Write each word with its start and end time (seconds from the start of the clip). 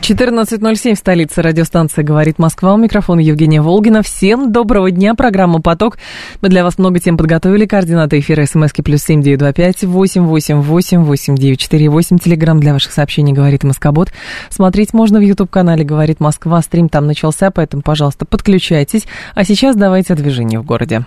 14.07 0.00 0.94
в 0.94 0.98
столице 0.98 1.42
радиостанция 1.42 2.02
«Говорит 2.02 2.38
Москва». 2.38 2.74
У 2.74 2.76
микрофона 2.76 3.20
Евгения 3.20 3.60
Волгина. 3.60 4.02
Всем 4.02 4.50
доброго 4.50 4.90
дня. 4.90 5.14
Программа 5.14 5.60
«Поток». 5.60 5.98
Мы 6.40 6.48
для 6.48 6.64
вас 6.64 6.78
много 6.78 6.98
тем 6.98 7.16
подготовили. 7.16 7.66
Координаты 7.66 8.18
эфира 8.18 8.46
смски 8.46 8.82
плюс 8.82 9.02
семь 9.02 9.22
девять 9.22 9.38
два 9.38 9.52
пять 9.52 9.84
восемь 9.84 10.22
восемь 10.22 10.60
восемь 10.60 11.02
восемь 11.02 11.36
девять 11.36 11.60
четыре 11.60 11.88
восемь. 11.88 12.18
Телеграмм 12.18 12.58
для 12.58 12.72
ваших 12.72 12.92
сообщений 12.92 13.32
«Говорит 13.32 13.64
Москобот». 13.64 14.10
Смотреть 14.48 14.92
можно 14.94 15.18
в 15.18 15.22
YouTube-канале 15.22 15.84
«Говорит 15.84 16.20
Москва». 16.20 16.62
Стрим 16.62 16.88
там 16.88 17.06
начался, 17.06 17.50
поэтому, 17.50 17.82
пожалуйста, 17.82 18.24
подключайтесь. 18.24 19.06
А 19.34 19.44
сейчас 19.44 19.76
давайте 19.76 20.14
о 20.14 20.16
движении 20.16 20.56
в 20.56 20.64
городе. 20.64 21.04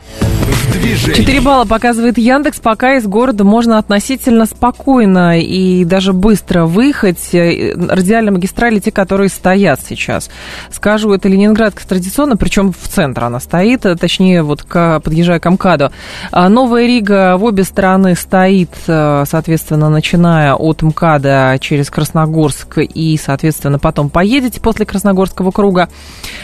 Четыре 1.16 1.42
балла 1.42 1.66
показывает 1.66 2.18
Яндекс. 2.18 2.60
Пока 2.60 2.96
из 2.96 3.06
города 3.06 3.44
можно 3.44 3.78
относительно 3.78 4.46
спокойно 4.46 5.40
и 5.40 5.84
даже 5.86 6.14
быстро 6.14 6.66
выехать. 6.66 7.30
Радиальная 7.34 8.32
магистраль 8.32 8.75
те, 8.80 8.92
которые 8.92 9.30
стоят 9.30 9.80
сейчас. 9.88 10.30
Скажу, 10.72 11.12
это 11.14 11.28
Ленинградка 11.28 11.88
традиционно, 11.88 12.38
причем 12.38 12.72
в 12.72 12.88
центр 12.88 13.24
она 13.24 13.40
стоит, 13.40 13.82
точнее, 14.00 14.44
вот 14.44 14.64
к, 14.64 15.00
подъезжая 15.00 15.40
к 15.40 15.50
МКАДу. 15.50 15.92
А 16.32 16.50
Новая 16.50 16.86
Рига 16.86 17.38
в 17.38 17.44
обе 17.44 17.64
стороны 17.64 18.16
стоит, 18.16 18.72
э, 18.88 19.24
соответственно, 19.28 19.90
начиная 19.90 20.54
от 20.54 20.82
МКАДа 20.82 21.58
через 21.60 21.90
Красногорск 21.90 22.80
и, 22.80 23.20
соответственно, 23.22 23.80
потом 23.80 24.10
поедете 24.10 24.62
после 24.62 24.86
Красногорского 24.86 25.52
круга. 25.52 25.90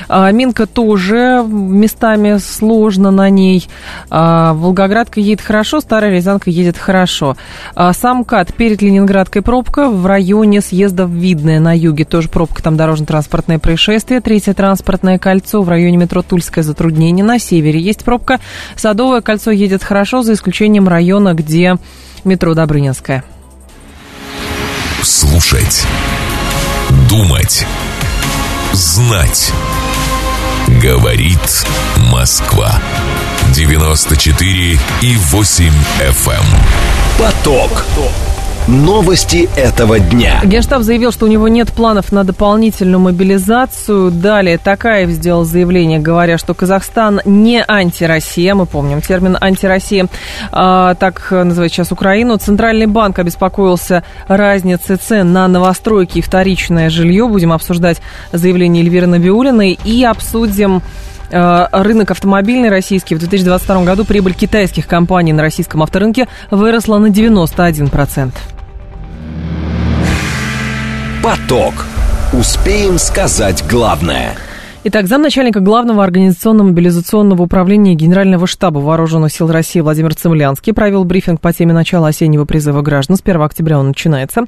А 0.07 0.32
Минка 0.32 0.66
тоже 0.66 1.43
местами 1.48 2.38
сложно 2.38 3.12
на 3.12 3.29
ней. 3.29 3.68
А 4.10 4.54
Волгоградка 4.54 5.20
едет 5.20 5.41
хорошо, 5.41 5.82
Старая 5.82 6.12
Рязанка 6.12 6.49
едет 6.49 6.77
хорошо. 6.77 7.35
Сам 7.76 8.20
МКАД 8.20 8.54
перед 8.54 8.82
Ленинградкой 8.82 9.41
пробка 9.41 9.90
в 9.90 10.05
районе 10.05 10.62
съезда 10.62 11.05
в 11.05 11.12
Видное 11.12 11.60
на 11.60 11.76
юге 11.77 12.05
тоже 12.05 12.20
пробка, 12.29 12.61
там 12.61 12.77
дорожно-транспортное 12.77 13.59
происшествие. 13.59 14.21
Третье 14.21 14.53
транспортное 14.53 15.17
кольцо 15.17 15.61
в 15.61 15.69
районе 15.69 15.97
метро 15.97 16.21
Тульское 16.21 16.63
затруднение. 16.63 17.23
На 17.23 17.39
севере 17.39 17.79
есть 17.79 18.03
пробка. 18.03 18.39
Садовое 18.75 19.21
кольцо 19.21 19.51
едет 19.51 19.83
хорошо, 19.83 20.23
за 20.23 20.33
исключением 20.33 20.87
района, 20.87 21.33
где 21.33 21.77
метро 22.23 22.53
Добрынинское. 22.53 23.23
Слушать. 25.03 25.85
Думать. 27.09 27.65
Знать. 28.73 29.51
Говорит 30.81 31.65
Москва. 32.11 32.79
94 33.53 34.79
и 35.01 35.15
8 35.17 35.73
FM. 35.99 36.31
Эм. 36.31 36.45
Поток. 37.19 37.85
Новости 38.67 39.49
этого 39.55 39.99
дня. 39.99 40.40
Генштаб 40.43 40.84
заявил, 40.84 41.12
что 41.12 41.26
у 41.26 41.29
него 41.29 41.48
нет 41.48 41.73
планов 41.73 42.12
на 42.12 42.23
дополнительную 42.23 42.99
мобилизацию. 42.99 44.12
Далее 44.12 44.59
Такаев 44.59 45.09
сделал 45.09 45.45
заявление, 45.45 45.99
говоря, 45.99 46.37
что 46.37 46.54
Казахстан 46.54 47.21
не 47.26 47.63
антироссия. 47.67 48.54
Мы 48.54 48.67
помним 48.67 49.01
термин 49.01 49.35
антироссия. 49.41 50.07
А, 50.51 50.93
так 50.93 51.32
называют 51.32 51.73
сейчас 51.73 51.91
Украину. 51.91 52.37
Центральный 52.37 52.85
банк 52.85 53.17
обеспокоился 53.17 54.04
разницей 54.27 54.98
цен 54.98 55.34
на 55.34 55.48
новостройки 55.48 56.20
и 56.20 56.21
вторичное 56.21 56.91
жилье. 56.91 57.27
Будем 57.27 57.54
обсуждать 57.54 57.99
заявление 58.32 58.84
Эльвиры 58.84 59.07
Набиулиной 59.07 59.79
и 59.84 60.04
обсудим 60.04 60.84
рынок 61.32 62.12
автомобильный 62.12 62.70
российский. 62.70 63.15
В 63.15 63.20
2022 63.20 63.84
году 63.84 64.06
прибыль 64.06 64.33
китайских 64.33 64.88
компаний 64.88 65.33
на 65.33 65.41
российском 65.41 65.81
авторынке 65.83 66.28
выросла 66.50 66.97
на 66.97 67.07
91%. 67.07 68.31
Поток. 71.23 71.73
Успеем 72.33 72.97
сказать 72.97 73.63
главное– 73.67 74.35
Итак, 74.83 75.05
замначальника 75.05 75.59
главного 75.59 76.03
организационно-мобилизационного 76.03 77.43
управления 77.43 77.93
Генерального 77.93 78.47
штаба 78.47 78.79
Вооруженных 78.79 79.31
сил 79.31 79.51
России 79.51 79.79
Владимир 79.79 80.15
Цемлянский 80.15 80.73
провел 80.73 81.03
брифинг 81.03 81.39
по 81.39 81.53
теме 81.53 81.71
начала 81.71 82.07
осеннего 82.07 82.45
призыва 82.45 82.81
граждан. 82.81 83.15
С 83.15 83.21
1 83.21 83.43
октября 83.43 83.77
он 83.77 83.89
начинается. 83.89 84.45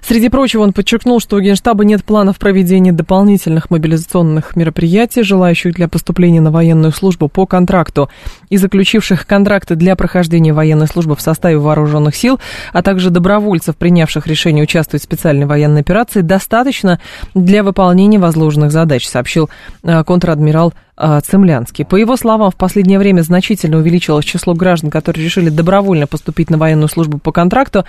Среди 0.00 0.30
прочего, 0.30 0.62
он 0.62 0.72
подчеркнул, 0.72 1.20
что 1.20 1.36
у 1.36 1.40
Генштаба 1.40 1.84
нет 1.84 2.02
планов 2.02 2.38
проведения 2.38 2.92
дополнительных 2.92 3.68
мобилизационных 3.68 4.56
мероприятий, 4.56 5.22
желающих 5.22 5.74
для 5.74 5.86
поступления 5.86 6.40
на 6.40 6.50
военную 6.50 6.92
службу 6.92 7.28
по 7.28 7.44
контракту 7.44 8.08
и 8.48 8.56
заключивших 8.56 9.26
контракты 9.26 9.74
для 9.74 9.96
прохождения 9.96 10.54
военной 10.54 10.86
службы 10.86 11.14
в 11.14 11.20
составе 11.20 11.58
вооруженных 11.58 12.16
сил, 12.16 12.40
а 12.72 12.80
также 12.80 13.10
добровольцев, 13.10 13.76
принявших 13.76 14.26
решение 14.28 14.62
участвовать 14.62 15.02
в 15.02 15.04
специальной 15.04 15.44
военной 15.44 15.82
операции, 15.82 16.22
достаточно 16.22 17.00
для 17.34 17.62
выполнения 17.62 18.18
возложенных 18.18 18.72
задач, 18.72 19.06
сообщил 19.06 19.50
контр-адмирал 19.84 20.72
э, 20.96 21.20
Цемлянский. 21.24 21.84
По 21.84 21.96
его 21.96 22.16
словам, 22.16 22.50
в 22.50 22.56
последнее 22.56 22.98
время 22.98 23.22
значительно 23.22 23.78
увеличилось 23.78 24.24
число 24.24 24.54
граждан, 24.54 24.90
которые 24.90 25.24
решили 25.24 25.50
добровольно 25.50 26.06
поступить 26.06 26.50
на 26.50 26.58
военную 26.58 26.88
службу 26.88 27.18
по 27.18 27.32
контракту. 27.32 27.84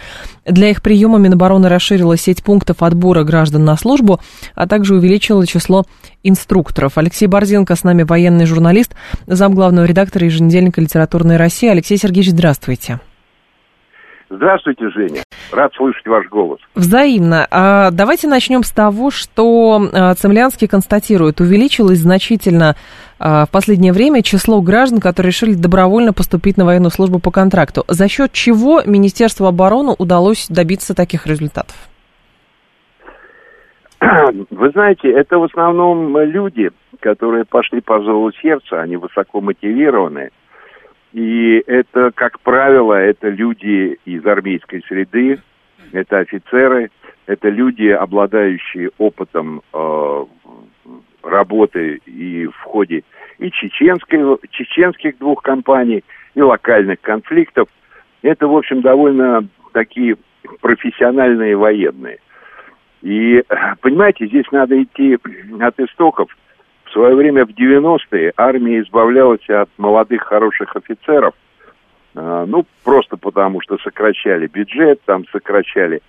Для 0.46 0.70
их 0.70 0.82
приема 0.82 1.18
Минобороны 1.18 1.70
расширила 1.70 2.18
сеть 2.18 2.44
пунктов 2.44 2.84
отбора 2.84 3.24
граждан 3.24 3.66
на 3.66 3.78
службу, 3.78 4.20
а 4.54 4.68
также 4.68 4.96
увеличила 4.96 5.48
число 5.48 5.86
инструкторов. 6.24 6.98
Алексей 6.98 7.28
Борзенко 7.28 7.76
с 7.76 7.84
нами 7.84 8.04
военный 8.04 8.46
журналист, 8.46 8.94
замглавного 9.28 9.86
редактора 9.86 10.26
еженедельника 10.26 10.82
«Литературная 10.82 11.38
Россия». 11.38 11.72
Алексей 11.72 11.98
Сергеевич, 11.98 12.32
здравствуйте. 12.32 13.00
Здравствуйте, 14.30 14.90
Женя. 14.90 15.22
Рад 15.52 15.74
слышать 15.76 16.06
ваш 16.08 16.28
голос. 16.30 16.60
Взаимно. 16.74 17.48
А 17.52 17.92
давайте 17.92 18.28
начнем 18.28 18.64
с 18.64 18.72
того, 18.72 19.12
что 19.12 19.80
а, 19.94 20.16
Цемлянский 20.16 20.68
констатирует, 20.68 21.42
увеличилось 21.42 22.00
значительно 22.00 22.76
а, 23.20 23.46
в 23.46 23.52
последнее 23.52 23.94
время 23.94 24.24
число 24.24 24.62
граждан, 24.62 25.00
которые 25.00 25.30
решили 25.30 25.54
добровольно 25.54 26.12
поступить 26.12 26.58
на 26.58 26.66
военную 26.66 26.90
службу 26.92 27.20
по 27.20 27.30
контракту. 27.30 27.84
За 27.88 28.08
счет 28.08 28.32
чего 28.32 28.82
Министерству 28.84 29.46
обороны 29.46 29.94
удалось 29.98 30.48
добиться 30.50 30.96
таких 30.96 31.28
результатов? 31.28 31.76
Вы 34.02 34.70
знаете, 34.72 35.12
это 35.12 35.38
в 35.38 35.44
основном 35.44 36.18
люди, 36.18 36.72
которые 37.00 37.46
пошли 37.46 37.80
по 37.80 38.02
зову 38.02 38.32
сердца, 38.42 38.82
они 38.82 38.98
высоко 38.98 39.40
мотивированные– 39.40 40.32
и 41.16 41.64
это, 41.66 42.12
как 42.14 42.42
правило, 42.42 42.94
это 42.94 43.30
люди 43.30 43.98
из 44.04 44.26
армейской 44.26 44.84
среды, 44.86 45.40
это 45.94 46.20
офицеры, 46.20 46.92
это 47.26 47.48
люди, 47.48 47.88
обладающие 47.88 48.92
опытом 48.98 49.62
э, 49.74 50.26
работы 51.24 52.02
и 52.06 52.48
в 52.48 52.60
ходе 52.64 53.06
и 53.40 53.50
чеченской, 53.50 54.20
чеченских 54.50 55.18
двух 55.18 55.42
компаний, 55.42 56.04
и 56.34 56.42
локальных 56.42 57.00
конфликтов. 57.00 57.70
Это, 58.22 58.50
в 58.50 58.58
общем, 58.58 58.82
довольно 58.82 59.48
такие 59.72 60.18
профессиональные 60.60 61.56
военные. 61.56 62.20
И, 63.04 63.42
понимаете, 63.80 64.28
здесь 64.28 64.52
надо 64.52 64.84
идти 64.84 65.18
от 65.62 65.80
истоков– 65.80 66.36
свое 66.96 67.14
время 67.14 67.46
в 67.46 67.50
90-е 67.50 68.32
армия 68.38 68.80
избавлялась 68.80 69.48
от 69.50 69.70
молодых 69.78 70.24
хороших 70.24 70.76
офицеров, 70.78 71.34
э, 72.16 72.46
ну, 72.48 72.66
просто 72.86 73.18
потому 73.18 73.62
что 73.62 73.78
сокращали 73.80 74.48
бюджет, 74.48 75.02
там 75.06 75.26
сокращали 75.28 76.02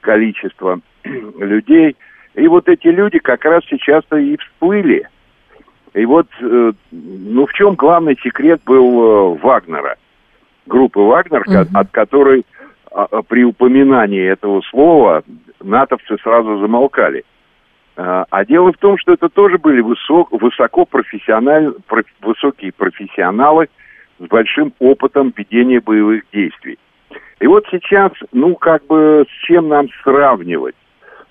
количество 0.00 0.80
людей. 1.04 1.96
И 2.34 2.46
вот 2.46 2.68
эти 2.68 2.88
люди 2.88 3.18
как 3.18 3.44
раз 3.46 3.64
сейчас-то 3.70 4.18
и 4.18 4.36
всплыли. 4.36 5.08
И 5.94 6.04
вот, 6.04 6.26
э, 6.42 6.72
ну, 6.92 7.46
в 7.46 7.52
чем 7.54 7.74
главный 7.74 8.18
секрет 8.22 8.60
был 8.66 9.36
э, 9.36 9.38
Вагнера, 9.38 9.96
группы 10.66 11.00
Вагнер, 11.00 11.42
uh-huh. 11.42 11.68
от 11.72 11.90
которой 11.90 12.44
а, 12.90 13.06
а, 13.10 13.22
при 13.22 13.44
упоминании 13.44 14.28
этого 14.28 14.60
слова 14.70 15.22
натовцы 15.62 16.16
сразу 16.22 16.58
замолкали. 16.58 17.24
А, 17.96 18.24
а 18.30 18.44
дело 18.44 18.72
в 18.72 18.78
том, 18.78 18.98
что 18.98 19.12
это 19.12 19.28
тоже 19.28 19.58
были 19.58 19.80
высок, 19.80 20.32
высоко 20.32 20.84
профессиональ, 20.84 21.72
проф, 21.86 22.04
высокие 22.20 22.72
профессионалы 22.72 23.68
с 24.18 24.26
большим 24.26 24.72
опытом 24.78 25.32
ведения 25.36 25.80
боевых 25.80 26.24
действий. 26.32 26.78
И 27.40 27.46
вот 27.46 27.66
сейчас, 27.70 28.12
ну, 28.32 28.56
как 28.56 28.86
бы, 28.86 29.24
с 29.28 29.46
чем 29.46 29.68
нам 29.68 29.88
сравнивать? 30.02 30.74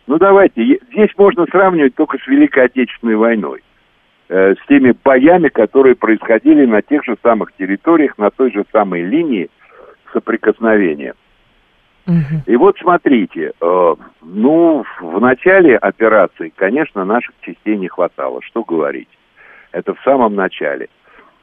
Ну, 0.07 0.17
давайте, 0.17 0.79
здесь 0.91 1.11
можно 1.17 1.45
сравнивать 1.47 1.95
только 1.95 2.17
с 2.17 2.27
Великой 2.27 2.65
Отечественной 2.65 3.15
войной. 3.15 3.61
Э, 4.29 4.55
с 4.55 4.67
теми 4.67 4.93
боями, 5.03 5.49
которые 5.49 5.95
происходили 5.95 6.65
на 6.65 6.81
тех 6.81 7.03
же 7.03 7.15
самых 7.21 7.53
территориях, 7.53 8.17
на 8.17 8.29
той 8.29 8.51
же 8.51 8.63
самой 8.71 9.01
линии 9.03 9.49
соприкосновения. 10.13 11.13
Угу. 12.07 12.43
И 12.47 12.55
вот 12.57 12.77
смотрите, 12.79 13.53
э, 13.59 13.95
ну, 14.21 14.83
в 14.99 15.21
начале 15.21 15.77
операции, 15.77 16.51
конечно, 16.55 17.05
наших 17.05 17.33
частей 17.41 17.77
не 17.77 17.87
хватало, 17.87 18.41
что 18.41 18.63
говорить. 18.63 19.09
Это 19.71 19.93
в 19.93 20.01
самом 20.03 20.35
начале. 20.35 20.89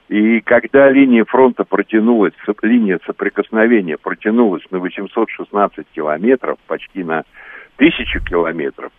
И 0.08 0.40
когда 0.40 0.90
линия 0.90 1.24
фронта 1.24 1.64
протянулась, 1.64 2.34
линия 2.62 2.98
соприкосновения 3.06 3.96
протянулась 3.96 4.64
на 4.70 4.80
816 4.80 5.86
километров, 5.94 6.58
почти 6.66 7.04
на 7.04 7.22
тысячу 7.76 8.20
километров, 8.20 8.92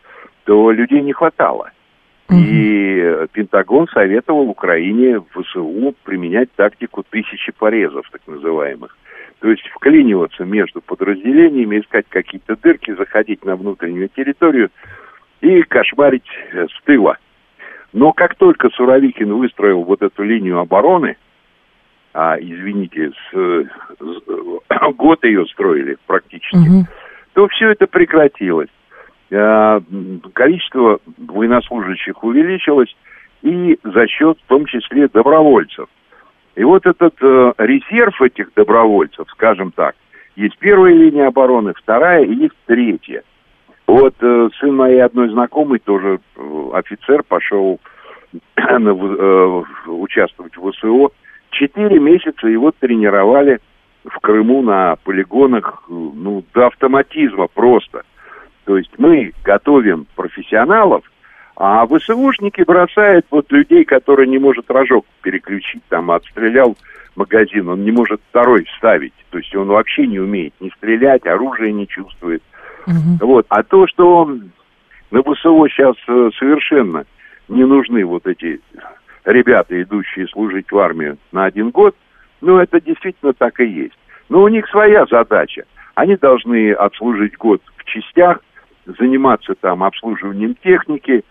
то 0.45 0.71
людей 0.71 1.01
не 1.01 1.13
хватало. 1.13 1.71
И 2.31 3.27
Пентагон 3.33 3.87
советовал 3.89 4.49
Украине 4.49 5.19
в 5.19 5.43
ВСУ 5.43 5.93
применять 6.03 6.49
тактику 6.53 7.03
тысячи 7.03 7.51
порезов, 7.51 8.09
так 8.09 8.21
называемых. 8.25 8.97
То 9.41 9.49
есть 9.49 9.67
вклиниваться 9.69 10.45
между 10.45 10.81
подразделениями, 10.81 11.79
искать 11.79 12.05
какие-то 12.09 12.55
дырки, 12.55 12.93
заходить 12.93 13.43
на 13.43 13.55
внутреннюю 13.55 14.07
территорию 14.09 14.69
и 15.41 15.63
кошмарить 15.63 16.29
э, 16.53 16.67
с 16.67 16.83
тыла. 16.83 17.17
Но 17.91 18.13
как 18.13 18.35
только 18.35 18.69
Суровикин 18.69 19.33
выстроил 19.33 19.81
вот 19.81 20.03
эту 20.03 20.21
линию 20.23 20.59
обороны, 20.59 21.17
а, 22.13 22.37
извините, 22.39 23.11
с, 23.11 23.33
с, 23.33 24.93
год 24.95 25.23
ее 25.23 25.47
строили 25.47 25.97
практически, 26.05 26.57
угу. 26.57 26.85
то 27.33 27.47
все 27.47 27.71
это 27.71 27.87
прекратилось. 27.87 28.69
А, 29.31 29.81
количество 30.33 30.99
военнослужащих 31.17 32.23
увеличилось, 32.23 32.95
и 33.41 33.79
за 33.83 34.05
счет 34.05 34.37
в 34.37 34.47
том 34.47 34.67
числе 34.67 35.07
добровольцев– 35.07 35.89
и 36.55 36.63
вот 36.63 36.85
этот 36.85 37.15
э, 37.21 37.53
резерв 37.57 38.21
этих 38.21 38.53
добровольцев, 38.53 39.27
скажем 39.31 39.71
так, 39.71 39.95
есть 40.35 40.57
первая 40.57 40.93
линия 40.93 41.27
обороны, 41.27 41.73
вторая 41.75 42.23
и 42.23 42.33
есть 42.33 42.55
третья. 42.65 43.23
Вот 43.87 44.15
э, 44.21 44.49
сын 44.59 44.75
моей 44.75 45.01
одной 45.01 45.29
знакомой, 45.29 45.79
тоже 45.79 46.19
э, 46.35 46.69
офицер, 46.73 47.23
пошел 47.23 47.79
э, 48.55 49.63
участвовать 49.87 50.55
в 50.55 50.71
ВСО. 50.71 51.09
Четыре 51.51 51.99
месяца 51.99 52.47
его 52.47 52.71
тренировали 52.71 53.59
в 54.05 54.19
Крыму 54.19 54.61
на 54.61 54.95
полигонах, 55.03 55.83
э, 55.89 55.93
ну, 55.93 56.43
до 56.53 56.67
автоматизма 56.67 57.47
просто. 57.47 58.03
То 58.65 58.77
есть 58.77 58.91
мы 58.97 59.33
готовим 59.43 60.05
профессионалов, 60.15 61.03
а 61.55 61.85
ВСУшники 61.85 62.63
бросают 62.63 63.25
вот 63.29 63.51
людей, 63.51 63.83
которые 63.83 64.27
не 64.27 64.39
может 64.39 64.69
рожок 64.69 65.05
переключить, 65.21 65.83
там, 65.89 66.11
отстрелял 66.11 66.77
магазин, 67.15 67.69
он 67.69 67.83
не 67.83 67.91
может 67.91 68.21
второй 68.29 68.65
вставить. 68.65 69.13
То 69.29 69.37
есть 69.37 69.53
он 69.55 69.67
вообще 69.67 70.07
не 70.07 70.19
умеет 70.19 70.53
не 70.59 70.69
стрелять, 70.71 71.25
оружие 71.25 71.73
не 71.73 71.87
чувствует. 71.87 72.41
Угу. 72.87 73.27
Вот. 73.27 73.45
А 73.49 73.63
то, 73.63 73.85
что 73.87 74.25
на 75.11 75.21
ВСО 75.21 75.67
сейчас 75.69 75.95
э, 76.07 76.29
совершенно 76.37 77.05
не 77.47 77.65
нужны 77.65 78.05
вот 78.05 78.25
эти 78.25 78.61
ребята, 79.25 79.81
идущие 79.81 80.27
служить 80.27 80.71
в 80.71 80.77
армию 80.77 81.17
на 81.31 81.45
один 81.45 81.69
год, 81.69 81.95
ну, 82.39 82.57
это 82.57 82.81
действительно 82.81 83.33
так 83.33 83.59
и 83.59 83.65
есть. 83.65 83.97
Но 84.29 84.41
у 84.41 84.47
них 84.47 84.67
своя 84.69 85.05
задача. 85.05 85.65
Они 85.95 86.15
должны 86.15 86.71
отслужить 86.71 87.37
год 87.37 87.61
в 87.77 87.83
частях, 87.83 88.39
заниматься 88.85 89.53
там 89.55 89.83
обслуживанием 89.83 90.55
техники, 90.63 91.23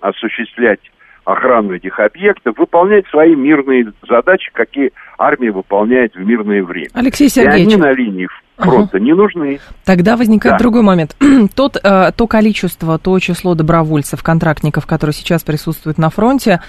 осуществлять 0.00 0.80
охрану 1.24 1.74
этих 1.74 1.98
объектов, 1.98 2.56
выполнять 2.58 3.06
свои 3.08 3.34
мирные 3.34 3.92
задачи, 4.08 4.50
какие 4.52 4.92
армия 5.18 5.50
выполняет 5.50 6.14
в 6.14 6.20
мирное 6.20 6.62
время. 6.62 6.88
Алексей 6.94 7.28
Сергеевич. 7.28 7.72
И 7.72 7.74
они 7.74 7.76
на 7.76 7.92
линии 7.92 8.28
фронта 8.56 8.96
ага. 8.96 9.04
не 9.04 9.14
нужны. 9.14 9.60
Тогда 9.84 10.16
возникает 10.16 10.54
да. 10.54 10.58
другой 10.58 10.82
момент. 10.82 11.16
Тот, 11.54 11.76
э, 11.82 12.12
то 12.14 12.26
количество, 12.26 12.98
то 12.98 13.18
число 13.18 13.54
добровольцев, 13.54 14.22
контрактников, 14.22 14.86
которые 14.86 15.14
сейчас 15.14 15.42
присутствуют 15.42 15.98
на 15.98 16.10
фронте, 16.10 16.60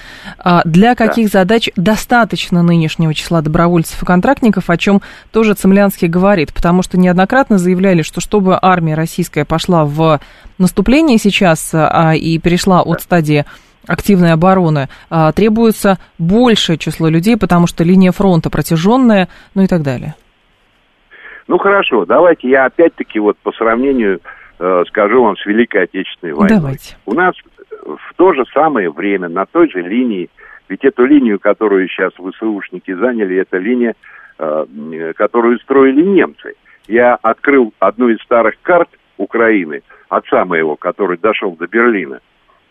э, 0.44 0.60
для 0.66 0.96
каких 0.96 1.32
да. 1.32 1.40
задач 1.40 1.70
достаточно 1.76 2.64
нынешнего 2.64 3.14
числа 3.14 3.42
добровольцев 3.42 4.02
и 4.02 4.06
контрактников, 4.06 4.70
о 4.70 4.78
чем 4.78 5.02
тоже 5.32 5.54
Цемлянский 5.54 6.08
говорит, 6.08 6.54
потому 6.54 6.82
что 6.82 6.98
неоднократно 6.98 7.58
заявляли, 7.58 8.02
что 8.02 8.22
чтобы 8.22 8.58
армия 8.60 8.96
российская 8.96 9.46
пошла 9.46 9.86
в 9.86 10.20
наступление 10.58 11.18
сейчас 11.18 11.72
э, 11.74 12.18
и 12.18 12.40
перешла 12.40 12.84
да. 12.84 12.92
от 12.92 13.02
стадии 13.02 13.46
активной 13.88 14.34
обороны, 14.34 14.88
а, 15.10 15.32
требуется 15.32 15.98
большее 16.18 16.78
число 16.78 17.10
людей, 17.10 17.38
потому 17.38 17.68
что 17.68 17.84
линия 17.84 18.12
фронта 18.12 18.50
протяженная, 18.50 19.28
ну 19.54 19.64
и 19.64 19.68
так 19.68 19.82
далее. 19.82 20.16
Ну 21.48 21.58
хорошо, 21.58 22.06
давайте 22.06 22.50
я 22.50 22.66
опять-таки 22.66 23.20
вот 23.20 23.38
по 23.38 23.52
сравнению 23.52 24.20
э, 24.60 24.84
скажу 24.88 25.24
вам 25.24 25.38
с 25.38 25.46
Великой 25.46 25.84
Отечественной 25.84 26.34
войной. 26.34 26.58
Давайте. 26.58 26.98
У 27.06 27.14
нас 27.14 27.36
в 27.86 28.14
то 28.16 28.34
же 28.34 28.44
самое 28.54 28.90
время 28.90 29.30
на 29.30 29.46
той 29.46 29.70
же 29.70 29.82
линии, 29.82 30.30
ведь 30.68 30.84
эту 30.84 31.06
линию, 31.06 31.40
которую 31.40 31.88
сейчас 31.88 32.14
ВСУшники 32.14 32.94
заняли, 32.94 33.38
это 33.38 33.58
линия, 33.58 33.94
э, 34.40 35.14
которую 35.16 35.60
строили 35.60 36.02
немцы. 36.02 36.54
Я 36.88 37.16
открыл 37.16 37.74
одну 37.80 38.10
из 38.10 38.20
старых 38.22 38.56
карт 38.62 38.90
Украины, 39.18 39.82
отца 40.10 40.46
моего, 40.46 40.76
который 40.76 41.18
дошел 41.18 41.56
до 41.56 41.68
Берлина. 41.68 42.20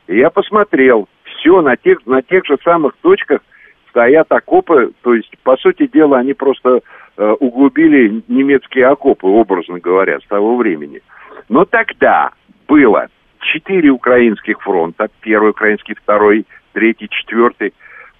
И 0.06 0.18
я 0.18 0.30
посмотрел, 0.30 1.08
все 1.24 1.62
на 1.62 1.76
тех, 1.76 2.04
на 2.06 2.22
тех 2.22 2.44
же 2.46 2.56
самых 2.62 2.94
точках 3.00 3.40
стоят 3.88 4.30
окопы, 4.32 4.92
то 5.02 5.14
есть, 5.14 5.32
по 5.42 5.56
сути 5.56 5.86
дела, 5.86 6.18
они 6.18 6.34
просто 6.34 6.80
э, 7.16 7.30
углубили 7.40 8.22
немецкие 8.28 8.86
окопы, 8.86 9.26
образно 9.26 9.78
говоря, 9.78 10.18
с 10.20 10.26
того 10.26 10.56
времени. 10.56 11.00
Но 11.48 11.64
тогда 11.64 12.32
было 12.66 13.08
четыре 13.40 13.90
украинских 13.90 14.60
фронта, 14.60 15.08
первый 15.20 15.50
украинский, 15.50 15.94
второй, 15.94 16.44
третий, 16.72 17.08
четвертый, 17.08 17.72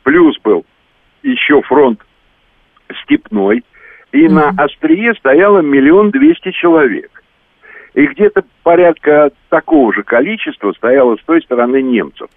плюс 0.05 0.39
был 0.43 0.65
еще 1.23 1.61
фронт 1.63 2.01
степной, 3.03 3.65
и 4.13 4.27
mm-hmm. 4.27 4.31
на 4.31 4.49
острие 4.63 5.15
стояло 5.15 5.59
миллион 5.61 6.11
двести 6.11 6.53
человек. 6.53 7.11
И 7.95 8.07
где-то 8.07 8.43
порядка 8.65 9.31
такого 9.51 9.93
же 9.95 10.03
количества 10.03 10.73
стояло 10.73 11.17
с 11.17 11.25
той 11.25 11.41
стороны 11.43 11.81
немцев. 11.81 12.29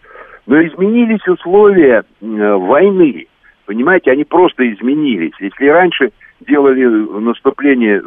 Но 0.46 0.62
изменились 0.64 1.28
условия 1.28 2.04
э, 2.22 2.54
войны. 2.54 3.28
Понимаете, 3.66 4.12
они 4.12 4.24
просто 4.24 4.72
изменились. 4.72 5.34
Если 5.40 5.68
раньше 5.68 6.12
делали 6.42 6.86
наступление, 6.86 8.04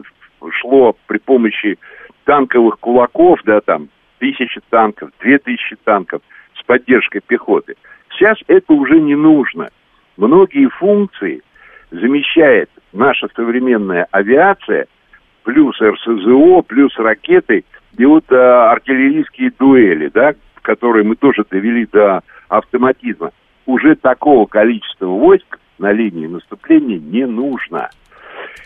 шло 0.60 0.96
при 1.06 1.18
помощи 1.18 1.76
танковых 2.24 2.78
кулаков, 2.78 3.40
да, 3.44 3.60
там, 3.60 3.88
тысячи 4.18 4.60
танков, 4.70 5.10
две 5.20 5.38
тысячи 5.38 5.76
танков 5.84 6.22
с 6.54 6.62
поддержкой 6.62 7.20
пехоты. 7.26 7.74
Сейчас 8.12 8.38
это 8.46 8.72
уже 8.72 9.00
не 9.00 9.16
нужно. 9.16 9.70
Многие 10.16 10.68
функции 10.68 11.42
замещает 11.90 12.70
наша 12.92 13.28
современная 13.34 14.06
авиация– 14.12 14.86
плюс 15.42 15.80
РСЗО, 15.80 16.62
плюс 16.62 16.96
ракеты 16.98 17.64
и 17.96 18.04
вот 18.04 18.24
а, 18.30 18.72
артиллерийские 18.72 19.52
дуэли, 19.58 20.08
да, 20.08 20.34
которые 20.62 21.04
мы 21.04 21.16
тоже 21.16 21.44
довели 21.50 21.86
до 21.86 22.22
автоматизма. 22.48 23.30
Уже 23.66 23.94
такого 23.96 24.46
количества 24.46 25.06
войск 25.06 25.58
на 25.78 25.92
линии 25.92 26.26
наступления 26.26 26.98
не 26.98 27.26
нужно. 27.26 27.90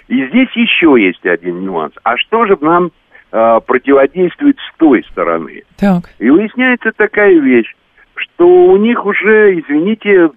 И 0.08 0.26
здесь 0.28 0.50
еще 0.54 0.94
есть 0.98 1.24
один 1.26 1.62
нюанс. 1.62 1.94
А 2.02 2.16
что 2.16 2.46
же 2.46 2.56
нам 2.60 2.90
э, 3.32 3.60
противодействует 3.66 4.58
с 4.58 4.76
той 4.76 5.04
стороны? 5.10 5.62
Так. 5.78 6.10
И 6.18 6.28
выясняется 6.28 6.92
такая 6.92 7.38
вещь, 7.40 7.74
что 8.14 8.46
у 8.46 8.76
них 8.76 9.04
уже, 9.04 9.58
извините, 9.58 10.30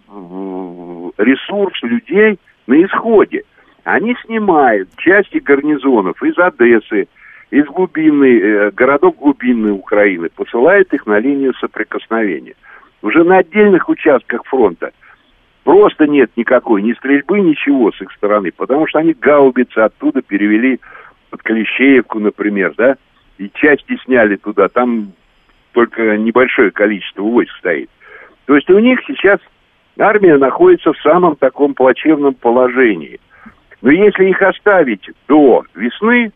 ресурс 1.18 1.82
людей 1.84 2.40
на 2.68 2.84
исходе. 2.84 3.44
Они 3.88 4.18
снимают 4.26 4.90
части 4.98 5.38
гарнизонов 5.38 6.22
из 6.22 6.38
Одессы, 6.38 7.08
из 7.52 7.66
глубины, 7.68 8.38
э, 8.38 8.72
городов 8.72 9.16
глубинной 9.16 9.72
Украины, 9.72 10.28
посылают 10.28 10.94
их 10.94 11.06
на 11.06 11.20
линию 11.20 11.54
соприкосновения. 11.54 12.56
Уже 13.02 13.24
на 13.24 13.38
отдельных 13.38 13.88
участках 13.88 14.44
фронта 14.44 14.92
просто 15.64 16.06
нет 16.06 16.32
никакой 16.36 16.82
ни 16.82 16.92
стрельбы, 16.96 17.40
ничего 17.40 17.94
с 17.94 18.02
их 18.02 18.12
стороны, 18.12 18.52
потому 18.52 18.88
что 18.88 19.00
они 19.00 19.14
гаубицы 19.14 19.78
оттуда 19.78 20.22
перевели 20.22 20.82
под 21.30 21.42
Клещеевку, 21.44 22.20
например, 22.20 22.74
да, 22.76 22.98
и 23.38 23.50
части 23.54 23.98
сняли 24.04 24.36
туда, 24.36 24.68
там 24.68 25.14
только 25.72 26.18
небольшое 26.18 26.72
количество 26.72 27.22
войск 27.22 27.56
стоит. 27.60 27.90
То 28.48 28.56
есть 28.58 28.70
у 28.70 28.80
них 28.80 29.00
сейчас 29.08 29.40
армия 29.98 30.36
находится 30.36 30.92
в 30.92 30.98
самом 30.98 31.38
таком 31.38 31.74
плачевном 31.74 32.34
положении. 32.34 33.22
Но 33.82 33.92
если 33.92 34.30
их 34.30 34.42
оставить 34.42 35.10
до 35.28 35.64
весны, 35.76 36.32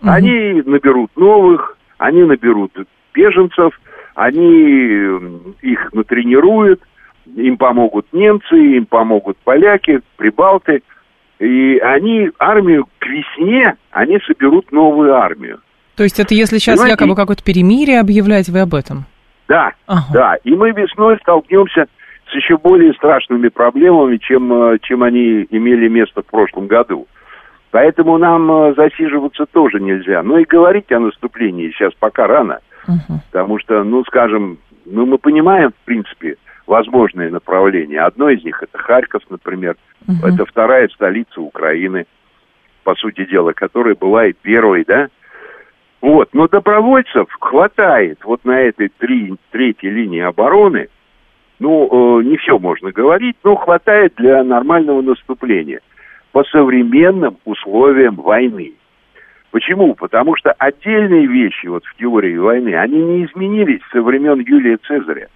угу. 0.00 0.10
они 0.10 0.62
наберут 0.64 1.10
новых, 1.16 1.76
они 1.98 2.22
наберут 2.22 2.72
беженцев, 3.14 3.78
они 4.14 5.18
их 5.62 5.92
натренируют, 5.92 6.80
им 7.36 7.56
помогут 7.56 8.06
немцы, 8.12 8.56
им 8.56 8.86
помогут 8.86 9.36
поляки, 9.44 10.00
прибалты. 10.16 10.82
И 11.38 11.78
они 11.78 12.30
армию 12.38 12.86
к 12.98 13.06
весне, 13.06 13.76
они 13.90 14.18
соберут 14.26 14.72
новую 14.72 15.14
армию. 15.14 15.60
То 15.96 16.02
есть 16.02 16.18
это 16.18 16.34
если 16.34 16.58
сейчас 16.58 16.76
Понимаете? 16.76 16.92
якобы 16.92 17.14
какое-то 17.14 17.44
перемирие 17.44 18.00
объявлять, 18.00 18.48
вы 18.48 18.60
об 18.60 18.74
этом? 18.74 19.06
Да, 19.48 19.72
ага. 19.86 20.06
да. 20.12 20.34
И 20.44 20.50
мы 20.50 20.70
весной 20.70 21.18
столкнемся 21.18 21.86
с 22.30 22.34
еще 22.34 22.56
более 22.56 22.92
страшными 22.94 23.48
проблемами, 23.48 24.16
чем, 24.18 24.52
э, 24.52 24.78
чем 24.82 25.02
они 25.02 25.46
имели 25.50 25.88
место 25.88 26.22
в 26.22 26.26
прошлом 26.26 26.66
году. 26.66 27.06
Поэтому 27.70 28.18
нам 28.18 28.50
э, 28.50 28.74
засиживаться 28.74 29.46
тоже 29.46 29.80
нельзя. 29.80 30.22
Но 30.22 30.38
и 30.38 30.44
говорить 30.44 30.90
о 30.92 31.00
наступлении 31.00 31.70
сейчас 31.70 31.92
пока 31.98 32.26
рано. 32.26 32.60
Угу. 32.86 33.20
Потому 33.30 33.58
что, 33.58 33.84
ну, 33.84 34.04
скажем, 34.04 34.58
ну, 34.86 35.06
мы 35.06 35.18
понимаем, 35.18 35.70
в 35.70 35.84
принципе, 35.84 36.36
возможные 36.66 37.30
направления. 37.30 38.00
Одно 38.00 38.30
из 38.30 38.44
них 38.44 38.62
это 38.62 38.78
Харьков, 38.78 39.22
например. 39.30 39.76
Угу. 40.06 40.26
Это 40.26 40.44
вторая 40.46 40.88
столица 40.88 41.40
Украины, 41.40 42.06
по 42.84 42.94
сути 42.94 43.24
дела, 43.26 43.52
которая 43.52 43.94
была 43.94 44.26
и 44.26 44.32
первой, 44.32 44.84
да? 44.86 45.08
Вот, 46.00 46.30
но 46.32 46.48
добровольцев 46.48 47.28
хватает 47.40 48.20
вот 48.24 48.44
на 48.44 48.58
этой 48.58 48.88
три, 48.88 49.34
третьей 49.50 49.90
линии 49.90 50.20
обороны. 50.20 50.88
Ну, 51.60 52.20
э, 52.20 52.24
не 52.24 52.38
все 52.38 52.58
можно 52.58 52.90
говорить, 52.90 53.36
но 53.44 53.54
хватает 53.54 54.14
для 54.16 54.42
нормального 54.42 55.02
наступления 55.02 55.80
по 56.32 56.42
современным 56.44 57.36
условиям 57.44 58.16
войны. 58.16 58.72
Почему? 59.50 59.94
Потому 59.94 60.36
что 60.36 60.52
отдельные 60.52 61.26
вещи 61.26 61.66
вот 61.66 61.84
в 61.84 61.96
теории 61.96 62.36
войны, 62.36 62.74
они 62.76 62.96
не 62.96 63.24
изменились 63.26 63.82
со 63.92 64.00
времен 64.00 64.40
Юлия 64.40 64.78
Цезаря. 64.78 65.28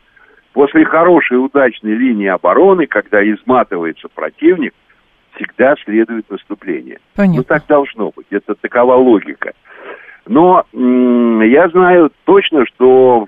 После 0.55 0.85
хорошей 0.85 1.45
удачной 1.45 1.95
линии 1.95 2.29
обороны, 2.29 2.87
когда 2.87 3.23
изматывается 3.23 4.09
противник, 4.09 4.73
всегда 5.35 5.75
следует 5.85 6.31
наступление. 6.31 7.01
Понятно. 7.17 7.39
Ну, 7.39 7.43
так 7.43 7.67
должно 7.67 8.13
быть. 8.17 8.29
Это 8.31 8.55
такова 8.55 8.95
логика. 8.95 9.53
Но 10.27 10.65
я 10.73 11.69
знаю 11.69 12.11
точно, 12.25 12.65
что 12.67 13.27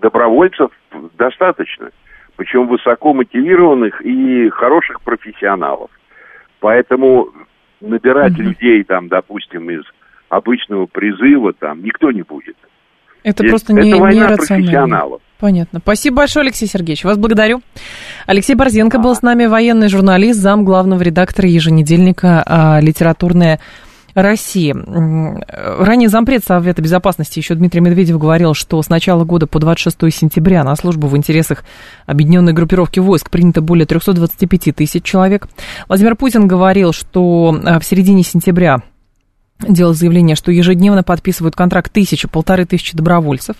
добровольцев 0.00 0.70
достаточно. 1.16 1.90
Причем 2.36 2.68
высоко 2.68 3.14
мотивированных 3.14 4.00
и 4.02 4.48
хороших 4.50 5.00
профессионалов. 5.02 5.90
Поэтому 6.60 7.28
набирать 7.80 8.34
угу. 8.34 8.42
людей 8.42 8.84
там, 8.84 9.08
допустим, 9.08 9.70
из 9.70 9.82
обычного 10.28 10.86
призыва 10.86 11.52
там 11.52 11.82
никто 11.82 12.10
не 12.10 12.22
будет. 12.22 12.56
Это 13.24 13.42
Здесь, 13.42 13.50
просто 13.50 13.72
не, 13.72 13.90
это 13.90 14.00
война 14.00 14.28
профессионалов. 14.28 15.20
Понятно. 15.40 15.80
Спасибо 15.80 16.18
большое, 16.18 16.44
Алексей 16.44 16.66
Сергеевич. 16.66 17.04
Вас 17.04 17.18
благодарю. 17.18 17.60
Алексей 18.26 18.54
Борзенко 18.54 18.98
а. 18.98 19.00
был 19.00 19.14
с 19.14 19.22
нами, 19.22 19.46
военный 19.46 19.88
журналист, 19.88 20.40
зам 20.40 20.64
главного 20.64 21.02
редактора 21.02 21.48
еженедельника 21.48 22.42
а, 22.44 22.80
«Литературная 22.80 23.60
России. 24.22 24.74
Ранее 24.74 26.08
зампред 26.08 26.44
Совета 26.44 26.82
Безопасности 26.82 27.38
еще 27.38 27.54
Дмитрий 27.54 27.80
Медведев 27.80 28.18
говорил, 28.18 28.54
что 28.54 28.80
с 28.82 28.88
начала 28.88 29.24
года 29.24 29.46
по 29.46 29.58
26 29.58 30.14
сентября 30.14 30.64
на 30.64 30.74
службу 30.76 31.08
в 31.08 31.16
интересах 31.16 31.64
объединенной 32.06 32.52
группировки 32.52 33.00
войск 33.00 33.30
принято 33.30 33.60
более 33.60 33.86
325 33.86 34.74
тысяч 34.74 35.02
человек. 35.02 35.48
Владимир 35.88 36.16
Путин 36.16 36.46
говорил, 36.46 36.92
что 36.92 37.58
э, 37.62 37.78
в 37.78 37.84
середине 37.84 38.22
сентября 38.22 38.82
делал 39.66 39.94
заявление, 39.94 40.36
что 40.36 40.52
ежедневно 40.52 41.02
подписывают 41.02 41.56
контракт 41.56 41.92
тысячи, 41.92 42.28
полторы 42.28 42.64
тысячи 42.64 42.96
добровольцев. 42.96 43.56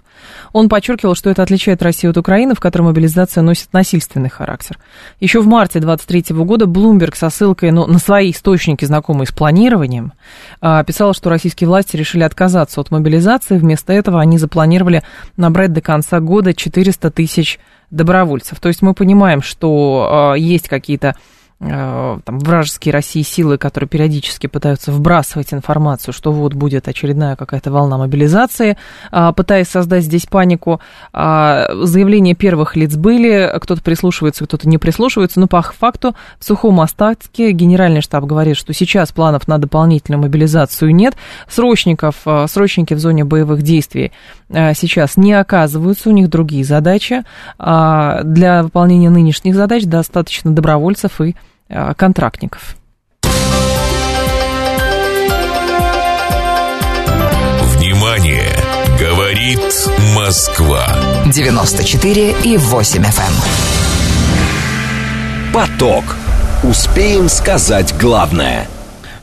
Он 0.53 0.69
подчеркивал, 0.69 1.15
что 1.15 1.31
это 1.31 1.43
отличает 1.43 1.83
Россию 1.83 2.11
от 2.11 2.19
Украины, 2.19 2.55
в 2.55 2.61
которой 2.61 2.83
мобилизация 2.83 3.43
носит 3.43 3.73
насильственный 3.73 4.29
характер. 4.29 4.79
Еще 5.19 5.41
в 5.41 5.47
марте 5.47 5.81
23 5.81 6.37
года 6.37 6.67
Блумберг 6.67 7.17
со 7.17 7.31
ссылкой 7.31 7.73
ну, 7.73 7.87
на 7.87 7.99
свои 7.99 8.31
источники, 8.31 8.85
знакомые 8.85 9.27
с 9.27 9.33
планированием, 9.33 10.13
а, 10.61 10.85
писал, 10.85 11.15
что 11.15 11.31
российские 11.31 11.69
власти 11.69 11.97
решили 11.97 12.23
отказаться 12.23 12.81
от 12.81 12.91
мобилизации. 12.91 13.59
Вместо 13.59 13.93
этого 13.93 14.21
они 14.21 14.39
запланировали 14.39 15.03
набрать 15.37 15.73
до 15.73 15.81
конца 15.81 16.21
года 16.21 16.55
400 16.55 17.11
тысяч 17.11 17.59
добровольцев. 17.91 18.61
То 18.61 18.69
есть 18.69 18.83
мы 18.83 18.95
понимаем, 18.95 19.43
что 19.43 20.09
а, 20.11 20.35
есть 20.35 20.69
какие-то 20.69 21.17
там, 21.61 22.39
вражеские 22.39 22.93
России 22.93 23.23
силы, 23.23 23.59
которые 23.59 23.89
периодически 23.89 24.47
пытаются 24.47 24.93
вбрасывать 24.93 25.53
информацию, 25.53 26.15
что 26.15 26.31
вот 26.31 26.55
будет 26.55 26.87
очередная 26.87 27.35
какая-то 27.35 27.73
волна 27.73 27.99
мобилизации, 27.99 28.77
а, 29.11 29.33
пытаясь 29.33 29.69
создать 29.69 30.05
здесь 30.05 30.27
панику. 30.27 30.81
А, 31.13 31.69
заявления 31.83 32.35
первых 32.35 32.77
лиц 32.77 32.95
были, 32.95 33.53
кто-то 33.61 33.83
прислушивается, 33.83 34.45
кто-то 34.45 34.69
не 34.69 34.79
прислушивается, 34.79 35.41
но 35.41 35.49
по 35.49 35.61
факту 35.63 36.15
в 36.39 36.45
сухом 36.45 36.81
остатке 36.81 37.51
генеральный 37.51 38.03
штаб 38.03 38.25
говорит, 38.25 38.57
что 38.57 38.73
сейчас 38.73 39.11
планов 39.11 39.49
на 39.49 39.59
дополнительную 39.59 40.23
мобилизацию 40.23 40.95
нет, 40.95 41.17
срочников, 41.49 42.17
э, 42.25 42.47
срочники 42.49 42.95
в 42.95 43.01
зоне 43.01 43.25
боевых 43.25 43.63
действий 43.63 44.13
э, 44.48 44.48
сейчас 44.51 45.17
не 45.17 45.35
оказываются, 45.35 46.09
у 46.09 46.13
них 46.13 46.29
другие 46.29 46.65
задачи. 46.65 47.25
А, 47.59 48.23
для 48.23 48.63
выполнения 48.63 49.11
нынешних 49.11 49.55
задач 49.55 49.85
достаточно 49.85 50.53
добровольцев 50.53 51.21
и 51.21 51.35
Э, 51.69 51.93
контрактников. 51.95 52.77
Внимание! 57.77 58.57
Говорит 58.99 59.61
Москва. 60.17 60.87
94 61.27 62.35
и 62.45 62.57
8 62.57 63.03
FM. 63.03 63.05
Эм. 63.05 63.35
Поток. 65.53 66.17
Успеем 66.65 67.29
сказать 67.29 67.95
главное– 67.99 68.67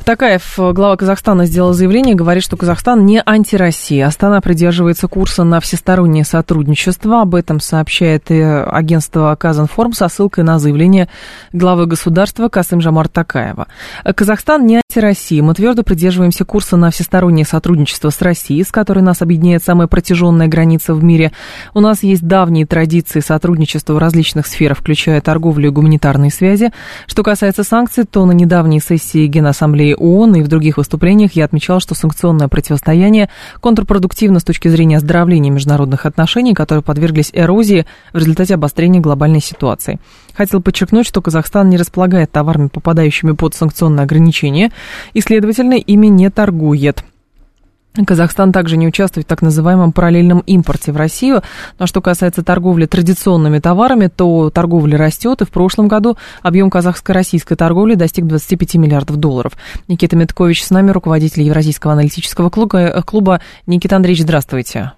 Такаев, 0.06 0.54
глава 0.58 0.98
Казахстана, 0.98 1.48
сделал 1.48 1.74
заявление, 1.74 2.14
говорит, 2.14 2.44
что 2.44 2.58
Казахстан 2.58 3.08
не 3.08 3.24
антироссия. 3.26 4.06
Астана 4.06 4.40
придерживается 4.40 5.08
курса 5.08 5.44
на 5.44 5.60
всестороннее 5.60 6.24
сотрудничество. 6.24 7.22
Об 7.24 7.34
этом 7.34 7.60
сообщает 7.60 8.30
агентство 8.30 9.36
Казанформ 9.36 9.94
со 9.94 10.08
ссылкой 10.08 10.44
на 10.44 10.60
заявление 10.60 11.10
главы 11.54 11.88
государства 11.88 12.50
Касым 12.50 12.82
Жамар 12.82 13.08
Такаева. 13.08 13.66
Казахстан 14.04 14.68
не 14.68 14.80
антироссия. 14.88 15.42
Мы 15.42 15.56
твердо 15.56 15.82
придерживаемся 15.82 16.46
курса 16.46 16.78
на 16.78 16.92
всестороннее 16.92 17.44
сотрудничество 17.46 18.12
с 18.12 18.22
Россией, 18.22 18.64
с 18.64 18.72
которой 18.72 19.00
нас 19.00 19.24
объединяет 19.24 19.64
самая 19.64 19.88
протяженная 19.88 20.48
граница 20.48 20.94
в 20.94 21.04
мире. 21.04 21.32
У 21.74 21.80
нас 21.80 22.04
есть 22.04 22.22
давние 22.22 22.68
традиции 22.68 23.22
сотрудничества 23.22 23.94
в 23.94 23.98
различных 23.98 24.46
сферах, 24.46 24.78
включая 24.78 25.20
торговлю 25.20 25.70
и 25.70 25.72
гуманитарные 25.72 26.30
связи. 26.30 26.72
Что 27.08 27.24
касается 27.24 27.64
санкций, 27.64 28.04
то 28.04 28.24
на 28.28 28.34
недавней 28.34 28.80
сессии 28.80 29.26
Генассамблеи 29.26 29.95
ООН 29.96 30.36
и 30.36 30.42
в 30.44 30.48
других 30.48 30.78
выступлениях 30.78 31.34
я 31.34 31.46
отмечал, 31.46 31.80
что 31.80 31.96
санкционное 31.96 32.48
противостояние 32.48 33.30
контрпродуктивно 33.62 34.40
с 34.40 34.44
точки 34.44 34.68
зрения 34.68 34.98
оздоровления 34.98 35.52
международных 35.52 36.06
отношений, 36.06 36.54
которые 36.54 36.84
подверглись 36.84 37.32
эрозии 37.34 37.86
в 38.14 38.18
результате 38.18 38.56
обострения 38.56 39.00
глобальной 39.00 39.42
ситуации. 39.42 40.00
Хотел 40.34 40.62
подчеркнуть, 40.62 41.08
что 41.08 41.22
Казахстан 41.22 41.70
не 41.70 41.78
располагает 41.78 42.32
товарами, 42.32 42.68
попадающими 42.68 43.32
под 43.32 43.56
санкционные 43.56 44.04
ограничения, 44.04 44.72
и, 45.14 45.22
следовательно, 45.22 45.76
ими 45.76 46.08
не 46.08 46.30
торгует. 46.30 47.04
Казахстан 48.04 48.52
также 48.52 48.78
не 48.78 48.88
участвует 48.88 49.26
в 49.26 49.30
так 49.30 49.42
называемом 49.42 49.92
параллельном 49.92 50.40
импорте 50.40 50.92
в 50.92 50.98
Россию. 50.98 51.44
Но 51.80 51.88
что 51.88 52.02
касается 52.02 52.44
торговли 52.44 52.86
традиционными 52.86 53.60
товарами, 53.60 54.08
то 54.08 54.50
торговля 54.50 54.98
растет, 54.98 55.42
и 55.42 55.46
в 55.46 55.50
прошлом 55.50 55.88
году 55.88 56.18
объем 56.42 56.70
казахско-российской 56.70 57.56
торговли 57.56 57.96
достиг 57.96 58.26
25 58.26 58.76
миллиардов 58.76 59.18
долларов. 59.18 59.54
Никита 59.88 60.16
Меткович 60.16 60.64
с 60.64 60.72
нами, 60.72 60.92
руководитель 60.92 61.44
Евразийского 61.44 61.94
аналитического 61.94 62.50
клуба. 62.50 63.02
клуба. 63.04 63.42
Никита 63.66 63.96
Андреевич, 63.96 64.24
здравствуйте. 64.24 64.92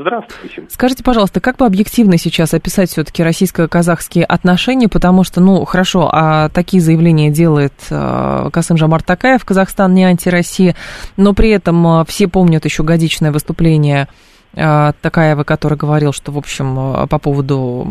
Здравствуйте. 0.00 0.64
Скажите, 0.70 1.02
пожалуйста, 1.02 1.40
как 1.40 1.56
бы 1.56 1.66
объективно 1.66 2.18
сейчас 2.18 2.54
описать 2.54 2.90
все-таки 2.90 3.24
российско-казахские 3.24 4.24
отношения, 4.24 4.88
потому 4.88 5.24
что, 5.24 5.40
ну, 5.40 5.64
хорошо, 5.64 6.08
а 6.12 6.48
такие 6.50 6.80
заявления 6.80 7.30
делает 7.30 7.72
э, 7.90 8.50
Касым 8.52 8.76
Жамар 8.76 9.02
Такаев, 9.02 9.44
Казахстан 9.44 9.94
не 9.94 10.04
антироссия, 10.04 10.76
но 11.16 11.32
при 11.32 11.50
этом 11.50 11.84
э, 12.00 12.04
все 12.06 12.28
помнят 12.28 12.64
еще 12.64 12.84
годичное 12.84 13.32
выступление 13.32 14.06
Такаева, 14.54 15.44
который 15.44 15.76
говорил, 15.78 16.12
что, 16.12 16.32
в 16.32 16.38
общем, 16.38 16.78
а, 16.78 17.06
по 17.06 17.18
поводу, 17.18 17.86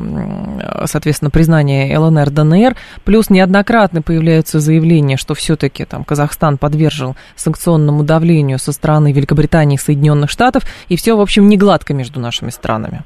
соответственно, 0.86 1.32
признания 1.32 1.98
ЛНР, 1.98 2.30
ДНР, 2.30 2.76
плюс 3.06 3.30
неоднократно 3.30 4.02
появляются 4.02 4.60
заявления, 4.60 5.18
что 5.18 5.34
все-таки 5.34 5.86
там 5.86 6.04
Казахстан 6.04 6.58
подвержен 6.58 7.14
санкционному 7.36 8.04
давлению 8.04 8.58
со 8.58 8.72
стороны 8.72 9.14
Великобритании 9.14 9.76
и 9.76 9.80
Соединенных 9.80 10.30
Штатов, 10.30 10.64
и 10.90 10.98
все, 10.98 11.16
в 11.16 11.22
общем, 11.22 11.48
не 11.48 11.58
гладко 11.58 11.94
между 11.94 12.20
нашими 12.20 12.50
странами. 12.50 13.04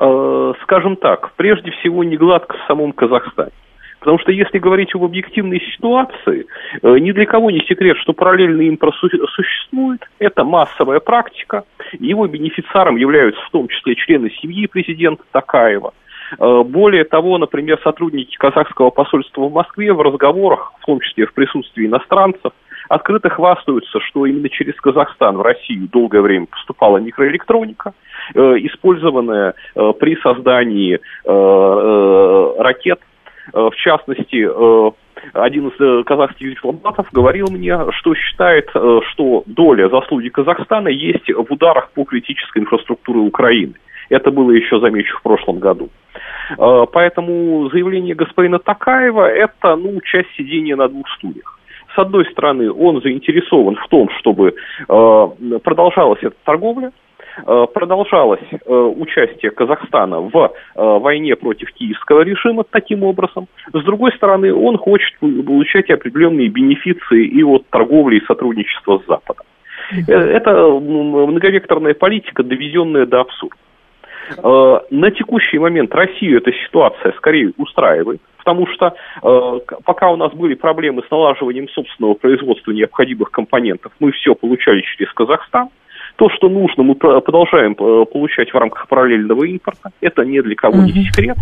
Э, 0.00 0.52
скажем 0.62 0.96
так, 0.96 1.32
прежде 1.36 1.72
всего 1.72 2.04
не 2.04 2.16
гладко 2.16 2.56
в 2.56 2.66
самом 2.68 2.92
Казахстане. 2.92 3.50
Потому 4.00 4.18
что 4.18 4.32
если 4.32 4.58
говорить 4.58 4.94
об 4.94 5.04
объективной 5.04 5.60
ситуации, 5.72 6.46
э, 6.82 6.98
ни 6.98 7.12
для 7.12 7.26
кого 7.26 7.50
не 7.50 7.60
секрет, 7.60 7.96
что 7.98 8.12
параллельный 8.12 8.66
импорт 8.68 8.94
существует. 8.94 10.08
Это 10.18 10.44
массовая 10.44 11.00
практика. 11.00 11.64
Его 11.92 12.26
бенефициаром 12.26 12.96
являются 12.96 13.40
в 13.42 13.50
том 13.50 13.68
числе 13.68 13.94
члены 13.96 14.30
семьи 14.30 14.66
президента 14.66 15.22
Такаева. 15.32 15.92
Более 16.38 17.04
того, 17.04 17.38
например, 17.38 17.80
сотрудники 17.82 18.36
казахского 18.36 18.90
посольства 18.90 19.48
в 19.48 19.52
Москве 19.52 19.94
в 19.94 20.00
разговорах, 20.02 20.74
в 20.80 20.84
том 20.84 21.00
числе 21.00 21.24
в 21.26 21.32
присутствии 21.32 21.86
иностранцев, 21.86 22.52
открыто 22.90 23.30
хвастаются, 23.30 23.98
что 24.00 24.26
именно 24.26 24.50
через 24.50 24.74
Казахстан 24.74 25.38
в 25.38 25.42
Россию 25.42 25.88
долгое 25.90 26.20
время 26.20 26.46
поступала 26.46 26.98
микроэлектроника, 26.98 27.94
использованная 28.34 29.54
при 29.74 30.16
создании 30.16 31.00
ракет, 31.24 33.00
в 33.52 33.74
частности, 33.76 34.48
один 35.32 35.68
из 35.68 35.80
э, 35.80 36.04
казахских 36.04 36.50
дипломатов 36.50 37.06
говорил 37.12 37.46
мне, 37.50 37.76
что 37.92 38.14
считает, 38.14 38.70
э, 38.74 39.00
что 39.10 39.42
доля 39.46 39.88
заслуги 39.88 40.28
Казахстана 40.28 40.88
есть 40.88 41.28
в 41.28 41.52
ударах 41.52 41.90
по 41.92 42.04
критической 42.04 42.62
инфраструктуре 42.62 43.20
Украины. 43.20 43.74
Это 44.10 44.30
было 44.30 44.50
еще, 44.52 44.80
замечу, 44.80 45.16
в 45.18 45.22
прошлом 45.22 45.58
году. 45.58 45.90
Э, 46.58 46.86
поэтому 46.92 47.68
заявление 47.70 48.14
господина 48.14 48.58
Такаева– 48.58 49.28
это 49.28 49.76
ну, 49.76 50.00
часть 50.02 50.30
сидения 50.36 50.76
на 50.76 50.88
двух 50.88 51.08
стульях. 51.16 51.58
С 51.94 51.98
одной 51.98 52.26
стороны, 52.26 52.70
он 52.70 53.00
заинтересован 53.02 53.74
в 53.76 53.88
том, 53.88 54.08
чтобы 54.20 54.54
продолжалась 54.86 56.22
эта 56.22 56.36
торговля, 56.44 56.92
Э, 56.92 57.07
продолжалось 57.44 58.40
э, 58.52 58.72
участие 58.72 59.50
Казахстана 59.50 60.20
в 60.20 60.36
э, 60.36 60.50
войне 60.74 61.36
против 61.36 61.70
киевского 61.72 62.22
режима 62.22 62.64
таким 62.68 63.02
образом. 63.02 63.46
С 63.72 63.84
другой 63.84 64.12
стороны, 64.12 64.52
он 64.54 64.76
хочет 64.78 65.18
получать 65.18 65.90
определенные 65.90 66.48
бенефиции 66.48 67.26
и 67.26 67.42
от 67.42 67.68
торговли 67.68 68.18
и 68.18 68.24
сотрудничества 68.26 68.98
с 68.98 69.06
Западом. 69.06 69.46
Это 70.06 70.50
многовекторная 70.68 71.94
политика, 71.94 72.42
доведенная 72.42 73.06
до 73.06 73.20
абсурда. 73.20 73.56
На 74.90 75.10
текущий 75.10 75.58
момент 75.58 75.94
Россию 75.94 76.38
эта 76.38 76.52
ситуация 76.66 77.12
скорее 77.12 77.52
устраивает, 77.56 78.20
потому 78.36 78.66
что 78.66 78.94
пока 79.84 80.10
у 80.10 80.16
нас 80.16 80.32
были 80.34 80.54
проблемы 80.54 81.02
с 81.06 81.10
налаживанием 81.10 81.68
собственного 81.70 82.14
производства 82.14 82.72
необходимых 82.72 83.30
компонентов, 83.30 83.92
мы 83.98 84.12
все 84.12 84.34
получали 84.34 84.82
через 84.82 85.10
Казахстан. 85.14 85.70
То, 86.18 86.28
что 86.30 86.48
нужно, 86.48 86.82
мы 86.82 86.96
продолжаем 86.96 87.76
э, 87.78 88.04
получать 88.06 88.52
в 88.52 88.56
рамках 88.56 88.88
параллельного 88.88 89.44
импорта. 89.44 89.90
Это 90.00 90.24
ни 90.24 90.40
для 90.40 90.56
кого 90.56 90.78
не 90.82 91.04
секрет. 91.04 91.36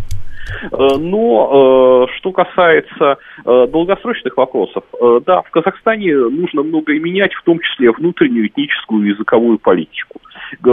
Э, 0.70 0.98
но 0.98 2.06
э, 2.06 2.12
что 2.18 2.30
касается 2.32 3.16
долгосрочных 3.44 4.36
вопросов, 4.36 4.84
да, 5.24 5.40
в 5.40 5.50
Казахстане 5.50 6.14
нужно 6.14 6.62
многое 6.62 7.00
менять, 7.00 7.32
в 7.32 7.42
том 7.42 7.58
числе 7.60 7.90
внутреннюю 7.90 8.48
этническую 8.48 9.06
и 9.06 9.08
языковую 9.08 9.58
политику. 9.58 10.20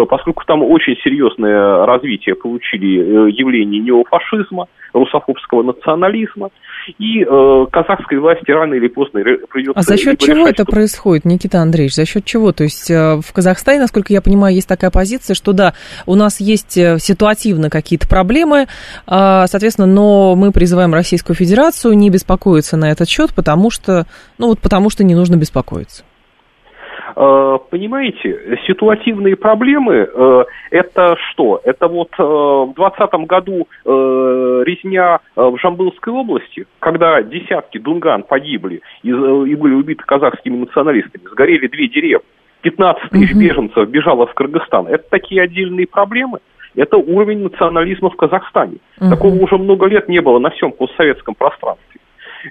Поскольку 0.10 0.44
там 0.46 0.64
очень 0.64 0.98
серьезное 0.98 1.86
развитие 1.86 2.36
получили 2.36 3.32
явления 3.32 3.80
неофашизма, 3.80 4.68
русофобского 4.92 5.64
национализма, 5.64 6.50
и 6.98 7.24
э, 7.24 7.66
казахской 7.72 8.20
власти 8.20 8.50
рано 8.52 8.74
или 8.74 8.88
поздно 8.88 9.22
придется... 9.50 9.80
А 9.80 9.82
за 9.82 9.98
счет 9.98 10.20
чего 10.20 10.48
решать, 10.48 10.54
это 10.54 10.64
что... 10.64 10.72
происходит, 10.72 11.26
Никита 11.26 11.60
Андреевич? 11.60 11.96
За 11.96 12.06
счет 12.06 12.26
чего? 12.26 12.52
То 12.52 12.64
есть 12.64 12.90
э, 12.90 13.20
в 13.22 13.34
Казахстане, 13.34 13.80
насколько 13.80 14.14
я 14.14 14.22
понимаю, 14.22 14.56
есть 14.56 14.68
такая 14.68 14.92
позиция, 14.92 15.34
что 15.34 15.54
да, 15.54 15.74
у 16.06 16.16
нас 16.16 16.40
есть 16.40 16.78
э, 16.78 16.98
ситуативно 17.00 17.70
какие-то 17.70 18.08
проблемы, 18.08 18.62
э, 18.62 18.66
соответственно, 19.08 19.88
но 19.88 20.36
мы 20.36 20.52
призываем 20.52 20.94
Российскую 20.94 21.36
Федерацию 21.36 21.94
не 21.96 22.10
беспокоиться 22.10 22.78
на 22.78 22.92
этот 22.92 23.10
счет, 23.10 23.34
потому 23.34 23.70
что, 23.70 24.06
ну 24.38 24.48
вот 24.48 24.60
потому 24.60 24.90
что 24.90 25.04
не 25.04 25.16
нужно 25.16 25.36
беспокоиться. 25.36 26.04
Э, 27.16 27.58
понимаете, 27.70 28.58
ситуативные 28.66 29.36
проблемы 29.36 30.10
э, 30.12 30.44
это 30.72 31.16
что? 31.30 31.62
Это 31.64 31.88
вот 31.88 32.10
э, 32.18 32.24
в 32.24 32.74
2020 32.76 33.14
году 33.28 33.68
резня 33.86 35.20
в 35.36 35.58
Жамбылской 35.58 36.14
области, 36.14 36.66
когда 36.80 37.22
десятки 37.22 37.78
дунган 37.78 38.24
погибли 38.24 38.82
и, 39.04 39.12
были 39.12 39.74
убиты 39.74 40.04
казахскими 40.06 40.58
националистами, 40.58 41.24
сгорели 41.30 41.68
две 41.68 41.88
деревни, 41.88 42.26
15 42.62 43.10
тысяч 43.10 43.36
беженцев 43.36 43.90
бежало 43.90 44.26
в 44.28 44.34
Кыргызстан. 44.34 44.88
Это 44.88 45.04
такие 45.10 45.42
отдельные 45.42 45.88
проблемы? 45.88 46.40
Это 46.76 46.98
уровень 46.98 47.44
национализма 47.44 48.10
в 48.10 48.16
Казахстане. 48.16 48.78
Такого 48.98 49.36
уже 49.36 49.58
много 49.58 49.88
лет 49.88 50.08
не 50.08 50.22
было 50.22 50.40
на 50.40 50.50
всем 50.52 50.72
постсоветском 50.72 51.36
пространстве. 51.36 52.00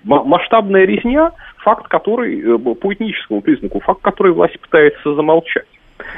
Масштабная 0.04 0.84
резня– 0.84 1.32
факт, 1.62 1.88
который, 1.88 2.40
э, 2.40 2.58
по 2.58 2.92
этническому 2.92 3.40
признаку, 3.40 3.80
факт, 3.80 4.02
который 4.02 4.32
власть 4.32 4.58
пытается 4.60 5.14
замолчать. 5.14 5.66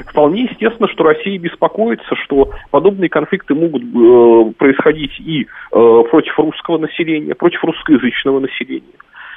Вполне 0.07 0.43
естественно, 0.43 0.89
что 0.89 1.03
Россия 1.03 1.37
беспокоится, 1.37 2.15
что 2.23 2.51
подобные 2.71 3.09
конфликты 3.09 3.53
могут 3.53 3.83
э, 3.83 4.53
происходить 4.57 5.19
и 5.19 5.43
э, 5.43 6.03
против 6.09 6.37
русского 6.39 6.77
населения, 6.77 7.35
против 7.35 7.63
русскоязычного 7.63 8.39
населения. 8.39 8.93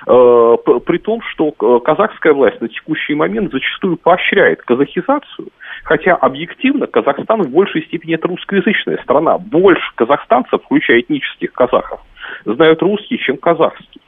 Э, 0.07 0.57
при 0.87 0.99
том, 0.99 1.21
что 1.33 1.53
э, 1.61 1.81
казахская 1.85 2.33
власть 2.33 2.61
на 2.61 2.69
текущий 2.69 3.15
момент 3.15 3.53
зачастую 3.53 3.97
поощряет 3.97 4.63
казахизацию, 4.63 5.49
хотя 5.85 6.15
объективно 6.15 6.87
Казахстан 6.87 7.43
в 7.43 7.51
большей 7.51 7.85
степени 7.85 8.15
это 8.15 8.29
русскоязычная 8.29 8.99
страна. 9.03 9.39
Больше 9.39 9.93
казахстанцев, 9.97 10.63
включая 10.65 11.01
этнических 11.01 11.53
казахов, 11.53 12.01
знают 12.45 12.83
русский, 12.83 13.19
чем 13.19 13.37
казахский. 13.37 14.01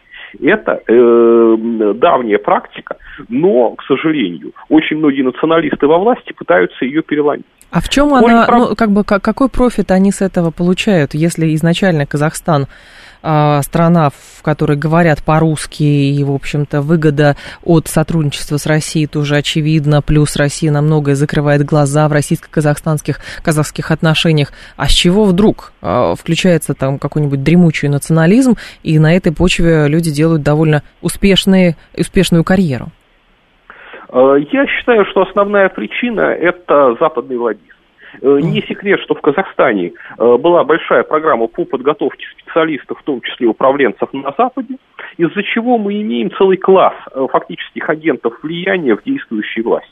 Это 0.42 0.82
э, 0.86 1.92
давняя 1.94 2.38
практика, 2.38 2.96
но, 3.28 3.70
к 3.70 3.82
сожалению, 3.84 4.52
очень 4.68 4.98
многие 4.98 5.22
националисты 5.22 5.86
во 5.86 5.98
власти 5.98 6.32
пытаются 6.32 6.84
ее 6.84 7.02
переломить. 7.02 7.46
А 7.70 7.80
в 7.80 7.88
чем 7.88 8.12
она, 8.12 8.46
прав... 8.46 8.70
ну, 8.70 8.76
как 8.76 8.90
бы, 8.90 9.04
какой 9.04 9.48
профит 9.48 9.90
они 9.90 10.10
с 10.10 10.22
этого 10.22 10.50
получают, 10.50 11.14
если 11.14 11.54
изначально 11.54 12.04
Казахстан 12.04 12.66
страна, 13.20 14.10
в 14.10 14.42
которой 14.42 14.76
говорят 14.76 15.22
по-русски, 15.24 15.82
и, 15.82 16.24
в 16.24 16.32
общем-то, 16.32 16.80
выгода 16.80 17.36
от 17.62 17.88
сотрудничества 17.88 18.56
с 18.56 18.66
Россией 18.66 19.06
тоже 19.06 19.36
очевидна, 19.36 20.02
плюс 20.02 20.36
Россия 20.36 20.70
на 20.70 20.82
многое 20.82 21.14
закрывает 21.14 21.64
глаза 21.64 22.08
в 22.08 22.12
российско-казахстанских 22.12 23.20
казахских 23.42 23.90
отношениях. 23.90 24.52
А 24.76 24.86
с 24.86 24.92
чего 24.92 25.24
вдруг 25.24 25.72
а, 25.82 26.14
включается 26.14 26.74
там 26.74 26.98
какой-нибудь 26.98 27.42
дремучий 27.42 27.88
национализм, 27.88 28.56
и 28.82 28.98
на 28.98 29.14
этой 29.14 29.32
почве 29.32 29.88
люди 29.88 30.10
делают 30.10 30.42
довольно 30.42 30.82
успешные, 31.02 31.76
успешную 31.96 32.44
карьеру? 32.44 32.88
Э, 34.12 34.36
я 34.52 34.66
считаю, 34.66 35.04
что 35.06 35.22
основная 35.22 35.68
причина– 35.68 36.20
это 36.20 36.96
западный 37.00 37.36
владимир. 37.36 37.69
Э, 38.20 38.38
не 38.40 38.62
секрет, 38.62 39.00
что 39.00 39.14
в 39.14 39.20
Казахстане 39.20 39.92
э, 40.18 40.36
была 40.36 40.64
большая 40.64 41.02
программа 41.02 41.46
по 41.46 41.64
подготовке 41.64 42.26
специалистов, 42.38 42.98
в 42.98 43.02
том 43.02 43.20
числе 43.20 43.46
управленцев 43.46 44.12
на 44.12 44.34
Западе, 44.36 44.76
из-за 45.16 45.42
чего 45.42 45.78
мы 45.78 46.00
имеем 46.00 46.30
целый 46.32 46.56
класс 46.56 46.94
э, 47.12 47.26
фактических 47.30 47.88
агентов 47.88 48.34
влияния 48.42 48.96
в 48.96 49.02
действующей 49.04 49.62
власти. 49.62 49.88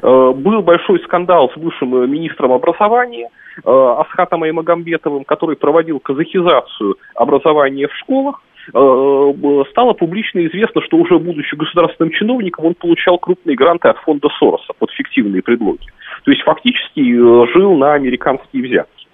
Был 0.00 0.62
большой 0.62 1.00
скандал 1.00 1.50
с 1.50 1.58
бывшим 1.58 2.10
министром 2.10 2.52
образования 2.52 3.28
Асхатом 3.62 4.42
Аймагамбетовым, 4.42 5.24
который 5.24 5.54
проводил 5.54 6.00
казахизацию 6.00 6.96
образования 7.14 7.88
в 7.88 7.94
школах, 7.96 8.40
стало 8.70 9.92
публично 9.94 10.46
известно, 10.46 10.82
что 10.82 10.96
уже 10.96 11.18
будучи 11.18 11.54
государственным 11.54 12.12
чиновником, 12.12 12.66
он 12.66 12.74
получал 12.74 13.18
крупные 13.18 13.56
гранты 13.56 13.88
от 13.88 13.98
фонда 13.98 14.28
Сороса 14.38 14.72
под 14.78 14.90
фиктивные 14.92 15.42
предлоги. 15.42 15.86
То 16.24 16.30
есть 16.30 16.42
фактически 16.42 17.00
э, 17.00 17.46
жил 17.52 17.76
на 17.76 17.94
американские 17.94 18.62
взятки. 18.62 19.06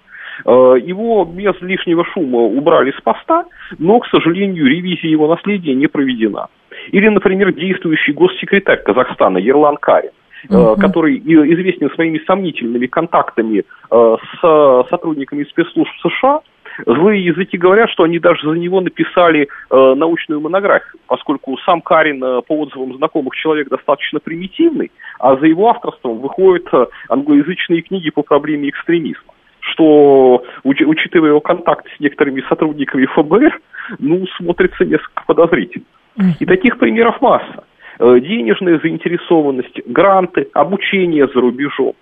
Э, 0.45 0.75
его 0.81 1.25
без 1.25 1.59
лишнего 1.61 2.05
шума 2.05 2.39
убрали 2.39 2.91
с 2.91 3.01
поста, 3.01 3.45
но, 3.79 3.99
к 3.99 4.07
сожалению, 4.07 4.67
ревизия 4.67 5.09
его 5.09 5.27
наследия 5.27 5.73
не 5.73 5.87
проведена. 5.87 6.47
Или, 6.91 7.07
например, 7.07 7.53
действующий 7.53 8.13
госсекретарь 8.13 8.83
Казахстана 8.83 9.37
Ерлан 9.37 9.77
Карин, 9.77 10.11
uh 10.49 10.79
который 10.79 11.17
известен 11.17 11.89
своими 11.95 12.19
сомнительными 12.25 12.87
контактами 12.87 13.65
с 13.91 14.85
сотрудниками 14.89 15.43
спецслужб 15.43 15.91
США, 16.01 16.39
Злые 16.85 17.23
языки 17.25 17.57
говорят, 17.57 17.89
что 17.89 18.03
они 18.03 18.19
даже 18.19 18.47
за 18.49 18.57
него 18.57 18.81
написали 18.81 19.47
э, 19.69 19.93
научную 19.95 20.41
монографию, 20.41 20.99
поскольку 21.07 21.57
сам 21.59 21.81
Карин 21.81 22.23
э, 22.23 22.41
по 22.47 22.59
отзывам 22.59 22.95
знакомых 22.95 23.35
человек 23.35 23.69
достаточно 23.69 24.19
примитивный, 24.19 24.91
а 25.19 25.35
за 25.37 25.45
его 25.45 25.69
авторством 25.69 26.19
выходят 26.19 26.67
э, 26.73 26.85
англоязычные 27.09 27.81
книги 27.81 28.09
по 28.09 28.21
проблеме 28.21 28.69
экстремизма 28.69 29.33
что, 29.71 30.43
уч- 30.63 30.83
учитывая 30.83 31.29
его 31.29 31.41
контакты 31.41 31.89
с 31.95 31.99
некоторыми 31.99 32.43
сотрудниками 32.49 33.05
ФБР, 33.05 33.59
ну, 33.99 34.25
смотрится 34.37 34.83
несколько 34.83 35.23
подозрительно. 35.27 35.85
И 36.39 36.45
таких 36.45 36.79
примеров 36.79 37.21
масса. 37.21 37.65
Э, 37.99 38.19
денежная 38.19 38.79
заинтересованность, 38.79 39.81
гранты, 39.85 40.47
обучение 40.53 41.27
за 41.27 41.41
рубежом. 41.41 41.93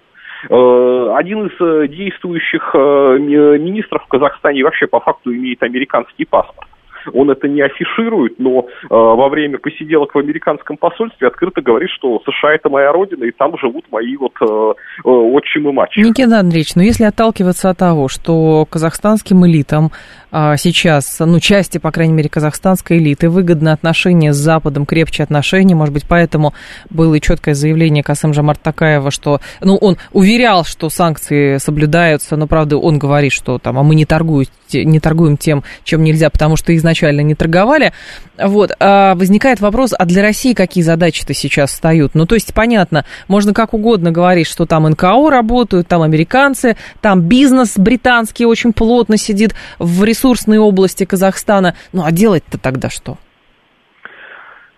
Один 1.17 1.47
из 1.47 1.59
э, 1.59 1.87
действующих 1.87 2.75
э, 2.75 2.77
министров 2.77 4.03
в 4.03 4.07
Казахстане 4.07 4.63
вообще 4.63 4.85
по 4.85 4.99
факту 4.99 5.33
имеет 5.33 5.63
американский 5.63 6.25
паспорт. 6.25 6.66
Он 7.13 7.29
это 7.29 7.47
не 7.47 7.61
афиширует, 7.61 8.39
но 8.39 8.59
э, 8.61 8.85
во 8.89 9.29
время 9.29 9.57
посиделок 9.57 10.15
в 10.15 10.17
американском 10.17 10.77
посольстве 10.77 11.27
открыто 11.27 11.61
говорит, 11.61 11.89
что 11.91 12.21
США 12.25 12.55
это 12.55 12.69
моя 12.69 12.91
родина, 12.91 13.23
и 13.23 13.31
там 13.31 13.57
живут 13.57 13.85
мои 13.91 14.15
вот 14.17 14.33
э, 14.41 14.45
э, 14.45 15.09
отчим 15.09 15.69
и 15.69 15.71
мачехи. 15.71 16.05
Никита 16.05 16.39
Андреевич, 16.39 16.75
но 16.75 16.83
если 16.83 17.03
отталкиваться 17.03 17.69
от 17.69 17.77
того, 17.77 18.07
что 18.07 18.65
казахстанским 18.69 19.45
элитам 19.45 19.91
а, 20.29 20.57
сейчас, 20.57 21.19
ну, 21.19 21.39
части, 21.39 21.77
по 21.77 21.91
крайней 21.91 22.13
мере, 22.13 22.29
казахстанской 22.29 22.97
элиты 22.97 23.29
выгодны 23.29 23.69
отношения 23.69 24.33
с 24.33 24.37
Западом, 24.37 24.85
крепче 24.85 25.23
отношения, 25.23 25.73
может 25.73 25.93
быть, 25.93 26.05
поэтому 26.07 26.53
было 26.89 27.15
и 27.15 27.21
четкое 27.21 27.55
заявление 27.55 28.03
Касым 28.03 28.33
Жамарт 28.33 28.61
Такаева, 28.61 29.09
что, 29.09 29.39
ну, 29.61 29.77
он 29.77 29.97
уверял, 30.11 30.65
что 30.65 30.89
санкции 30.89 31.57
соблюдаются, 31.57 32.35
но, 32.35 32.45
правда, 32.45 32.77
он 32.77 32.99
говорит, 32.99 33.31
что 33.31 33.57
там, 33.57 33.79
а 33.79 33.83
мы 33.83 33.95
не 33.95 34.05
торгуем, 34.05 34.47
не 34.73 34.99
торгуем 34.99 35.37
тем, 35.37 35.63
чем 35.83 36.03
нельзя, 36.03 36.29
потому 36.29 36.57
что 36.57 36.75
изначально 36.97 37.21
не 37.21 37.35
торговали. 37.35 37.91
Вот, 38.37 38.71
а 38.79 39.15
возникает 39.15 39.59
вопрос, 39.59 39.93
а 39.97 40.05
для 40.05 40.21
России 40.21 40.53
какие 40.53 40.83
задачи-то 40.83 41.33
сейчас 41.33 41.71
встают? 41.71 42.13
Ну, 42.15 42.25
то 42.25 42.35
есть, 42.35 42.53
понятно, 42.53 43.05
можно 43.27 43.53
как 43.53 43.73
угодно 43.73 44.11
говорить, 44.11 44.47
что 44.47 44.65
там 44.65 44.83
НКО 44.89 45.29
работают, 45.29 45.87
там 45.87 46.01
американцы, 46.01 46.77
там 47.01 47.21
бизнес 47.21 47.77
британский 47.77 48.45
очень 48.45 48.73
плотно 48.73 49.17
сидит 49.17 49.55
в 49.79 50.03
ресурсной 50.03 50.57
области 50.57 51.05
Казахстана. 51.05 51.75
Ну, 51.93 52.03
а 52.05 52.11
делать-то 52.11 52.57
тогда 52.59 52.89
что? 52.89 53.17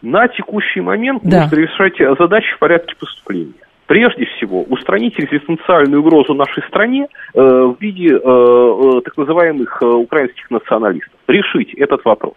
На 0.02 0.28
текущий 0.30 0.80
момент 0.80 1.22
Да. 1.24 1.44
нужно 1.44 1.56
решать 1.58 2.18
задачи 2.18 2.48
в 2.56 2.60
порядке 2.60 2.96
поступления. 2.98 3.54
Прежде 3.90 4.26
всего, 4.26 4.62
устранить 4.70 5.20
экзистенциальную 5.20 6.02
угрозу 6.02 6.36
нашей 6.36 6.62
стране 6.68 7.08
э, 7.34 7.42
в 7.42 7.76
виде 7.80 8.10
э, 8.14 8.18
э, 8.20 9.02
так 9.04 9.18
называемых 9.18 9.80
э, 9.82 9.86
украинских 9.88 10.52
националистов. 10.52 11.20
Решить 11.28 11.74
этот 11.74 12.06
вопрос. 12.06 12.36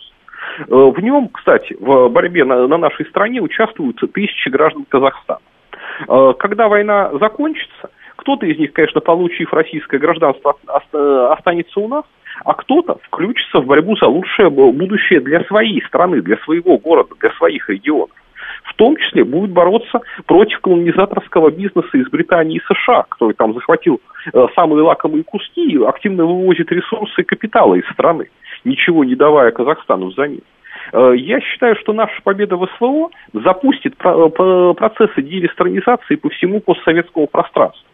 Э, 0.60 0.64
в 0.70 0.98
нем, 1.00 1.28
кстати, 1.28 1.76
в 1.78 2.08
борьбе 2.08 2.46
на, 2.46 2.66
на 2.66 2.78
нашей 2.78 3.04
стране 3.04 3.42
участвуют 3.42 4.00
тысячи 4.14 4.48
граждан 4.48 4.86
Казахстана. 4.88 5.40
Э, 6.08 6.32
когда 6.38 6.68
война 6.68 7.10
закончится, 7.20 7.90
кто-то 8.16 8.46
из 8.46 8.58
них, 8.58 8.72
конечно, 8.72 9.02
получив 9.02 9.52
российское 9.52 9.98
гражданство, 9.98 10.56
оста- 10.66 11.34
останется 11.34 11.80
у 11.80 11.88
нас, 11.88 12.04
а 12.46 12.54
кто-то 12.54 12.96
включится 13.02 13.60
в 13.60 13.66
борьбу 13.66 13.94
за 13.98 14.06
лучшее 14.06 14.48
будущее 14.48 15.20
для 15.20 15.44
своей 15.44 15.82
страны, 15.82 16.22
для 16.22 16.38
своего 16.38 16.78
города, 16.78 17.14
для 17.20 17.30
своих 17.32 17.68
регионов. 17.68 18.16
В 18.64 18.74
том 18.74 18.96
числе 18.96 19.24
будет 19.24 19.50
бороться 19.50 20.00
против 20.26 20.60
колонизаторского 20.60 21.50
бизнеса 21.50 21.96
из 21.96 22.08
Британии 22.08 22.56
и 22.58 22.74
США, 22.74 23.04
который 23.08 23.34
там 23.34 23.54
захватил 23.54 24.00
э, 24.32 24.46
самые 24.54 24.82
лакомые 24.82 25.24
куски 25.24 25.72
и 25.72 25.82
активно 25.84 26.24
вывозит 26.24 26.70
ресурсы 26.72 27.20
и 27.20 27.24
капитала 27.24 27.74
из 27.74 27.84
страны, 27.92 28.28
ничего 28.64 29.04
не 29.04 29.14
давая 29.14 29.50
Казахстану 29.50 30.06
взамен. 30.06 30.40
Э, 30.92 31.12
Я 31.16 31.40
считаю, 31.40 31.76
что 31.76 31.92
наша 31.92 32.20
победа 32.22 32.56
в 32.56 32.66
СВО 32.76 33.10
запустит 33.32 33.96
по- 33.96 34.74
процессы 34.74 35.22
деэлектронизации 35.22 36.16
по 36.16 36.28
всему 36.30 36.60
постсоветскому 36.60 37.26
пространству. 37.26 37.86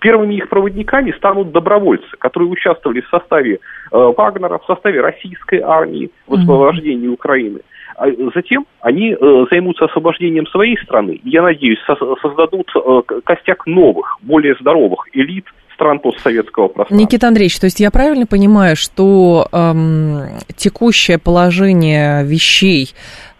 Первыми 0.00 0.34
их 0.36 0.48
проводниками 0.48 1.12
станут 1.12 1.52
добровольцы, 1.52 2.08
которые 2.18 2.48
участвовали 2.48 3.00
в 3.02 3.08
составе 3.08 3.54
э, 3.56 3.58
Вагнера, 3.92 4.58
в 4.58 4.64
составе 4.64 5.00
российской 5.02 5.60
армии 5.60 6.10
в 6.26 6.34
освобождении 6.34 7.08
Украины. 7.08 7.60
А 7.98 8.06
затем 8.34 8.66
они 8.80 9.12
э, 9.18 9.44
займутся 9.50 9.86
освобождением 9.86 10.46
своей 10.48 10.76
страны. 10.78 11.20
Я 11.24 11.42
надеюсь, 11.42 11.78
со- 11.86 11.96
создадут 12.20 12.70
э, 12.74 13.20
костяк 13.24 13.66
новых, 13.66 14.18
более 14.22 14.54
здоровых 14.60 15.08
элит 15.12 15.46
стран 15.76 15.98
постсоветского 15.98 16.68
пространства. 16.68 16.94
Никита 16.94 17.28
Андреевич, 17.28 17.58
то 17.58 17.66
есть 17.66 17.80
я 17.80 17.90
правильно 17.90 18.26
понимаю, 18.26 18.76
что 18.76 19.46
эм, 19.52 20.22
текущее 20.56 21.18
положение 21.18 22.24
вещей 22.24 22.94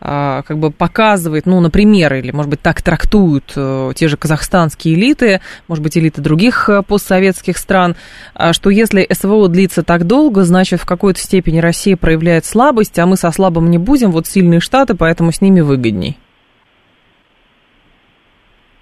как 0.06 0.58
бы 0.58 0.70
показывает, 0.70 1.46
ну, 1.46 1.58
например, 1.60 2.14
или, 2.14 2.30
может 2.30 2.50
быть, 2.50 2.60
так 2.60 2.80
трактуют 2.80 3.52
э, 3.56 3.92
те 3.96 4.06
же 4.06 4.16
казахстанские 4.16 4.94
элиты, 4.94 5.40
может 5.66 5.82
быть, 5.82 5.98
элиты 5.98 6.20
других 6.20 6.68
э, 6.68 6.82
постсоветских 6.82 7.58
стран, 7.58 7.96
а, 8.34 8.52
что 8.52 8.70
если 8.70 9.06
СВО 9.10 9.48
длится 9.48 9.82
так 9.82 10.06
долго, 10.06 10.44
значит, 10.44 10.80
в 10.80 10.86
какой-то 10.86 11.18
степени 11.18 11.58
Россия 11.58 11.96
проявляет 11.96 12.44
слабость, 12.44 12.98
а 13.00 13.06
мы 13.06 13.16
со 13.16 13.32
слабым 13.32 13.68
не 13.68 13.78
будем, 13.78 14.12
вот 14.12 14.28
сильные 14.28 14.60
штаты, 14.60 14.94
поэтому 14.94 15.32
с 15.32 15.40
ними 15.40 15.60
выгодней. 15.60 16.18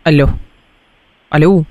Алло. 0.02 0.28
Алло. 1.30 1.64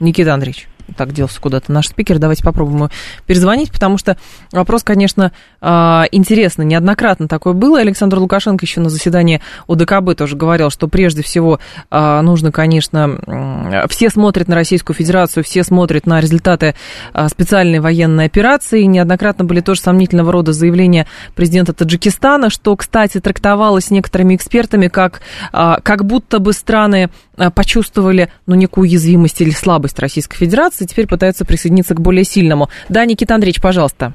Никита 0.00 0.34
Андреевич. 0.34 0.68
Так, 0.96 1.12
делся 1.12 1.40
куда-то 1.40 1.72
наш 1.72 1.88
спикер. 1.88 2.18
Давайте 2.18 2.44
попробуем 2.44 2.90
перезвонить, 3.26 3.72
потому 3.72 3.98
что 3.98 4.16
вопрос, 4.52 4.82
конечно, 4.82 5.32
а, 5.60 6.04
интересный. 6.12 6.66
Неоднократно 6.66 7.26
такое 7.26 7.54
было. 7.54 7.80
Александр 7.80 8.18
Лукашенко 8.18 8.64
еще 8.64 8.80
на 8.80 8.90
заседании 8.90 9.40
ОДКБ 9.66 10.14
тоже 10.16 10.36
говорил, 10.36 10.70
что 10.70 10.86
прежде 10.86 11.22
всего 11.22 11.58
а, 11.90 12.20
нужно, 12.22 12.52
конечно, 12.52 13.86
все 13.88 14.10
смотрят 14.10 14.48
на 14.48 14.54
Российскую 14.54 14.94
Федерацию, 14.94 15.42
все 15.42 15.64
смотрят 15.64 16.06
на 16.06 16.20
результаты 16.20 16.74
а, 17.12 17.28
специальной 17.28 17.80
военной 17.80 18.26
операции. 18.26 18.82
Неоднократно 18.82 19.44
были 19.44 19.60
тоже 19.60 19.80
сомнительного 19.80 20.32
рода 20.32 20.52
заявления 20.52 21.06
президента 21.34 21.72
Таджикистана, 21.72 22.50
что, 22.50 22.76
кстати, 22.76 23.20
трактовалось 23.20 23.90
некоторыми 23.90 24.36
экспертами 24.36 24.88
как, 24.88 25.22
как 25.52 26.04
будто 26.04 26.38
бы 26.38 26.52
страны 26.52 27.10
почувствовали 27.54 28.28
ну, 28.46 28.54
некую 28.54 28.82
уязвимость 28.82 29.40
или 29.40 29.50
слабость 29.50 29.98
Российской 29.98 30.36
Федерации, 30.36 30.84
теперь 30.86 31.06
пытаются 31.06 31.44
присоединиться 31.44 31.94
к 31.94 32.00
более 32.00 32.24
сильному. 32.24 32.68
Да, 32.88 33.04
Никита 33.04 33.34
Андреевич, 33.34 33.60
пожалуйста. 33.60 34.12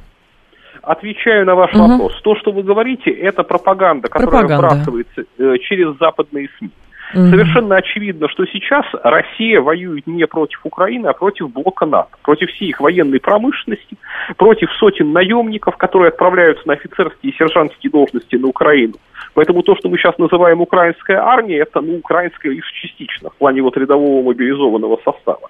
Отвечаю 0.82 1.45
на 1.45 1.55
ваш 1.55 1.73
Мгм. 1.73 1.91
вопрос. 1.91 2.13
То, 2.23 2.36
что 2.38 2.51
вы 2.51 2.63
говорите, 2.63 3.12
это 3.12 3.43
пропаганда, 3.43 4.08
которая 4.08 4.29
Пропаганда. 4.47 4.67
вбрасывается 4.67 5.21
э, 5.21 5.58
через 5.67 5.97
западные 5.99 6.47
СМИ. 6.58 6.69
Мгм. 7.13 7.32
Совершенно 7.32 7.76
очевидно, 7.76 8.30
что 8.30 8.45
сейчас 8.45 8.86
Россия 9.04 9.60
воюет 9.62 10.06
не 10.06 10.28
против 10.28 10.60
Украины, 10.63 11.08
а 11.08 11.13
против 11.13 11.52
блока 11.52 11.86
НАТО, 11.86 12.10
против 12.22 12.52
всей 12.52 12.69
их 12.69 12.80
военной 12.80 13.19
промышленности, 13.19 13.98
против 14.38 14.72
сотен 14.74 15.12
наемников, 15.12 15.76
которые 15.78 16.10
отправляются 16.10 16.67
на 16.67 16.74
офицерские 16.74 17.32
и 17.32 17.36
сержантские 17.36 17.91
должности 17.91 18.36
на 18.36 18.48
Украину. 18.48 18.93
Поэтому 19.34 19.63
то, 19.63 19.76
что 19.76 19.89
мы 19.89 19.98
сейчас 19.98 20.17
называем 20.17 20.62
украинская 20.62 21.22
армия, 21.22 21.60
это 21.60 21.82
ну, 21.82 21.98
украинская 21.98 22.52
лишь 22.52 22.72
частично, 22.72 23.30
в 23.30 23.36
плане 23.36 23.62
вот 23.62 23.76
рядового 23.78 24.24
мобилизованного 24.26 25.00
состава. 25.04 25.50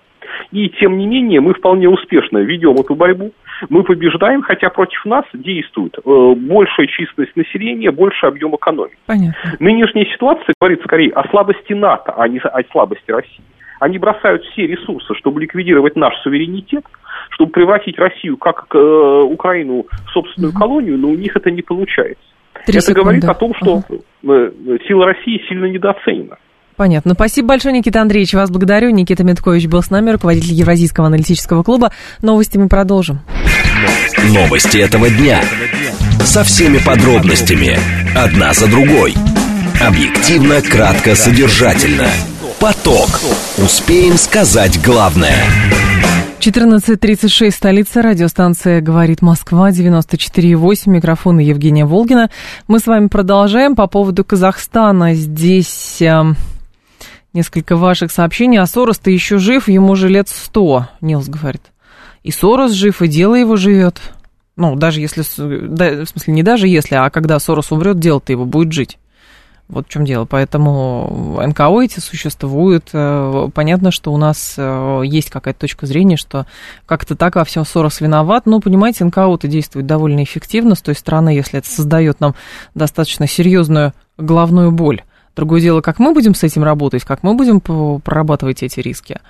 И 0.51 0.69
тем 0.69 0.97
не 0.97 1.07
менее 1.07 1.41
мы 1.41 1.53
вполне 1.53 1.89
успешно 1.89 2.39
ведем 2.39 2.75
эту 2.75 2.95
борьбу. 2.95 3.31
Мы 3.69 3.83
побеждаем, 3.83 4.41
хотя 4.41 4.69
против 4.69 5.03
нас 5.05 5.25
действует 5.33 5.97
э, 5.97 6.33
большая 6.35 6.87
численность 6.87 7.35
населения, 7.35 7.91
больший 7.91 8.29
объем 8.29 8.55
экономики. 8.55 8.97
Понятно. 9.05 9.35
Нынешняя 9.59 10.05
ситуация 10.05 10.53
говорит 10.59 10.81
скорее 10.83 11.11
о 11.11 11.27
слабости 11.29 11.73
НАТО, 11.73 12.13
а 12.15 12.27
не 12.27 12.39
о 12.39 12.61
слабости 12.71 13.11
России. 13.11 13.43
Они 13.79 13.97
бросают 13.97 14.43
все 14.45 14.67
ресурсы, 14.67 15.13
чтобы 15.15 15.41
ликвидировать 15.41 15.95
наш 15.95 16.13
суверенитет, 16.21 16.83
чтобы 17.31 17.51
превратить 17.51 17.97
Россию 17.97 18.37
как 18.37 18.65
э, 18.73 18.77
Украину 18.77 19.85
в 20.05 20.09
собственную 20.11 20.53
колонию, 20.53 20.97
но 20.97 21.09
у 21.09 21.15
них 21.15 21.35
это 21.35 21.49
не 21.49 21.61
получается. 21.61 22.23
Три 22.65 22.77
это 22.77 22.81
секунды. 22.81 23.01
говорит 23.01 23.23
о 23.25 23.33
том, 23.35 23.53
что 23.55 23.77
Ага. 23.77 23.99
э, 24.33 24.77
сила 24.87 25.05
России 25.05 25.41
сильно 25.47 25.65
недооценена. 25.65 26.37
Понятно. 26.79 27.13
Спасибо 27.13 27.49
большое, 27.49 27.73
Никита 27.73 28.01
Андреевич. 28.01 28.33
Вас 28.33 28.49
благодарю. 28.49 28.89
Никита 28.91 29.25
Медкович 29.25 29.67
был 29.67 29.83
с 29.83 29.89
нами, 29.89 30.11
руководитель 30.11 30.53
Евразийского 30.53 31.07
аналитического 31.07 31.61
клуба. 31.61 31.91
Новости 32.21 32.57
мы 32.57 32.69
продолжим. 32.69 33.19
Новости 34.29 34.77
этого 34.77 35.09
дня. 35.09 35.41
Со 36.23 36.45
всеми 36.45 36.77
подробностями. 36.77 37.77
Одна 38.15 38.53
за 38.53 38.67
другой. 38.67 39.13
Объективно, 39.85 40.61
кратко, 40.61 41.15
содержательно. 41.15 42.07
Поток. 42.61 43.09
Успеем 43.57 44.17
сказать 44.17 44.81
главное. 44.81 45.35
14.36, 46.39 47.51
столица, 47.51 48.01
радиостанция 48.01 48.79
«Говорит 48.79 49.21
Москва», 49.21 49.71
94.8, 49.71 50.83
микрофон 50.85 51.39
Евгения 51.39 51.83
Волгина. 51.83 52.29
Мы 52.69 52.79
с 52.79 52.87
вами 52.87 53.07
продолжаем 53.07 53.75
по 53.75 53.87
поводу 53.87 54.23
Казахстана. 54.23 55.13
Здесь 55.13 56.01
э, 56.01 56.23
несколько 57.33 57.75
ваших 57.75 58.11
сообщений. 58.11 58.59
А 58.59 58.65
Сорос-то 58.65 59.11
еще 59.11 59.37
жив, 59.37 59.67
ему 59.67 59.95
же 59.95 60.09
лет 60.09 60.29
100, 60.29 60.87
Нилс 61.01 61.27
говорит. 61.27 61.61
И 62.23 62.31
Сорос 62.31 62.71
жив, 62.71 63.01
и 63.01 63.07
дело 63.07 63.35
его 63.35 63.55
живет. 63.55 64.01
Ну, 64.55 64.75
даже 64.75 64.99
если, 64.99 65.23
да, 65.37 66.03
в 66.03 66.09
смысле, 66.09 66.33
не 66.33 66.43
даже 66.43 66.67
если, 66.67 66.95
а 66.95 67.09
когда 67.09 67.39
Сорос 67.39 67.71
умрет, 67.71 67.97
дело-то 67.99 68.31
его 68.33 68.45
будет 68.45 68.73
жить. 68.73 68.97
Вот 69.69 69.85
в 69.85 69.89
чем 69.89 70.03
дело. 70.03 70.25
Поэтому 70.25 71.39
НКО 71.45 71.81
эти 71.81 71.99
существуют. 71.99 72.89
Э, 72.91 73.49
Понятно, 73.53 73.91
что 73.91 74.11
у 74.11 74.17
нас 74.17 74.55
э, 74.57 75.01
есть 75.05 75.29
какая-то 75.29 75.59
точка 75.59 75.85
зрения, 75.85 76.17
что 76.17 76.47
как-то 76.87 77.15
так 77.15 77.35
во 77.35 77.45
всем 77.45 77.65
Сорос 77.65 78.01
виноват. 78.01 78.47
Но, 78.47 78.59
понимаете, 78.59 79.05
НКО-то 79.05 79.47
действует 79.47 79.85
довольно 79.85 80.23
эффективно 80.23 80.73
с 80.73 80.81
той 80.81 80.95
стороны, 80.95 81.29
если 81.29 81.59
это 81.59 81.69
создает 81.69 82.19
нам 82.19 82.33
достаточно 82.73 83.27
серьезную 83.27 83.93
головную 84.17 84.71
боль. 84.71 85.03
Другое 85.39 85.61
дело, 85.61 85.79
как 85.79 85.99
мы 85.99 86.13
будем 86.13 86.35
с 86.35 86.43
этим 86.43 86.65
работать, 86.65 87.05
как 87.05 87.23
мы 87.23 87.33
будем 87.33 87.61
прорабатывать 87.61 88.61
эти 88.61 88.81
риски. 88.81 89.21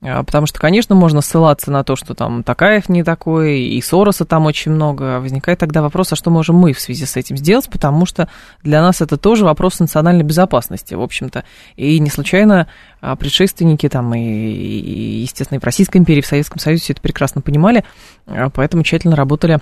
А, 0.00 0.22
потому 0.22 0.46
что, 0.46 0.60
конечно, 0.60 0.94
можно 0.94 1.20
ссылаться 1.20 1.72
на 1.72 1.82
то, 1.82 1.96
что 1.96 2.14
там 2.14 2.44
Такаев 2.44 2.88
не 2.88 3.02
такой, 3.02 3.62
и 3.62 3.82
Сороса 3.82 4.24
там 4.24 4.46
очень 4.46 4.70
много. 4.70 5.18
Возникает 5.18 5.58
тогда 5.58 5.82
вопрос, 5.82 6.12
а 6.12 6.16
что 6.16 6.30
можем 6.30 6.54
мы 6.54 6.72
в 6.72 6.78
связи 6.78 7.04
с 7.04 7.16
этим 7.16 7.36
сделать, 7.36 7.68
потому 7.68 8.06
что 8.06 8.28
для 8.62 8.80
нас 8.80 9.00
это 9.00 9.16
тоже 9.16 9.44
вопрос 9.44 9.80
национальной 9.80 10.22
безопасности, 10.22 10.94
в 10.94 11.02
общем-то. 11.02 11.42
И 11.74 11.98
не 11.98 12.08
случайно 12.08 12.68
а, 13.00 13.16
предшественники 13.16 13.88
там 13.88 14.14
и, 14.14 14.20
и, 14.20 15.20
естественно, 15.22 15.58
и 15.58 15.60
в 15.60 15.64
Российской 15.64 15.96
империи, 15.96 16.20
и 16.20 16.22
в 16.22 16.26
Советском 16.28 16.60
Союзе 16.60 16.84
все 16.84 16.92
это 16.92 17.02
прекрасно 17.02 17.40
понимали, 17.40 17.84
а, 18.28 18.48
поэтому 18.48 18.84
тщательно 18.84 19.16
работали 19.16 19.58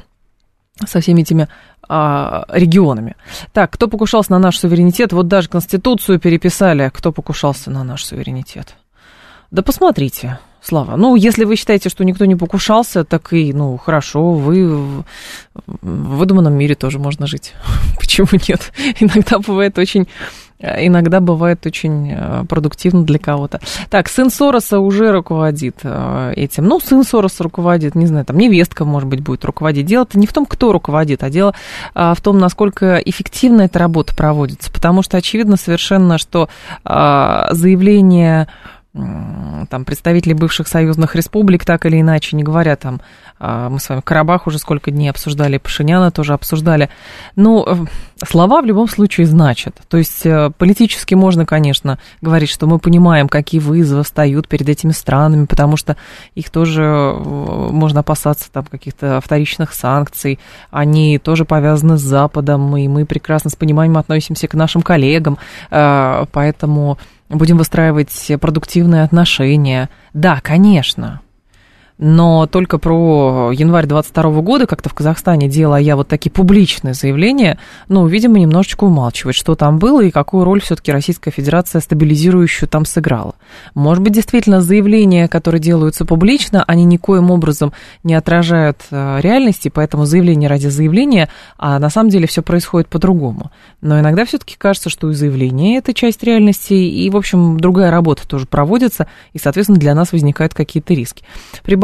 со 0.84 1.00
всеми 1.00 1.22
этими 1.22 1.48
а, 1.88 2.44
регионами. 2.48 3.16
Так, 3.52 3.70
кто 3.72 3.88
покушался 3.88 4.32
на 4.32 4.38
наш 4.38 4.58
суверенитет? 4.58 5.12
Вот 5.12 5.28
даже 5.28 5.48
Конституцию 5.48 6.18
переписали. 6.18 6.90
Кто 6.92 7.12
покушался 7.12 7.70
на 7.70 7.84
наш 7.84 8.04
суверенитет? 8.04 8.74
Да 9.50 9.62
посмотрите, 9.62 10.38
Слава. 10.66 10.96
Ну, 10.96 11.14
если 11.14 11.44
вы 11.44 11.54
считаете, 11.54 11.88
что 11.88 12.04
никто 12.04 12.24
не 12.24 12.34
покушался, 12.34 13.04
так 13.04 13.32
и, 13.32 13.52
ну, 13.52 13.76
хорошо, 13.76 14.32
вы 14.32 15.04
в 15.54 16.16
выдуманном 16.16 16.54
мире 16.54 16.74
тоже 16.74 16.98
можно 16.98 17.28
жить. 17.28 17.54
Почему 18.00 18.26
нет? 18.48 18.72
Иногда 18.98 19.38
бывает 19.38 19.78
очень 19.78 20.08
иногда 20.60 21.20
бывает 21.20 21.66
очень 21.66 22.12
э, 22.12 22.44
продуктивно 22.48 23.04
для 23.04 23.18
кого-то. 23.18 23.60
Так, 23.90 24.08
сын 24.08 24.30
Сороса 24.30 24.78
уже 24.80 25.12
руководит 25.12 25.80
э, 25.82 26.32
этим. 26.36 26.64
Ну, 26.64 26.80
сын 26.80 27.04
Сороса 27.04 27.42
руководит, 27.42 27.94
не 27.94 28.06
знаю, 28.06 28.24
там 28.24 28.38
невестка, 28.38 28.84
может 28.84 29.08
быть, 29.08 29.20
будет 29.20 29.44
руководить. 29.44 29.86
Дело-то 29.86 30.18
не 30.18 30.26
в 30.26 30.32
том, 30.32 30.46
кто 30.46 30.72
руководит, 30.72 31.22
а 31.22 31.30
дело 31.30 31.54
а, 31.94 32.14
в 32.14 32.20
том, 32.20 32.38
насколько 32.38 32.96
эффективно 32.96 33.62
эта 33.62 33.78
работа 33.78 34.14
проводится. 34.14 34.72
Потому 34.72 35.02
что 35.02 35.16
очевидно 35.16 35.56
совершенно, 35.56 36.18
что 36.18 36.48
заявление 36.84 38.48
там 39.68 39.84
представители 39.84 40.32
бывших 40.32 40.68
союзных 40.68 41.14
республик 41.14 41.64
так 41.64 41.84
или 41.86 42.00
иначе, 42.00 42.36
не 42.36 42.42
говоря 42.42 42.76
там, 42.76 43.00
а, 43.38 43.68
мы 43.68 43.78
с 43.78 43.88
вами 43.88 44.00
Карабах 44.00 44.46
уже 44.46 44.58
сколько 44.58 44.90
дней 44.90 45.08
обсуждали, 45.08 45.58
Пашиняна 45.58 46.10
тоже 46.10 46.32
обсуждали. 46.32 46.88
Ну, 47.34 47.64
э, 47.66 47.86
слова 48.24 48.62
в 48.62 48.64
любом 48.64 48.88
случае 48.88 49.26
значат. 49.26 49.78
То 49.88 49.98
есть 49.98 50.24
э, 50.24 50.50
политически 50.56 51.14
можно, 51.14 51.44
конечно, 51.44 51.98
говорить, 52.22 52.48
что 52.48 52.66
мы 52.66 52.78
понимаем, 52.78 53.28
какие 53.28 53.60
вызовы 53.60 54.04
встают 54.04 54.48
перед 54.48 54.68
этими 54.68 54.92
странами, 54.92 55.44
потому 55.44 55.76
что 55.76 55.96
их 56.34 56.48
тоже 56.50 56.82
э, 56.82 57.68
можно 57.70 58.00
опасаться 58.00 58.50
там 58.50 58.64
каких-то 58.64 59.20
вторичных 59.22 59.74
санкций. 59.74 60.38
Они 60.70 61.18
тоже 61.18 61.44
повязаны 61.44 61.98
с 61.98 62.02
Западом, 62.02 62.74
и 62.76 62.88
мы 62.88 63.04
прекрасно 63.04 63.50
с 63.50 63.56
пониманием 63.56 63.98
относимся 63.98 64.48
к 64.48 64.54
нашим 64.54 64.82
коллегам, 64.82 65.38
поэтому 65.68 66.98
будем 67.28 67.58
выстраивать 67.58 68.32
продуктивные 68.40 69.02
отношения. 69.02 69.90
Да, 70.12 70.40
конечно, 70.42 71.20
но 71.98 72.46
только 72.46 72.78
про 72.78 73.52
январь 73.52 73.86
22 73.86 74.42
года 74.42 74.66
как-то 74.66 74.88
в 74.88 74.94
Казахстане 74.94 75.48
делала 75.48 75.76
я 75.76 75.96
вот 75.96 76.08
такие 76.08 76.30
публичные 76.30 76.94
заявления, 76.94 77.58
ну, 77.88 78.06
видимо, 78.06 78.38
немножечко 78.38 78.84
умалчивает, 78.84 79.34
что 79.34 79.54
там 79.54 79.78
было 79.78 80.02
и 80.02 80.10
какую 80.10 80.44
роль 80.44 80.60
все-таки 80.60 80.92
Российская 80.92 81.30
Федерация 81.30 81.80
стабилизирующую 81.80 82.68
там 82.68 82.84
сыграла. 82.84 83.34
Может 83.74 84.02
быть, 84.02 84.12
действительно, 84.12 84.60
заявления, 84.60 85.28
которые 85.28 85.60
делаются 85.60 86.04
публично, 86.04 86.64
они 86.66 86.84
никоим 86.84 87.30
образом 87.30 87.72
не 88.04 88.14
отражают 88.14 88.82
э, 88.90 89.20
реальности, 89.20 89.70
поэтому 89.72 90.04
заявление 90.04 90.48
ради 90.50 90.66
заявления, 90.66 91.30
а 91.56 91.78
на 91.78 91.88
самом 91.88 92.10
деле 92.10 92.26
все 92.26 92.42
происходит 92.42 92.88
по-другому. 92.88 93.50
Но 93.80 93.98
иногда 93.98 94.24
все-таки 94.26 94.56
кажется, 94.58 94.90
что 94.90 95.10
и 95.10 95.14
заявление– 95.14 95.78
это 95.78 95.94
часть 95.94 96.22
реальности, 96.22 96.74
и, 96.74 97.08
в 97.08 97.16
общем, 97.16 97.58
другая 97.58 97.90
работа 97.90 98.26
тоже 98.28 98.46
проводится, 98.46 99.06
и, 99.32 99.38
соответственно, 99.38 99.78
для 99.78 99.94
нас 99.94 100.12
возникают 100.12 100.52
какие-то 100.52 100.92
риски. 100.92 101.24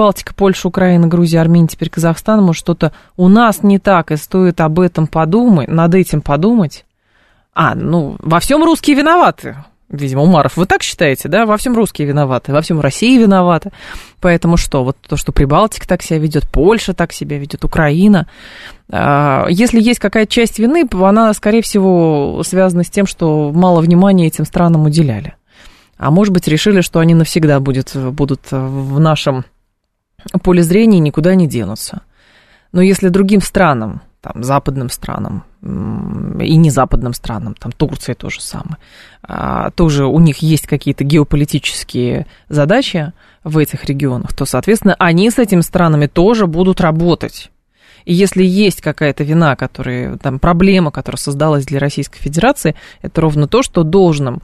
Прибалтика, 0.03 0.35
Польша, 0.35 0.67
Украина, 0.67 1.07
Грузия, 1.07 1.41
Армения, 1.41 1.69
теперь 1.69 1.88
Казахстан, 1.88 2.43
может, 2.43 2.59
что-то 2.59 2.91
у 3.17 3.29
нас 3.29 3.62
не 3.62 3.79
так, 3.79 4.11
и 4.11 4.17
стоит 4.17 4.61
об 4.61 4.81
этом 4.81 5.07
подумать, 5.07 5.69
над 5.69 5.95
этим 5.95 6.23
подумать. 6.23 6.85
А, 7.55 7.77
ну, 7.77 8.17
во 8.19 8.41
всем 8.41 8.65
русские 8.65 8.97
виноваты. 8.97 9.59
Видимо, 9.88 10.23
Умаров, 10.23 10.57
вы 10.57 10.67
так 10.67 10.83
считаете, 10.83 11.29
да? 11.29 11.47
Во 11.47 11.57
всем 11.57 11.77
русские 11.77 12.09
виноваты, 12.09 12.53
во 12.53 12.62
всем 12.62 12.81
Россия 12.81 13.21
виновата. 13.21 13.71
Поэтому 14.21 14.57
что? 14.57 14.83
Вот 14.83 14.97
то, 15.07 15.17
что 15.17 15.31
Прибалтика 15.31 15.87
так 15.87 16.03
себя 16.03 16.19
ведет, 16.19 16.49
Польша 16.51 16.95
так 16.95 17.12
себя 17.12 17.38
ведет, 17.38 17.65
Украина. 17.65 18.27
А, 18.91 19.47
если 19.51 19.81
есть 19.81 20.01
какая-то 20.01 20.33
часть 20.33 20.59
вины, 20.59 20.85
она, 21.01 21.33
скорее 21.33 21.62
всего, 21.62 22.43
связана 22.45 22.83
с 22.83 22.91
тем, 22.91 23.07
что 23.07 23.53
мало 23.55 23.81
внимания 23.81 24.27
этим 24.27 24.47
странам 24.47 24.85
уделяли. 24.85 25.37
А 25.97 26.11
может 26.11 26.35
быть, 26.35 26.49
решили, 26.49 26.81
что 26.81 26.99
они 26.99 27.15
навсегда 27.15 27.61
будет, 27.61 27.93
будут 27.95 28.51
в 28.51 28.99
нашем 28.99 29.45
поле 30.43 30.63
зрения 30.63 30.99
никуда 30.99 31.35
не 31.35 31.47
денутся. 31.47 32.03
Но 32.73 32.81
если 32.81 33.09
другим 33.09 33.41
странам, 33.41 34.01
там, 34.23 34.45
западным 34.45 34.89
странам 34.89 35.45
и 35.63 36.57
не 36.57 36.71
западным 36.71 37.13
странам, 37.13 37.55
там, 37.55 37.73
Турция 37.73 38.15
тоже 38.15 38.41
самое, 38.41 38.79
а, 39.23 39.71
тоже 39.71 40.07
у 40.07 40.19
них 40.21 40.39
есть 40.39 40.67
какие-то 40.67 41.05
геополитические 41.05 42.27
задачи 42.49 43.13
в 43.45 43.59
этих 43.59 43.85
регионах, 43.85 44.35
то, 44.35 44.45
соответственно, 44.45 44.97
они 44.99 45.31
с 45.31 45.39
этими 45.39 45.61
странами 45.61 46.07
тоже 46.07 46.47
будут 46.47 46.81
работать. 46.81 47.51
И 48.05 48.15
если 48.15 48.43
есть 48.43 48.81
какая-то 48.81 49.25
вина, 49.25 49.57
которая, 49.57 50.17
там, 50.19 50.39
проблема, 50.39 50.91
которая 50.91 51.19
создалась 51.19 51.67
для 51.67 51.79
Российской 51.79 52.19
Федерации, 52.19 52.75
это 53.01 53.21
ровно 53.21 53.47
то, 53.47 53.63
что 53.63 53.83
должным 53.83 54.43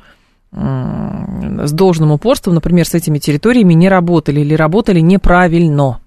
с 0.51 1.73
должным 1.73 2.13
упорством, 2.13 2.55
например, 2.55 2.87
с 2.87 2.95
этими 2.95 3.19
территориями 3.19 3.75
не 3.75 3.89
работали 3.89 4.41
или 4.41 4.55
работали 4.55 5.01
неправильно. 5.01 6.01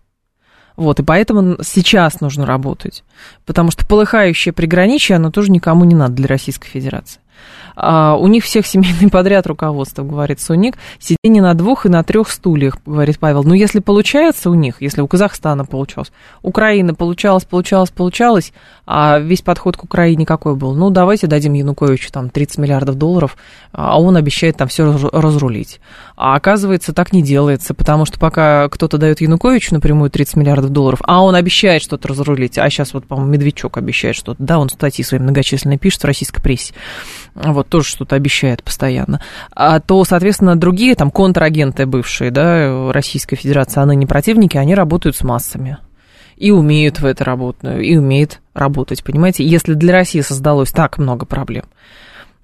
Вот, 0.76 1.00
и 1.00 1.04
поэтому 1.04 1.58
сейчас 1.64 2.22
нужно 2.22 2.46
работать. 2.46 3.04
Потому 3.46 3.72
что 3.72 3.86
полыхающее 3.86 4.54
приграничие, 4.54 5.18
оно 5.18 5.30
тоже 5.32 5.52
никому 5.52 5.86
не 5.86 5.96
надо 5.96 6.14
для 6.14 6.28
Российской 6.28 6.70
Федерации. 6.70 7.21
А 7.76 8.16
у 8.16 8.28
них 8.28 8.44
всех 8.44 8.66
семейный 8.66 9.10
подряд 9.12 9.48
руководство, 9.48 10.04
говорит 10.04 10.40
Суник. 10.40 10.76
Сидение 11.00 11.42
на 11.42 11.54
двух 11.54 11.86
и 11.86 11.90
на 11.90 12.04
трех 12.04 12.30
стульях, 12.30 12.78
говорит 12.86 13.20
Павел. 13.20 13.44
Ну, 13.44 13.54
если 13.54 13.80
получается 13.80 14.50
у 14.50 14.54
них, 14.54 14.82
если 14.82 15.02
у 15.02 15.08
Казахстана 15.08 15.66
получалось, 15.66 16.12
Украина 16.42 16.94
получалось, 16.94 17.46
получалось, 17.46 17.92
получалось, 17.92 18.54
а 18.86 19.20
весь 19.20 19.42
подход 19.42 19.78
к 19.78 19.84
Украине 19.84 20.26
какой 20.26 20.56
был? 20.56 20.74
Ну, 20.76 20.90
давайте 20.90 21.28
дадим 21.28 21.54
Януковичу 21.54 22.12
там 22.12 22.30
30 22.30 22.58
миллиардов 22.58 22.96
долларов, 22.96 23.38
а 23.72 24.00
он 24.00 24.18
обещает 24.18 24.58
там 24.58 24.68
все 24.68 24.98
разрулить. 25.12 25.80
А 26.16 26.36
оказывается, 26.36 26.94
так 26.94 27.14
не 27.14 27.22
делается, 27.22 27.74
потому 27.74 28.06
что 28.06 28.20
пока 28.20 28.70
кто-то 28.70 28.98
дает 28.98 29.22
Януковичу 29.22 29.74
напрямую 29.74 30.10
30 30.10 30.36
миллиардов 30.36 30.72
долларов, 30.72 31.00
а 31.04 31.24
он 31.24 31.36
обещает 31.36 31.82
что-то 31.82 32.08
разрулить, 32.08 32.58
а 32.58 32.70
сейчас 32.70 32.94
вот, 32.94 33.06
по-моему, 33.06 33.32
Медведчук 33.32 33.78
обещает 33.78 34.16
что-то, 34.16 34.44
да, 34.44 34.60
он 34.60 34.70
статьи 34.70 35.04
свои 35.04 35.20
многочисленные 35.20 35.80
пишет 35.80 36.02
в 36.02 36.06
российской 36.06 36.42
прессе, 36.42 36.74
вот 37.36 37.61
тоже 37.64 37.88
что-то 37.88 38.16
обещает 38.16 38.64
постоянно, 38.64 39.22
а 39.54 39.80
то, 39.80 40.04
соответственно, 40.04 40.56
другие 40.56 40.96
там 40.96 41.12
контрагенты 41.12 41.86
бывшие, 41.86 42.32
да, 42.32 42.92
Российской 42.92 43.36
Федерации, 43.36 43.80
а 43.82 43.86
ныне 43.86 44.08
противники, 44.08 44.58
они 44.58 44.76
работают 44.76 45.16
с 45.16 45.24
массами. 45.24 45.78
И 46.38 46.50
умеют 46.50 47.00
в 47.00 47.06
это 47.06 47.24
работать, 47.24 47.84
и 47.84 47.96
умеют 47.98 48.40
работать, 48.56 49.04
понимаете? 49.04 49.46
Если 49.46 49.76
для 49.76 49.94
России 49.94 50.22
создалось 50.22 50.72
так 50.72 50.98
много 50.98 51.28
проблем, 51.28 51.66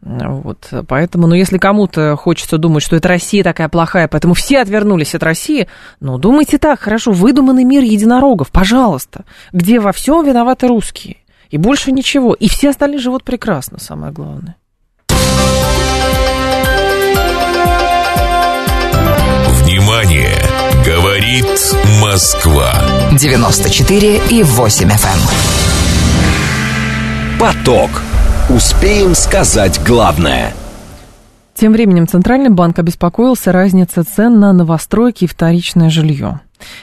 вот, 0.01 0.71
поэтому, 0.88 1.27
ну, 1.27 1.34
если 1.34 1.58
кому-то 1.58 2.15
хочется 2.15 2.58
думать, 2.60 2.84
что 2.84 2.95
это 2.95 3.08
Россия 3.08 3.43
такая 3.43 3.67
плохая, 3.67 4.08
поэтому 4.08 4.36
все 4.36 4.62
отвернулись 4.62 5.15
от 5.15 5.23
России, 5.23 5.67
ну, 5.99 6.19
думайте 6.19 6.60
так, 6.60 6.80
хорошо, 6.80 7.12
выдуманный 7.12 7.63
мир 7.63 7.84
единорогов, 7.84 8.51
пожалуйста, 8.51 9.25
где 9.51 9.80
во 9.80 9.91
всем 9.91 10.23
виноваты 10.25 10.67
русские, 10.67 11.17
и 11.49 11.58
больше 11.58 11.91
ничего, 11.91 12.34
и 12.34 12.47
все 12.47 12.69
остальные 12.69 12.99
живут 12.99 13.23
прекрасно, 13.23 13.80
самое 13.80 14.13
главное. 14.13 14.56
Внимание! 19.88 20.36
Говорит 20.86 21.45
Москва. 22.02 22.73
94 23.17 24.19
и 24.30 24.43
8 24.43 24.89
FM. 24.89 24.91
Эм. 27.32 27.39
Поток. 27.39 27.89
Успеем 28.50 29.15
сказать 29.15 29.80
главное. 29.88 30.54
Тем 31.54 31.71
временем 31.71 32.06
Центральный 32.06 32.50
банк 32.50 32.78
обеспокоился 32.80 33.54
разницей 33.54 34.04
цен 34.04 34.41
на 34.41 34.52
новостройки 34.52 35.23
и 35.23 35.28
вторичное 35.28 35.89
жилье. 35.89 36.41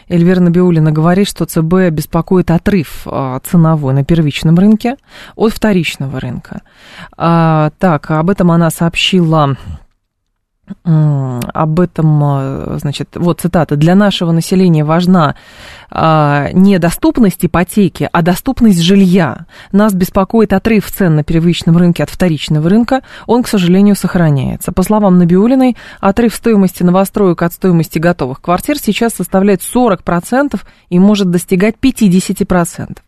Эльвира 0.08 0.40
Набиулина 0.40 0.90
говорит, 0.90 1.28
что 1.28 1.44
ЦБ 1.44 1.90
беспокоит 1.90 2.50
отрыв 2.50 3.02
а, 3.04 3.38
ценовой 3.40 3.92
на 3.92 4.02
первичном 4.02 4.56
рынке 4.58 4.96
от 5.36 5.52
вторичного 5.52 6.20
рынка. 6.20 6.62
А, 7.18 7.70
так, 7.78 8.10
об 8.10 8.30
этом 8.30 8.50
она 8.50 8.70
сообщила 8.70 9.58
об 10.84 11.80
этом, 11.80 12.20
э, 12.24 12.78
значит, 12.80 13.10
вот 13.16 13.40
цитата, 13.40 13.76
для 13.76 13.94
нашего 13.94 14.32
населения 14.32 14.82
важна 14.82 15.34
а, 15.90 16.48
не 16.52 16.78
доступность 16.78 17.44
ипотеки, 17.44 18.08
а 18.10 18.22
доступность 18.22 18.80
жилья. 18.80 19.46
Нас 19.72 19.92
беспокоит 19.92 20.52
отрыв 20.52 20.90
цен 20.90 21.16
на 21.16 21.22
первичном 21.22 21.76
рынке 21.76 22.02
от 22.02 22.10
вторичного 22.10 22.68
рынка, 22.70 23.02
он, 23.26 23.42
к 23.42 23.48
сожалению, 23.48 23.94
сохраняется. 23.94 24.72
По 24.72 24.82
словам 24.82 25.18
Набиулиной, 25.18 25.76
отрыв 26.00 26.34
стоимости 26.34 26.82
новостроек 26.82 27.42
от 27.42 27.52
стоимости 27.52 27.98
готовых 27.98 28.40
квартир 28.40 28.78
сейчас 28.78 29.12
составляет 29.14 29.60
40% 29.60 30.60
и 30.88 30.98
может 30.98 31.30
достигать 31.30 31.76
50%. 31.80 32.98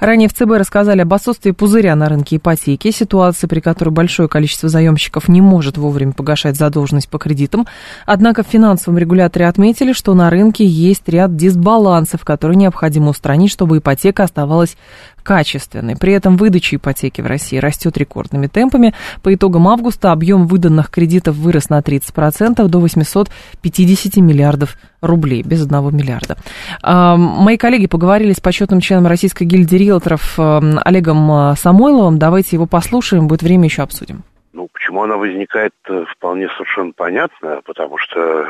Ранее 0.00 0.28
в 0.28 0.34
ЦБ 0.34 0.58
рассказали 0.58 1.02
об 1.02 1.12
отсутствии 1.14 1.50
пузыря 1.52 1.96
на 1.96 2.08
рынке 2.08 2.36
ипотеки, 2.36 2.90
ситуации, 2.90 3.46
при 3.46 3.60
которой 3.60 3.90
большое 3.90 4.28
количество 4.28 4.68
заемщиков 4.68 5.28
не 5.28 5.40
может 5.40 5.76
вовремя 5.76 6.12
погашать 6.12 6.56
задолженность 6.56 7.08
по 7.08 7.18
кредитам. 7.18 7.66
Однако 8.06 8.42
в 8.42 8.46
финансовом 8.46 8.98
регуляторе 8.98 9.46
отметили, 9.46 9.92
что 9.92 10.14
на 10.14 10.30
рынке 10.30 10.64
есть 10.64 11.08
ряд 11.08 11.36
дисбалансов, 11.36 12.24
которые 12.24 12.56
необходимо 12.56 13.10
устранить, 13.10 13.50
чтобы 13.50 13.78
ипотека 13.78 14.24
оставалась 14.24 14.76
качественной. 15.24 15.96
При 15.96 16.12
этом 16.12 16.36
выдача 16.36 16.76
ипотеки 16.76 17.20
в 17.20 17.26
России 17.26 17.58
растет 17.58 17.98
рекордными 17.98 18.46
темпами. 18.46 18.94
По 19.22 19.34
итогам 19.34 19.66
августа 19.66 20.12
объем 20.12 20.46
выданных 20.46 20.90
кредитов 20.90 21.34
вырос 21.34 21.70
на 21.70 21.80
30% 21.80 22.66
до 22.68 22.78
850 22.78 24.16
миллиардов 24.18 24.76
рублей, 25.00 25.42
без 25.42 25.64
одного 25.64 25.90
миллиарда. 25.90 26.36
А, 26.82 27.16
мои 27.16 27.56
коллеги 27.56 27.86
поговорили 27.86 28.32
с 28.32 28.40
почетным 28.40 28.80
членом 28.80 29.06
Российской 29.06 29.44
гильдии 29.44 29.76
риэлторов 29.76 30.38
эм, 30.38 30.78
Олегом 30.84 31.30
э, 31.32 31.56
Самойловым. 31.56 32.18
Давайте 32.18 32.56
его 32.56 32.66
послушаем, 32.66 33.26
будет 33.26 33.42
время 33.42 33.64
еще 33.64 33.82
обсудим. 33.82 34.22
Ну, 34.52 34.68
почему 34.72 35.02
она 35.02 35.16
возникает, 35.16 35.74
э, 35.88 36.04
вполне 36.16 36.48
совершенно 36.50 36.92
понятно, 36.92 37.60
потому 37.64 37.98
что, 37.98 38.20
э, 38.20 38.46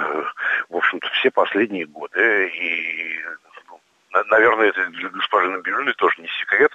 в 0.69 0.77
общем-то, 0.77 1.09
все 1.19 1.31
последние 1.31 1.87
годы 1.87 2.49
и 2.49 3.44
наверное, 4.31 4.69
это 4.69 4.87
для 4.91 5.09
госпожи 5.09 5.49
Набиулиной 5.49 5.95
тоже 5.95 6.21
не 6.21 6.29
секрет. 6.41 6.71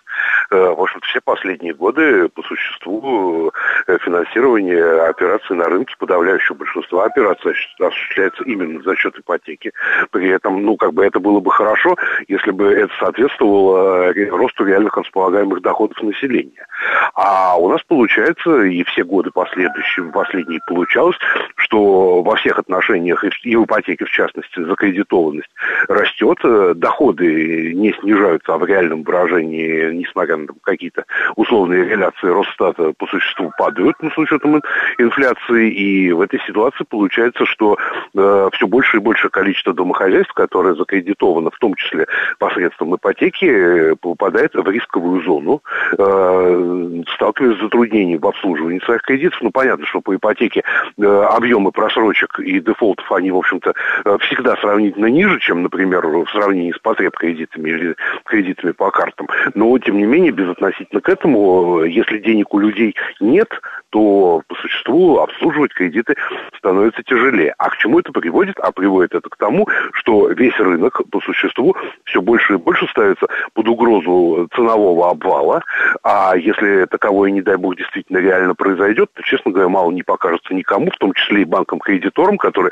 Э, 0.51 0.69
в 0.69 0.81
общем-то, 0.81 1.05
все 1.07 1.21
последние 1.21 1.73
годы 1.73 2.27
по 2.29 2.41
существу 2.43 3.51
э, 3.87 3.97
финансирование 3.99 5.03
операций 5.03 5.55
на 5.55 5.65
рынке, 5.65 5.95
подавляющее 5.97 6.55
большинство 6.55 7.01
операций 7.03 7.53
осуществляется 7.79 8.43
именно 8.43 8.81
за 8.81 8.95
счет 8.95 9.17
ипотеки. 9.17 9.71
При 10.11 10.29
этом, 10.29 10.63
ну, 10.63 10.75
как 10.75 10.93
бы 10.93 11.05
это 11.05 11.19
было 11.19 11.39
бы 11.39 11.51
хорошо, 11.51 11.95
если 12.27 12.51
бы 12.51 12.71
это 12.71 12.93
соответствовало 12.99 14.11
э, 14.11 14.29
росту 14.29 14.65
реальных 14.65 14.97
располагаемых 14.97 15.61
доходов 15.61 16.01
населения. 16.01 16.65
А 17.13 17.57
у 17.57 17.69
нас 17.69 17.81
получается, 17.83 18.63
и 18.63 18.83
все 18.83 19.03
годы 19.03 19.31
последующие, 19.31 20.11
последние 20.11 20.59
получалось, 20.67 21.17
что 21.55 22.21
во 22.21 22.35
всех 22.35 22.59
отношениях, 22.59 23.23
и 23.43 23.55
в 23.55 23.65
ипотеке 23.65 24.05
в 24.05 24.11
частности, 24.11 24.63
закредитованность 24.63 25.49
растет, 25.87 26.37
доходы 26.79 27.28
не 27.73 27.93
снижаются, 27.93 28.53
а 28.53 28.57
в 28.57 28.65
реальном 28.65 29.03
выражении, 29.03 29.91
несмотря 29.93 30.37
на 30.37 30.47
какие-то 30.61 31.05
условные 31.35 31.85
реляции 31.85 32.27
Росстата, 32.27 32.93
по 32.97 33.07
существу 33.07 33.51
падают 33.57 33.95
ну, 34.01 34.11
с 34.11 34.17
учетом 34.17 34.61
инфляции. 34.97 35.71
И 35.71 36.11
в 36.11 36.21
этой 36.21 36.39
ситуации 36.45 36.85
получается, 36.87 37.45
что 37.45 37.77
э, 38.15 38.49
все 38.53 38.67
больше 38.67 38.97
и 38.97 38.99
больше 38.99 39.29
количество 39.29 39.73
домохозяйств, 39.73 40.33
которые 40.33 40.75
закредитованы, 40.75 41.49
в 41.51 41.57
том 41.59 41.75
числе 41.75 42.07
посредством 42.37 42.95
ипотеки, 42.95 43.95
попадает 43.95 44.53
в 44.53 44.69
рисковую 44.69 45.21
зону, 45.23 45.61
э, 45.97 47.03
сталкиваясь 47.15 47.57
с 47.57 47.61
затруднением 47.61 48.19
в 48.19 48.27
обслуживании 48.27 48.79
своих 48.79 49.01
кредитов. 49.01 49.39
Ну, 49.41 49.51
понятно, 49.51 49.85
что 49.85 50.01
по 50.01 50.15
ипотеке 50.15 50.63
э, 50.97 51.03
объемы 51.03 51.71
просрочек 51.71 52.39
и 52.39 52.59
дефолтов, 52.59 53.11
они, 53.11 53.31
в 53.31 53.37
общем-то, 53.37 53.73
э, 54.05 54.17
всегда 54.21 54.55
сравнительно 54.57 55.07
ниже, 55.07 55.39
чем, 55.39 55.63
например, 55.63 56.05
в 56.07 56.27
сравнении 56.31 56.71
с 56.71 56.79
потреб 56.79 57.15
кредитами 57.19 57.69
или 57.69 57.95
кредитами 58.25 58.71
по 58.71 58.89
картам. 58.89 59.27
Но, 59.53 59.77
тем 59.77 59.97
не 59.97 60.05
менее, 60.05 60.31
безотносительно 60.31 61.01
к 61.01 61.09
этому, 61.09 61.83
если 61.83 62.17
денег 62.17 62.53
у 62.53 62.59
людей 62.59 62.95
нет, 63.19 63.49
то 63.89 64.41
по 64.47 64.55
существу 64.55 65.19
обслуживать 65.19 65.73
кредиты 65.73 66.15
становится 66.57 67.03
тяжелее. 67.03 67.53
А 67.57 67.69
к 67.69 67.77
чему 67.77 67.99
это 67.99 68.11
приводит? 68.11 68.59
А 68.59 68.71
приводит 68.71 69.13
это 69.15 69.29
к 69.29 69.37
тому, 69.37 69.67
что 69.93 70.29
весь 70.29 70.57
рынок 70.59 71.01
по 71.11 71.19
существу 71.21 71.75
все 72.05 72.21
больше 72.21 72.53
и 72.53 72.57
больше 72.57 72.87
ставится 72.87 73.27
под 73.53 73.67
угрозу 73.67 74.47
ценового 74.55 75.09
обвала. 75.09 75.63
А 76.03 76.35
если 76.37 76.85
таковое, 76.85 77.31
не 77.31 77.41
дай 77.41 77.57
бог, 77.57 77.75
действительно 77.75 78.17
реально 78.17 78.55
произойдет, 78.55 79.09
то, 79.13 79.23
честно 79.23 79.51
говоря, 79.51 79.69
мало 79.69 79.91
не 79.91 80.03
покажется 80.03 80.53
никому, 80.53 80.91
в 80.91 80.97
том 80.97 81.13
числе 81.13 81.41
и 81.41 81.45
банкам-кредиторам, 81.45 82.37
которые 82.37 82.71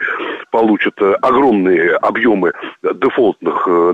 получат 0.51 1.01
э, 1.01 1.13
огромные 1.21 1.95
объемы 1.95 2.53
дефолтных, 2.83 3.67
э, 3.67 3.93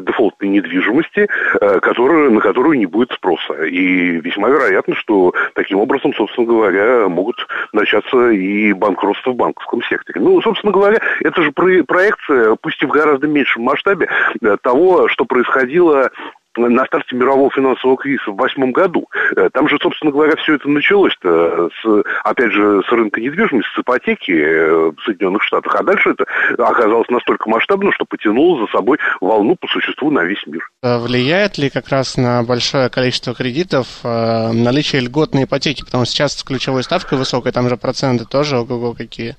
недвижимости, 0.50 1.28
э, 1.62 1.80
которые, 1.80 2.30
на 2.30 2.42
которую 2.42 2.78
не 2.78 2.86
будет 2.86 3.12
спроса. 3.12 3.64
И 3.64 4.20
весьма 4.22 4.50
вероятно, 4.50 4.96
что 4.96 5.34
таким 5.56 5.80
образом, 5.80 6.14
собственно 6.14 6.48
говоря, 6.48 7.08
могут 7.10 7.48
начаться 7.72 8.30
и 8.30 8.74
банкротства 8.74 9.32
в 9.32 9.36
банковском 9.36 9.82
секторе. 9.84 10.22
Ну, 10.22 10.42
собственно 10.42 10.72
говоря, 10.72 11.00
это 11.22 11.42
же 11.42 11.52
проекция, 11.52 12.56
пусть 12.62 12.82
и 12.82 12.86
в 12.86 12.90
гораздо 12.90 13.28
меньшем 13.28 13.64
масштабе, 13.64 14.08
э, 14.42 14.58
того, 14.62 15.08
что 15.10 15.26
происходило 15.26 16.12
на 16.58 16.86
старте 16.86 17.16
мирового 17.16 17.52
финансового 17.52 17.98
кризиса 17.98 18.32
в 18.32 18.36
восьмом 18.36 18.72
году. 18.72 19.08
Э, 19.36 19.50
там 19.52 19.68
же, 19.68 19.78
собственно 19.82 20.12
говоря, 20.12 20.36
все 20.38 20.56
это 20.56 20.70
началось-то, 20.70 21.70
с, 21.70 22.04
опять 22.24 22.52
же, 22.52 22.82
с 22.88 22.92
рынка 22.92 23.22
недвижимости, 23.22 23.70
с 23.76 23.80
ипотеки 23.80 24.32
э, 24.32 24.92
в 24.92 25.02
Соединенных 25.06 25.44
Штатах. 25.44 25.76
А 25.76 25.84
дальше 25.84 26.12
это 26.12 26.26
оказалось 26.58 27.10
настолько 27.10 27.50
масштабно, 27.50 27.92
что 27.92 28.06
потянуло 28.06 28.66
за 28.66 28.72
собой 28.72 28.98
волну 29.22 29.56
по 29.56 29.68
существу 29.68 30.12
на 30.12 30.24
весь 30.24 30.46
мир. 30.48 30.70
Э, 30.82 31.00
влияет 31.00 31.58
ли 31.58 31.70
как 31.70 31.90
раз 31.90 32.18
на 32.18 32.44
большое 32.44 32.90
количество 32.90 33.34
кредитов 33.34 33.88
наличие 34.04 35.02
льготной 35.02 35.46
ипотеки? 35.46 35.84
Потому 35.84 36.06
что 36.06 36.14
сейчас 36.14 36.44
ключевой 36.44 36.84
ставкой 36.84 37.18
высокой, 37.18 37.52
там 37.52 37.70
же 37.70 37.78
проценты 37.78 38.26
тоже 38.26 38.58
ого-го 38.58 38.94
какие. 38.94 39.36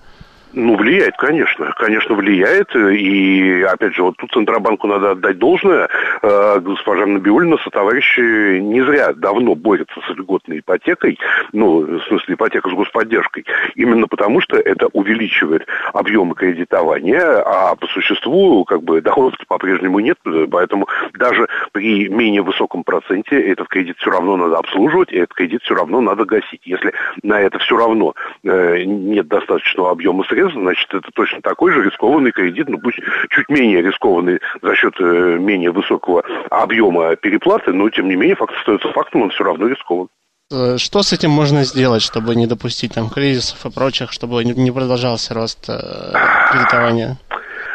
Ну, 0.56 0.76
влияет, 0.76 1.16
конечно. 1.16 1.72
Конечно, 1.76 2.14
влияет. 2.14 2.74
И, 2.76 3.62
опять 3.62 3.94
же, 3.94 4.02
вот 4.02 4.16
тут 4.16 4.30
Центробанку 4.30 4.86
надо 4.86 5.12
отдать 5.12 5.38
должное. 5.38 5.88
Э, 6.22 6.60
госпожа 6.60 7.06
Набиулина 7.06 7.56
со 7.58 7.70
товарищи 7.70 8.58
не 8.60 8.80
зря 8.82 9.12
давно 9.14 9.56
борются 9.56 10.00
с 10.00 10.16
льготной 10.16 10.60
ипотекой, 10.60 11.18
ну, 11.52 11.80
в 11.80 12.02
смысле, 12.04 12.34
ипотека 12.34 12.70
с 12.70 12.72
господдержкой, 12.72 13.44
именно 13.74 14.06
потому 14.06 14.40
что 14.40 14.56
это 14.56 14.86
увеличивает 14.92 15.66
объемы 15.92 16.34
кредитования, 16.34 17.42
а 17.44 17.74
по 17.74 17.86
существу, 17.88 18.64
как 18.64 18.82
бы, 18.82 19.00
доходов 19.00 19.34
по-прежнему 19.48 19.98
нет, 19.98 20.18
поэтому 20.50 20.86
даже 21.14 21.48
при 21.72 22.08
менее 22.08 22.42
высоком 22.42 22.84
проценте 22.84 23.40
этот 23.40 23.68
кредит 23.68 23.96
все 23.98 24.10
равно 24.10 24.36
надо 24.36 24.58
обслуживать, 24.58 25.12
и 25.12 25.16
этот 25.16 25.34
кредит 25.34 25.62
все 25.62 25.74
равно 25.74 26.00
надо 26.00 26.24
гасить. 26.24 26.62
Если 26.64 26.92
на 27.22 27.40
это 27.40 27.58
все 27.58 27.76
равно 27.76 28.14
э, 28.44 28.84
нет 28.84 29.26
достаточного 29.26 29.90
объема 29.90 30.22
средств, 30.24 30.43
средств, 30.44 30.60
значит, 30.60 30.94
это 30.94 31.10
точно 31.14 31.40
такой 31.42 31.72
же 31.72 31.82
рискованный 31.82 32.32
кредит, 32.32 32.68
но 32.68 32.78
пусть 32.78 32.98
чуть 33.30 33.48
менее 33.48 33.82
рискованный 33.82 34.40
за 34.62 34.74
счет 34.74 34.94
э, 35.00 35.38
менее 35.38 35.70
высокого 35.70 36.22
объема 36.50 37.16
переплаты, 37.16 37.72
но, 37.72 37.88
тем 37.90 38.08
не 38.08 38.16
менее, 38.16 38.36
факт 38.36 38.54
остается 38.58 38.92
фактом, 38.92 39.22
он 39.22 39.30
все 39.30 39.44
равно 39.44 39.66
рискован. 39.66 40.08
Э, 40.52 40.76
что 40.78 41.02
с 41.02 41.12
этим 41.12 41.30
можно 41.30 41.64
сделать, 41.64 42.02
чтобы 42.02 42.34
не 42.34 42.46
допустить 42.46 42.94
там 42.94 43.08
кризисов 43.08 43.64
и 43.64 43.70
прочих, 43.70 44.12
чтобы 44.12 44.44
не 44.44 44.70
продолжался 44.70 45.34
рост 45.34 45.68
э, 45.68 46.12
кредитования? 46.50 47.18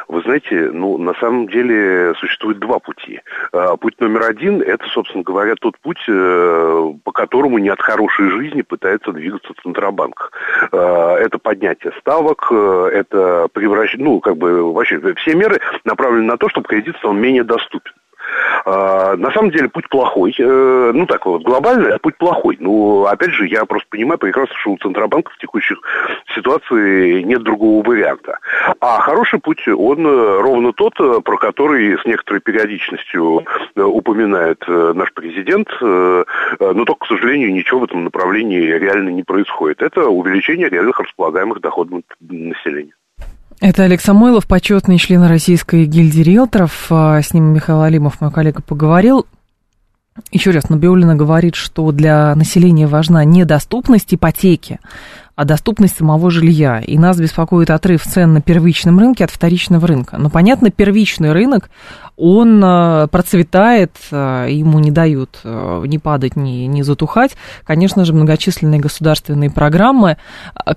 Вы 0.09 0.23
знаете, 0.23 0.71
ну, 0.73 0.97
на 0.97 1.13
самом 1.19 1.47
деле 1.47 2.15
существует 2.15 2.57
два 2.57 2.79
пути. 2.79 3.21
А, 3.51 3.77
путь 3.77 4.01
номер 4.01 4.23
один– 4.23 4.59
это, 4.63 4.83
собственно 4.87 5.23
говоря, 5.23 5.53
тот 5.53 5.77
путь, 5.77 5.99
э, 6.07 6.93
по 7.03 7.11
которому 7.11 7.59
не 7.59 7.69
от 7.69 7.79
хорошей 7.79 8.31
жизни 8.31 8.63
пытается 8.63 9.11
двигаться 9.11 9.53
Центробанк. 9.61 10.31
А, 10.71 11.15
это 11.15 11.37
поднятие 11.37 11.93
ставок, 11.99 12.47
э, 12.51 12.89
это 12.91 13.49
превращение, 13.53 14.05
ну, 14.05 14.19
как 14.19 14.35
бы, 14.35 14.73
вообще, 14.73 14.99
все 15.17 15.35
меры 15.35 15.59
направлены 15.85 16.25
на 16.25 16.37
то, 16.37 16.49
чтобы 16.49 16.67
кредит 16.67 16.95
стал 16.97 17.13
менее 17.13 17.43
доступен. 17.43 17.93
А, 18.65 19.15
на 19.15 19.31
самом 19.31 19.51
деле 19.51 19.69
путь 19.69 19.89
плохой. 19.89 20.35
Э, 20.37 20.91
ну 20.93 21.05
так 21.05 21.25
вот, 21.25 21.43
глобально 21.43 21.97
путь 21.99 22.17
плохой. 22.17 22.57
Ну, 22.59 23.05
опять 23.05 23.31
же, 23.31 23.47
я 23.47 23.65
просто 23.65 23.87
понимаю 23.89 24.17
прекрасно, 24.17 24.55
что 24.57 24.71
у 24.71 24.77
Центробанка 24.77 25.31
в 25.31 25.37
текущих 25.37 25.79
ситуации 26.35 27.21
нет 27.21 27.43
другого 27.43 27.83
варианта. 27.87 28.39
А 28.79 28.99
хороший 28.99 29.39
путь, 29.39 29.67
он 29.67 30.05
э, 30.05 30.41
ровно 30.41 30.73
тот, 30.73 30.93
э, 30.99 31.21
про 31.23 31.37
который 31.37 31.97
с 31.97 32.05
некоторой 32.05 32.41
периодичностью 32.41 33.43
упоминает 33.75 34.63
наш 34.67 35.13
президент, 35.13 35.69
но 35.81 36.25
только, 36.85 37.05
к 37.05 37.07
сожалению, 37.07 37.53
ничего 37.53 37.81
в 37.81 37.83
этом 37.85 38.03
направлении 38.03 38.61
реально 38.61 39.09
не 39.09 39.23
происходит. 39.23 39.81
Это 39.81 40.07
увеличение 40.07 40.69
реальных 40.69 40.99
располагаемых 40.99 41.61
доходов 41.61 42.01
населения. 42.19 42.93
Это 43.61 43.83
Олег 43.83 43.99
Самойлов, 43.99 44.47
почетный 44.47 44.97
член 44.97 45.23
Российской 45.23 45.83
гильдии 45.85 46.21
риэлторов. 46.21 46.87
А, 46.91 47.21
с 47.21 47.33
ним 47.33 47.53
Михаил 47.53 47.81
Алимов, 47.81 48.21
мой 48.21 48.31
коллега, 48.31 48.61
поговорил. 48.61 49.25
Еще 50.31 50.51
раз, 50.51 50.69
Набиулина 50.69 51.15
говорит, 51.15 51.55
что 51.55 51.91
для 51.91 52.33
населения 52.35 52.87
важна 52.87 53.25
недоступность 53.25 54.13
ипотеки, 54.13 54.79
а 55.35 55.43
доступность 55.43 55.97
самого 55.97 56.31
жилья. 56.31 56.79
И 56.79 56.97
нас 56.97 57.19
беспокоит 57.19 57.69
отрыв 57.69 58.03
цен 58.03 58.31
на 58.31 58.41
первичном 58.41 58.97
рынке 58.97 59.25
от 59.25 59.31
вторичного 59.31 59.85
рынка. 59.85 60.17
Но, 60.17 60.29
понятно, 60.29 60.71
первичный 60.71 61.33
рынок, 61.33 61.69
он 62.19 62.61
э, 62.63 63.07
процветает, 63.07 63.95
э, 64.11 64.47
ему 64.49 64.79
не 64.79 64.91
дают 64.91 65.39
э, 65.45 65.83
ни 65.87 65.97
падать, 65.97 66.35
ни, 66.35 66.65
ни 66.65 66.81
затухать. 66.81 67.37
Конечно 67.63 68.03
же, 68.03 68.13
многочисленные 68.13 68.81
государственные 68.81 69.49
программы, 69.49 70.17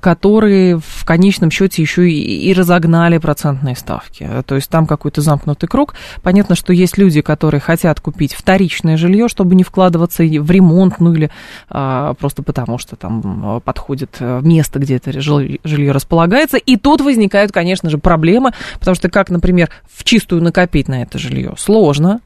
которые 0.01 0.79
в 0.79 1.05
конечном 1.05 1.51
счете 1.51 1.83
еще 1.83 2.09
и, 2.09 2.49
и 2.49 2.53
разогнали 2.53 3.19
процентные 3.19 3.75
ставки. 3.75 4.29
То 4.47 4.55
есть 4.55 4.71
там 4.71 4.87
какой-то 4.87 5.21
замкнутый 5.21 5.69
круг. 5.69 5.95
Понятно, 6.23 6.55
что 6.55 6.73
есть 6.73 6.97
люди, 6.97 7.21
которые 7.23 7.61
хотят 7.61 8.01
купить 8.01 8.35
вторичное 8.35 8.97
жилье, 8.97 9.27
чтобы 9.29 9.57
не 9.57 9.65
вкладываться 9.65 10.23
в 10.23 10.51
ремонт, 10.51 11.01
ну 11.01 11.13
или 11.13 11.31
а, 11.69 12.15
просто 12.15 12.43
потому, 12.43 12.79
что 12.79 12.95
там 12.95 13.61
подходит 13.65 14.19
место, 14.21 14.79
где 14.79 14.97
это 14.97 15.21
жилье 15.21 15.93
располагается. 15.93 16.57
И 16.57 16.77
тут 16.77 17.01
возникают, 17.01 17.51
конечно 17.51 17.91
же, 17.91 17.99
проблемы, 17.99 18.53
потому 18.79 18.95
что 18.95 19.11
как, 19.11 19.31
например, 19.31 19.71
в 19.93 20.05
чистую 20.05 20.43
накопить 20.43 20.89
на 20.89 21.03
это 21.03 21.19
жилье, 21.19 21.32
жилье 21.33 21.55
сложно. 21.57 22.21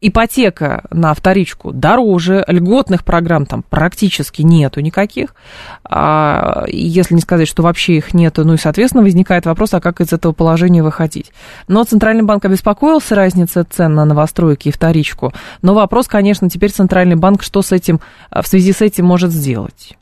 Ипотека 0.00 0.84
на 0.92 1.12
вторичку 1.12 1.72
дороже, 1.72 2.44
льготных 2.46 3.04
программ 3.04 3.46
там 3.46 3.64
практически 3.68 4.42
нету 4.42 4.80
никаких. 4.80 5.34
А, 5.82 6.66
если 6.68 7.16
не 7.16 7.20
сказать, 7.20 7.48
что 7.48 7.64
вообще 7.64 7.96
их 7.96 8.14
нету, 8.14 8.44
ну 8.44 8.54
и, 8.54 8.58
соответственно, 8.58 9.02
возникает 9.02 9.44
вопрос, 9.44 9.74
а 9.74 9.80
как 9.80 10.00
из 10.00 10.12
этого 10.12 10.32
положения 10.32 10.84
выходить. 10.84 11.32
Но 11.66 11.82
Центральный 11.82 12.22
банк 12.22 12.44
обеспокоился 12.44 13.16
разницей 13.16 13.64
цен 13.64 13.96
на 13.96 14.04
новостройки 14.04 14.68
и 14.68 14.72
вторичку. 14.72 15.32
Но 15.62 15.74
вопрос, 15.74 16.06
конечно, 16.06 16.48
теперь 16.48 16.70
Центральный 16.70 17.16
банк 17.16 17.42
что 17.42 17.62
с 17.62 17.72
этим, 17.72 17.98
в 18.30 18.46
связи 18.46 18.72
с 18.72 18.80
этим 18.80 19.04
может 19.04 19.32
сделать? 19.32 19.96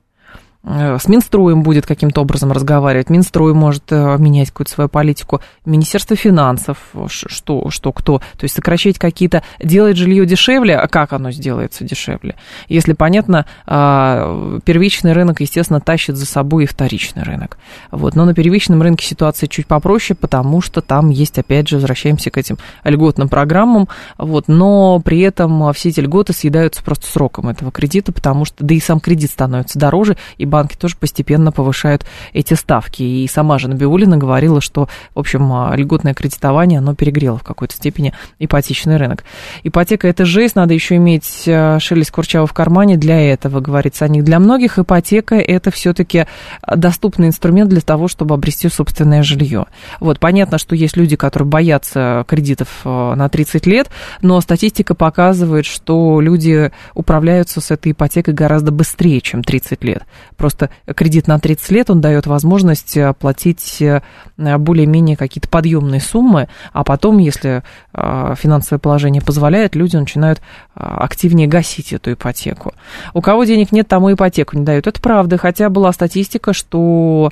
Э, 0.67 0.99
с 1.01 1.07
Минстроем 1.07 1.63
будет 1.63 1.87
каким-то 1.87 2.21
образом 2.21 2.51
разговаривать, 2.51 3.09
Минстрой 3.09 3.55
может 3.55 3.85
э, 3.91 4.17
менять 4.19 4.51
какую-то 4.51 4.73
свою 4.73 4.89
политику, 4.89 5.41
Министерство 5.65 6.17
финансов, 6.17 6.79
что, 7.07 7.71
что 7.71 7.93
кто, 7.93 8.19
то 8.19 8.43
есть 8.43 8.57
сокращать 8.57 8.99
какие-то, 8.99 9.45
делать 9.63 9.97
жилье 9.97 10.27
дешевле, 10.27 10.77
а 10.77 10.89
как 10.89 11.13
оно 11.13 11.31
сделается 11.31 11.85
дешевле? 11.85 12.35
Если 12.69 12.95
понятно, 12.95 13.47
а, 13.67 14.59
первичный 14.65 15.13
рынок, 15.13 15.41
естественно, 15.41 15.81
тащит 15.81 16.17
за 16.17 16.27
собой 16.27 16.65
и 16.65 16.67
вторичный 16.67 17.23
рынок. 17.23 17.59
Вот. 17.91 18.17
Но 18.17 18.25
на 18.25 18.35
первичном 18.35 18.83
рынке 18.83 19.07
ситуация 19.07 19.47
чуть 19.49 19.67
попроще, 19.67 20.17
потому 20.21 20.61
что 20.61 20.81
там 20.81 21.11
есть, 21.11 21.39
опять 21.39 21.69
же, 21.69 21.77
возвращаемся 21.77 22.31
к 22.31 22.39
этим 22.39 22.59
льготным 22.85 23.29
программам, 23.29 23.89
вот, 24.19 24.49
но 24.49 25.01
при 25.01 25.21
этом 25.21 25.73
все 25.75 25.91
эти 25.91 26.01
льготы 26.01 26.33
съедаются 26.33 26.83
просто 26.83 27.07
сроком 27.07 27.49
этого 27.49 27.71
кредита, 27.71 28.13
потому 28.13 28.45
что, 28.45 28.65
да 28.65 28.75
и 28.75 28.81
сам 28.81 29.01
кредит 29.01 29.31
становится 29.31 29.79
дороже, 29.79 30.17
и 30.39 30.47
банки 30.57 30.75
тоже 30.75 30.97
постепенно 30.97 31.53
повышают 31.53 32.07
эти 32.33 32.55
ставки. 32.55 33.03
И 33.03 33.29
сама 33.29 33.59
же 33.59 33.69
Набиулина 33.69 34.17
говорила, 34.17 34.63
что, 34.63 34.89
в 35.15 35.19
общем, 35.19 35.53
а, 35.53 35.77
льготное 35.77 36.15
кредитование, 36.15 36.79
оно 36.79 36.95
перегрело 36.95 37.37
в 37.37 37.43
какой-то 37.43 37.75
степени 37.75 38.15
ипотечный 38.39 38.97
рынок. 38.97 39.25
Ипотека– 39.65 40.09
это 40.09 40.25
жесть, 40.25 40.57
надо 40.57 40.73
еще 40.73 40.97
иметь 40.97 41.45
а, 41.47 41.79
шелест 41.79 42.11
курчава 42.11 42.47
в 42.47 42.55
кармане 42.55 42.97
для 42.97 43.21
этого, 43.21 43.61
говорится 43.61 44.07
о 44.07 44.09
них. 44.09 44.25
Для 44.25 44.39
многих 44.39 44.79
ипотека– 44.79 45.35
это 45.37 45.71
все-таки 45.71 46.25
доступный 46.67 47.27
инструмент 47.27 47.69
для 47.69 47.83
того, 47.83 48.09
чтобы 48.09 48.35
обрести 48.35 48.71
собственное 48.71 49.23
жилье. 49.23 49.67
Вот, 50.01 50.19
понятно, 50.19 50.57
что 50.57 50.75
есть 50.75 50.97
люди, 50.97 51.17
которые 51.17 51.47
боятся 51.47 52.25
кредитов 52.27 52.69
а, 52.85 53.15
на 53.15 53.29
30 53.29 53.67
лет, 53.67 53.91
но 54.23 54.41
статистика 54.41 54.95
показывает, 54.95 55.67
что 55.67 56.19
люди 56.23 56.73
управляются 56.95 57.61
с 57.61 57.71
этой 57.71 57.93
ипотекой 57.93 58.33
гораздо 58.33 58.73
быстрее, 58.73 59.21
чем 59.21 59.45
30 59.45 59.85
лет. 59.85 60.07
Просто 60.39 60.46
кредит 60.95 61.27
на 61.27 61.39
30 61.39 61.71
лет, 61.71 61.91
он 61.91 62.01
дает 62.01 62.27
возможность 62.27 62.97
платить 63.19 63.81
э, 63.81 64.03
более-менее 64.37 65.17
какие-то 65.17 65.49
подъемные 65.49 66.01
суммы, 66.01 66.49
а 66.73 66.85
потом, 66.85 67.19
если 67.19 67.63
э, 67.93 68.35
финансовое 68.37 68.79
положение 68.79 69.23
позволяет, 69.23 69.75
люди 69.75 69.97
начинают 69.97 70.41
э, 70.41 70.81
активнее 70.81 71.49
гасить 71.49 71.93
эту 71.93 72.13
ипотеку. 72.13 72.75
У 73.15 73.21
кого 73.21 73.45
денег 73.45 73.73
нет, 73.73 73.89
тому 73.89 74.13
ипотеку 74.13 74.57
не 74.57 74.65
дают. 74.65 74.87
Это 74.87 75.01
правда, 75.01 75.39
хотя 75.39 75.69
была 75.71 75.93
статистика, 75.93 76.53
что 76.53 77.31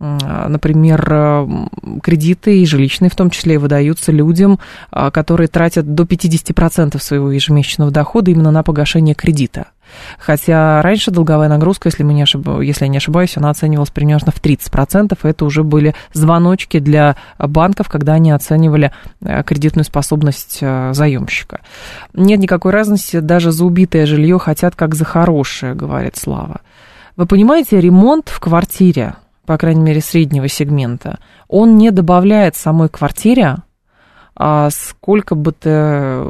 например, 0.00 1.48
кредиты 2.04 2.60
и 2.60 2.66
жилищные 2.66 3.10
в 3.10 3.16
том 3.16 3.30
числе 3.30 3.58
выдаются 3.58 4.12
людям, 4.12 4.60
которые 4.92 5.48
тратят 5.48 5.92
до 5.92 6.04
50% 6.04 7.02
своего 7.02 7.32
ежемесячного 7.32 7.90
дохода 7.90 8.30
именно 8.30 8.52
на 8.52 8.62
погашение 8.62 9.16
кредита. 9.16 9.72
Хотя 10.18 10.82
раньше 10.82 11.10
долговая 11.10 11.48
нагрузка, 11.48 11.88
если, 11.88 12.02
мы 12.02 12.14
не 12.14 12.22
ошиб... 12.22 12.46
если 12.60 12.84
я 12.84 12.88
не 12.88 12.98
ошибаюсь, 12.98 13.36
она 13.36 13.50
оценивалась 13.50 13.90
примерно 13.90 14.32
в 14.32 14.42
30%. 14.42 15.18
Это 15.22 15.44
уже 15.44 15.62
были 15.62 15.94
звоночки 16.12 16.78
для 16.78 17.16
банков, 17.38 17.88
когда 17.88 18.14
они 18.14 18.30
оценивали 18.30 18.92
э, 19.20 19.42
кредитную 19.42 19.84
способность 19.84 20.58
э, 20.60 20.92
заемщика. 20.92 21.60
Нет 22.14 22.40
никакой 22.40 22.72
разности, 22.72 23.20
даже 23.20 23.52
за 23.52 23.64
убитое 23.64 24.06
жилье 24.06 24.38
хотят 24.38 24.74
как 24.76 24.94
за 24.94 25.04
хорошее, 25.04 25.74
говорит 25.74 26.16
Слава. 26.16 26.60
Вы 27.16 27.26
понимаете, 27.26 27.80
ремонт 27.80 28.28
в 28.28 28.38
квартире, 28.38 29.14
по 29.44 29.58
крайней 29.58 29.82
мере, 29.82 30.00
среднего 30.00 30.48
сегмента, 30.48 31.18
он 31.48 31.76
не 31.76 31.90
добавляет 31.90 32.54
самой 32.54 32.88
квартире 32.88 33.56
сколько 34.70 35.34
бы 35.34 35.52
то 35.52 36.24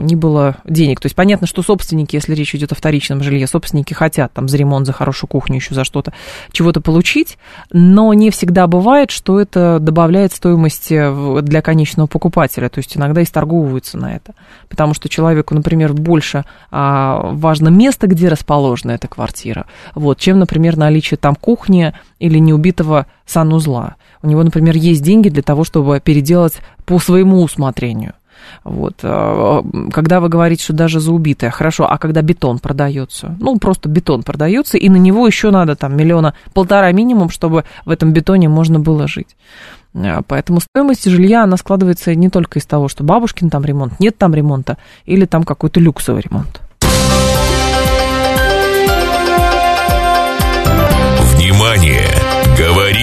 ни 0.00 0.14
было 0.14 0.56
денег. 0.64 1.00
То 1.00 1.06
есть 1.06 1.16
понятно, 1.16 1.46
что 1.46 1.62
собственники, 1.62 2.16
если 2.16 2.34
речь 2.34 2.54
идет 2.54 2.72
о 2.72 2.74
вторичном 2.74 3.22
жилье, 3.22 3.46
собственники 3.46 3.92
хотят 3.92 4.32
там 4.32 4.48
за 4.48 4.56
ремонт, 4.56 4.86
за 4.86 4.92
хорошую 4.92 5.28
кухню, 5.28 5.56
еще 5.56 5.74
за 5.74 5.84
что-то, 5.84 6.12
чего-то 6.52 6.80
получить, 6.80 7.36
но 7.70 8.14
не 8.14 8.30
всегда 8.30 8.66
бывает, 8.66 9.10
что 9.10 9.40
это 9.40 9.78
добавляет 9.78 10.32
стоимости 10.32 11.42
для 11.42 11.60
конечного 11.60 12.06
покупателя. 12.06 12.68
То 12.68 12.78
есть 12.78 12.96
иногда 12.96 13.22
исторговываются 13.22 13.98
на 13.98 14.16
это. 14.16 14.32
Потому 14.68 14.94
что 14.94 15.08
человеку, 15.08 15.54
например, 15.54 15.92
больше 15.92 16.44
а, 16.70 17.30
важно 17.32 17.68
место, 17.68 18.06
где 18.06 18.28
расположена 18.28 18.92
эта 18.92 19.08
квартира, 19.08 19.66
вот, 19.94 20.18
чем, 20.18 20.38
например, 20.38 20.76
наличие 20.76 21.18
там 21.18 21.34
кухни 21.34 21.92
или 22.18 22.38
неубитого 22.38 23.06
санузла. 23.26 23.96
У 24.22 24.26
него, 24.26 24.42
например, 24.42 24.74
есть 24.76 25.02
деньги 25.02 25.28
для 25.28 25.42
того, 25.42 25.64
чтобы 25.64 26.00
переделать 26.00 26.54
по 26.84 26.98
своему 26.98 27.42
усмотрению. 27.42 28.14
Вот. 28.62 29.00
А, 29.02 29.62
когда 29.92 30.20
вы 30.20 30.28
говорите, 30.28 30.64
что 30.64 30.72
даже 30.72 31.00
за 31.00 31.12
убитое, 31.12 31.50
хорошо, 31.50 31.90
а 31.90 31.98
когда 31.98 32.22
бетон 32.22 32.58
продается? 32.58 33.36
Ну, 33.40 33.58
просто 33.58 33.88
бетон 33.88 34.22
продается, 34.22 34.78
и 34.78 34.88
на 34.88 34.96
него 34.96 35.26
еще 35.26 35.50
надо 35.50 35.76
там 35.76 35.96
миллиона, 35.96 36.34
полтора 36.52 36.92
минимум, 36.92 37.30
чтобы 37.30 37.64
в 37.84 37.90
этом 37.90 38.12
бетоне 38.12 38.48
можно 38.48 38.78
было 38.78 39.08
жить. 39.08 39.36
А, 39.94 40.22
поэтому 40.26 40.60
стоимость 40.60 41.08
жилья, 41.08 41.44
она 41.44 41.56
складывается 41.56 42.14
не 42.14 42.28
только 42.28 42.58
из 42.58 42.66
того, 42.66 42.88
что 42.88 43.04
бабушкин 43.04 43.50
там 43.50 43.64
ремонт, 43.64 44.00
нет 44.00 44.16
там 44.18 44.34
ремонта, 44.34 44.78
или 45.04 45.24
там 45.24 45.44
какой-то 45.44 45.80
люксовый 45.80 46.22
ремонт. 46.22 46.60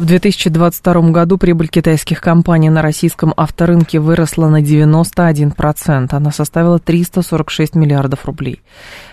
в 0.00 0.06
2022 0.06 1.10
году 1.10 1.36
прибыль 1.36 1.68
китайских 1.68 2.22
компаний 2.22 2.70
на 2.70 2.80
российском 2.80 3.34
авторынке 3.36 4.00
выросла 4.00 4.48
на 4.48 4.62
91%. 4.62 6.08
Она 6.10 6.32
составила 6.32 6.78
346 6.78 7.74
миллиардов 7.74 8.24
рублей. 8.24 8.62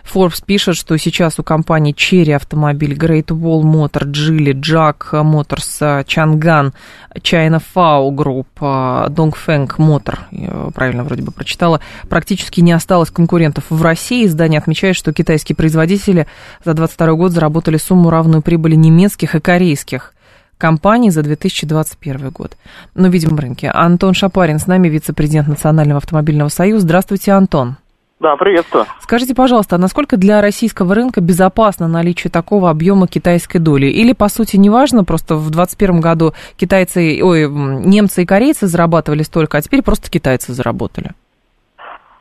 Forbes 0.09 0.41
пишет, 0.45 0.77
что 0.77 0.95
сейчас 0.95 1.39
у 1.39 1.43
компаний 1.43 1.91
Cherry 1.91 2.33
Автомобиль, 2.33 2.93
Great 2.93 3.25
Wall 3.25 3.63
Motor, 3.63 4.05
Geely, 4.05 4.53
Jack 4.53 5.11
Motors, 5.11 6.05
Chang'an, 6.05 6.71
China 7.15 7.61
Fao 7.75 8.09
Group, 8.09 8.45
Dongfeng 8.57 9.67
Motor, 9.77 10.71
правильно 10.71 11.03
вроде 11.03 11.21
бы 11.21 11.33
прочитала, 11.33 11.81
практически 12.07 12.61
не 12.61 12.71
осталось 12.71 13.11
конкурентов 13.11 13.65
в 13.69 13.81
России. 13.81 14.25
Издание 14.25 14.59
отмечает, 14.59 14.95
что 14.95 15.11
китайские 15.11 15.57
производители 15.57 16.27
за 16.63 16.73
2022 16.73 17.13
год 17.15 17.33
заработали 17.33 17.75
сумму 17.75 18.09
равную 18.09 18.41
прибыли 18.41 18.75
немецких 18.75 19.35
и 19.35 19.41
корейских 19.41 20.13
компаний 20.57 21.09
за 21.11 21.23
2021 21.23 22.29
год 22.29 22.51
на 22.95 23.07
видимом 23.07 23.39
рынке. 23.39 23.71
Антон 23.73 24.13
Шапарин 24.13 24.59
с 24.59 24.67
нами, 24.67 24.87
вице-президент 24.87 25.47
Национального 25.47 25.97
автомобильного 25.97 26.49
союза. 26.49 26.81
Здравствуйте, 26.81 27.31
Антон. 27.31 27.77
Да, 28.19 28.35
приветствую. 28.35 28.85
Скажите, 28.99 29.35
пожалуйста, 29.35 29.75
а 29.75 29.79
насколько 29.79 30.17
для 30.17 30.41
российского 30.41 30.95
рынка 30.95 31.21
безопасно 31.21 31.87
наличие 31.87 32.31
такого 32.31 32.71
объема 32.71 33.07
китайской 33.07 33.59
доли? 33.59 33.85
Или, 33.85 34.13
по 34.13 34.27
сути, 34.27 34.57
неважно, 34.57 35.03
просто 35.03 35.35
в 35.35 35.51
2021 35.51 36.01
году 36.01 36.33
китайцы, 36.57 37.19
ой, 37.21 37.47
немцы 37.47 38.23
и 38.23 38.25
корейцы 38.25 38.65
зарабатывали 38.65 39.21
столько, 39.21 39.59
а 39.59 39.61
теперь 39.61 39.83
просто 39.83 40.09
китайцы 40.09 40.53
заработали? 40.53 41.11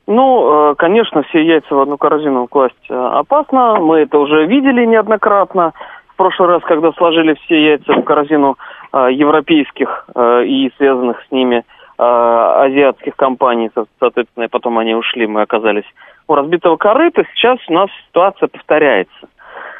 Ну, 0.07 0.70
э, 0.70 0.74
конечно, 0.76 1.22
все 1.24 1.43
яйца 1.45 1.74
в 1.74 1.80
одну 1.80 1.97
корзину 1.97 2.47
класть 2.47 2.74
э, 2.91 2.95
опасно. 2.95 3.76
Мы 3.80 4.01
это 4.01 4.18
уже 4.18 4.47
видели 4.47 4.84
неоднократно 4.84 5.72
в 6.17 6.19
прошлый 6.19 6.49
раз, 6.49 6.62
когда 6.62 6.93
сложили 6.93 7.35
все 7.45 7.62
яйца 7.62 7.93
в 7.93 8.03
корзину 8.03 8.57
э, 8.93 9.09
европейских 9.12 10.09
э, 10.14 10.45
и 10.47 10.73
связанных 10.79 11.23
с 11.29 11.31
ними 11.31 11.62
азиатских 11.99 13.17
компаний, 13.17 13.71
соответственно, 13.99 14.45
и 14.45 14.49
потом 14.49 14.79
они 14.79 14.95
ушли, 14.95 15.27
мы 15.27 15.41
оказались 15.41 15.87
у 16.29 16.35
разбитого 16.35 16.77
корыта. 16.77 17.25
Сейчас 17.35 17.59
у 17.69 17.73
нас 17.73 17.89
ситуация 18.09 18.49
повторяется. 18.49 19.29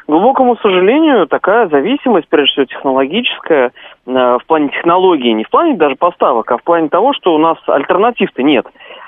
К 0.07 0.09
глубокому 0.09 0.55
сожалению, 0.57 1.27
такая 1.27 1.67
зависимость, 1.67 2.29
прежде 2.29 2.53
всего 2.53 2.65
технологическая, 2.65 3.71
э, 4.05 4.37
в 4.41 4.41
плане 4.47 4.69
технологии, 4.69 5.33
не 5.33 5.43
в 5.43 5.49
плане 5.49 5.75
даже 5.75 5.95
поставок, 5.95 6.49
а 6.51 6.57
в 6.57 6.63
плане 6.63 6.89
того, 6.89 7.13
что 7.13 7.35
у 7.35 7.37
нас 7.37 7.57
альтернатив-то 7.67 8.41
нет. 8.41 8.65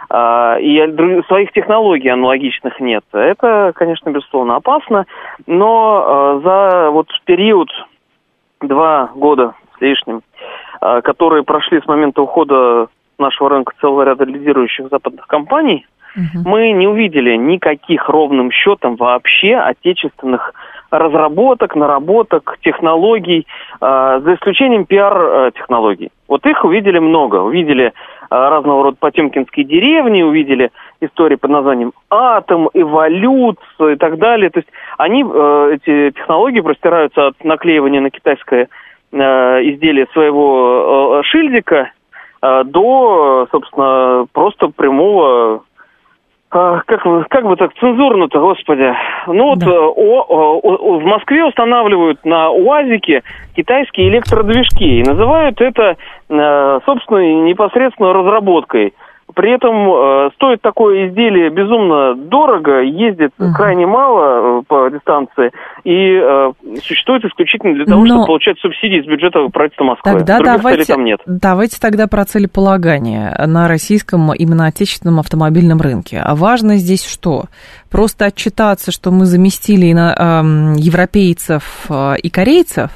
Э, 0.09 0.57
и 0.59 1.23
своих 1.27 1.51
технологий 1.51 2.09
аналогичных 2.09 2.79
нет. 2.79 3.03
Это, 3.11 3.71
конечно, 3.75 4.09
безусловно 4.09 4.55
опасно, 4.55 5.05
но 5.45 6.03
э, 6.05 6.41
за 6.43 6.89
вот 6.91 7.07
период 7.25 7.69
два 8.61 9.11
года 9.15 9.53
с 9.77 9.81
лишним, 9.81 10.21
э, 10.81 11.01
которые 11.01 11.43
прошли 11.43 11.81
с 11.81 11.87
момента 11.87 12.21
ухода 12.21 12.87
нашего 13.17 13.49
рынка 13.49 13.73
целого 13.79 14.03
ряда 14.03 14.23
лидирующих 14.25 14.89
западных 14.89 15.27
компаний, 15.27 15.85
угу. 16.15 16.49
мы 16.49 16.71
не 16.71 16.87
увидели 16.87 17.35
никаких 17.35 18.09
ровным 18.09 18.51
счетом 18.51 18.95
вообще 18.95 19.55
отечественных 19.55 20.53
разработок, 20.89 21.75
наработок, 21.75 22.57
технологий, 22.61 23.45
э, 23.79 24.21
за 24.23 24.33
исключением 24.33 24.85
пиар-технологий. 24.85 26.11
Вот 26.29 26.45
их 26.45 26.63
увидели 26.63 26.99
много. 26.99 27.37
Увидели 27.37 27.85
э, 27.87 27.91
разного 28.29 28.83
рода 28.83 28.97
потемкинские 28.99 29.65
деревни, 29.65 30.21
увидели 30.21 30.71
истории 31.01 31.35
под 31.35 31.49
названием 31.49 31.91
«Атом», 32.09 32.69
«Эволюция» 32.73 33.93
и 33.93 33.95
так 33.95 34.19
далее. 34.19 34.51
То 34.51 34.59
есть 34.59 34.69
они, 34.99 35.25
э, 35.27 35.71
эти 35.73 36.11
технологии 36.11 36.61
простираются 36.61 37.27
от 37.27 37.43
наклеивания 37.43 37.99
на 37.99 38.11
китайское 38.11 38.69
э, 39.11 39.17
изделие 39.17 40.05
своего 40.13 41.19
э, 41.19 41.23
шильдика 41.23 41.91
до, 42.41 43.49
собственно, 43.51 44.25
просто 44.31 44.69
прямого 44.69 45.63
а, 46.51 46.81
как, 46.87 47.03
как 47.29 47.45
бы 47.45 47.55
так 47.55 47.73
цензурно-то, 47.79 48.39
господи. 48.39 48.91
Ну 49.27 49.49
вот 49.49 49.59
да. 49.59 49.67
Э, 49.67 49.71
о, 49.71 50.25
о, 50.27 50.59
о, 50.63 50.99
в 50.99 51.03
Москве 51.03 51.45
устанавливают 51.45 52.25
на 52.25 52.49
УАЗике 52.49 53.21
китайские 53.55 54.09
электродвижки 54.09 54.83
и 54.83 55.03
называют 55.03 55.61
это, 55.61 55.97
э, 56.29 56.79
собственно, 56.85 57.43
непосредственно 57.43 58.13
разработкой. 58.13 58.95
При 59.39 59.55
этом 59.55 59.73
э, 59.73 60.31
стоит 60.35 60.61
такое 60.61 61.07
изделие 61.07 61.49
безумно 61.49 62.13
дорого, 62.13 62.81
ездит 62.81 63.31
угу. 63.39 63.53
крайне 63.55 63.87
мало 63.87 64.59
э, 64.59 64.63
по 64.67 64.89
дистанции 64.89 65.51
и 65.85 66.19
э, 66.21 66.51
существует 66.83 67.23
исключительно 67.23 67.73
для 67.73 67.85
того, 67.85 68.01
Но... 68.01 68.07
чтобы 68.07 68.25
получать 68.25 68.59
субсидии 68.59 68.99
из 68.99 69.05
бюджета 69.05 69.47
правительства 69.47 69.85
Москвы. 69.85 70.11
Тогда 70.11 70.39
давайте, 70.39 70.93
там 70.93 71.05
нет. 71.05 71.21
давайте 71.25 71.79
тогда 71.79 72.07
про 72.07 72.25
целеполагание 72.25 73.33
на 73.47 73.69
российском 73.69 74.33
именно 74.33 74.65
отечественном 74.65 75.21
автомобильном 75.21 75.79
рынке. 75.79 76.21
А 76.21 76.35
важно 76.35 76.75
здесь 76.75 77.05
что? 77.05 77.45
Просто 77.89 78.25
отчитаться, 78.25 78.91
что 78.91 79.11
мы 79.11 79.25
заместили 79.25 79.91
на, 79.93 80.13
европейцев 80.77 81.85
э, 81.89 82.15
и 82.21 82.29
корейцев, 82.29 82.91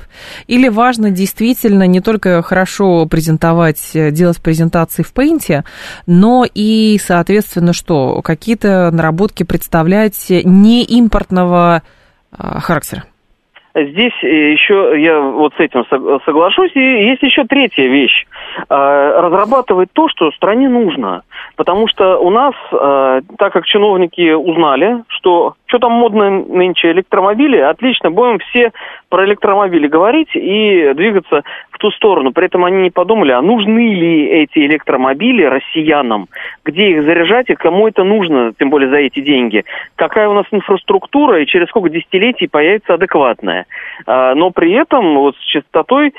или 0.47 0.69
важно 0.69 1.09
действительно 1.09 1.87
не 1.87 2.01
только 2.01 2.41
хорошо 2.41 3.05
презентовать, 3.05 3.91
э, 3.93 4.11
делать 4.11 4.39
презентации 4.39 5.03
в 5.03 5.13
Paint, 5.13 5.63
но 6.05 6.45
и, 6.53 6.99
соответственно, 7.03 7.73
что? 7.73 8.21
Какие-то 8.21 8.91
наработки 8.91 9.43
представлять 9.43 10.25
не 10.29 10.83
импортного 10.83 11.81
э, 12.31 12.59
характера? 12.59 13.05
Здесь 13.75 14.13
э, 14.21 14.51
еще 14.51 14.93
я 15.01 15.19
вот 15.19 15.53
с 15.55 15.59
этим 15.59 15.83
соглашусь. 16.25 16.71
И 16.75 16.79
есть 16.79 17.23
еще 17.23 17.43
третья 17.45 17.87
вещь. 17.87 18.25
Э, 18.69 19.19
разрабатывать 19.19 19.89
то, 19.93 20.07
что 20.09 20.31
стране 20.31 20.69
нужно. 20.69 21.23
Потому 21.55 21.87
что 21.87 22.17
у 22.19 22.29
нас, 22.29 22.53
э, 22.71 23.21
так 23.37 23.53
как 23.53 23.65
чиновники 23.65 24.31
узнали, 24.31 25.03
что 25.07 25.55
что 25.73 25.79
там 25.79 25.93
модно 25.93 26.29
нынче 26.29 26.91
электромобили, 26.91 27.57
отлично, 27.57 28.11
будем 28.11 28.37
все 28.37 28.71
про 29.09 29.25
электромобили 29.25 29.87
говорить 29.87 30.29
и 30.35 30.93
двигаться 30.93 31.41
в 31.71 31.79
ту 31.79 31.89
сторону. 31.89 32.31
При 32.31 32.45
этом 32.45 32.63
они 32.63 32.83
не 32.83 32.91
подумали, 32.91 33.31
а 33.31 33.41
нужны 33.41 33.91
ли 33.95 34.25
эти 34.27 34.59
электромобили 34.59 35.43
россиянам, 35.43 36.27
где 36.63 36.91
их 36.91 37.03
заряжать 37.05 37.49
и 37.49 37.55
кому 37.55 37.87
это 37.87 38.03
нужно, 38.03 38.53
тем 38.59 38.69
более 38.69 38.91
за 38.91 38.97
эти 38.97 39.19
деньги. 39.21 39.63
Какая 39.95 40.29
у 40.29 40.33
нас 40.33 40.45
инфраструктура 40.51 41.41
и 41.41 41.47
через 41.47 41.69
сколько 41.69 41.89
десятилетий 41.89 42.47
появится 42.47 42.93
адекватная. 42.93 43.65
А, 44.05 44.35
но 44.35 44.51
при 44.51 44.73
этом 44.73 45.15
вот 45.15 45.35
с 45.37 45.43
частотой 45.45 46.13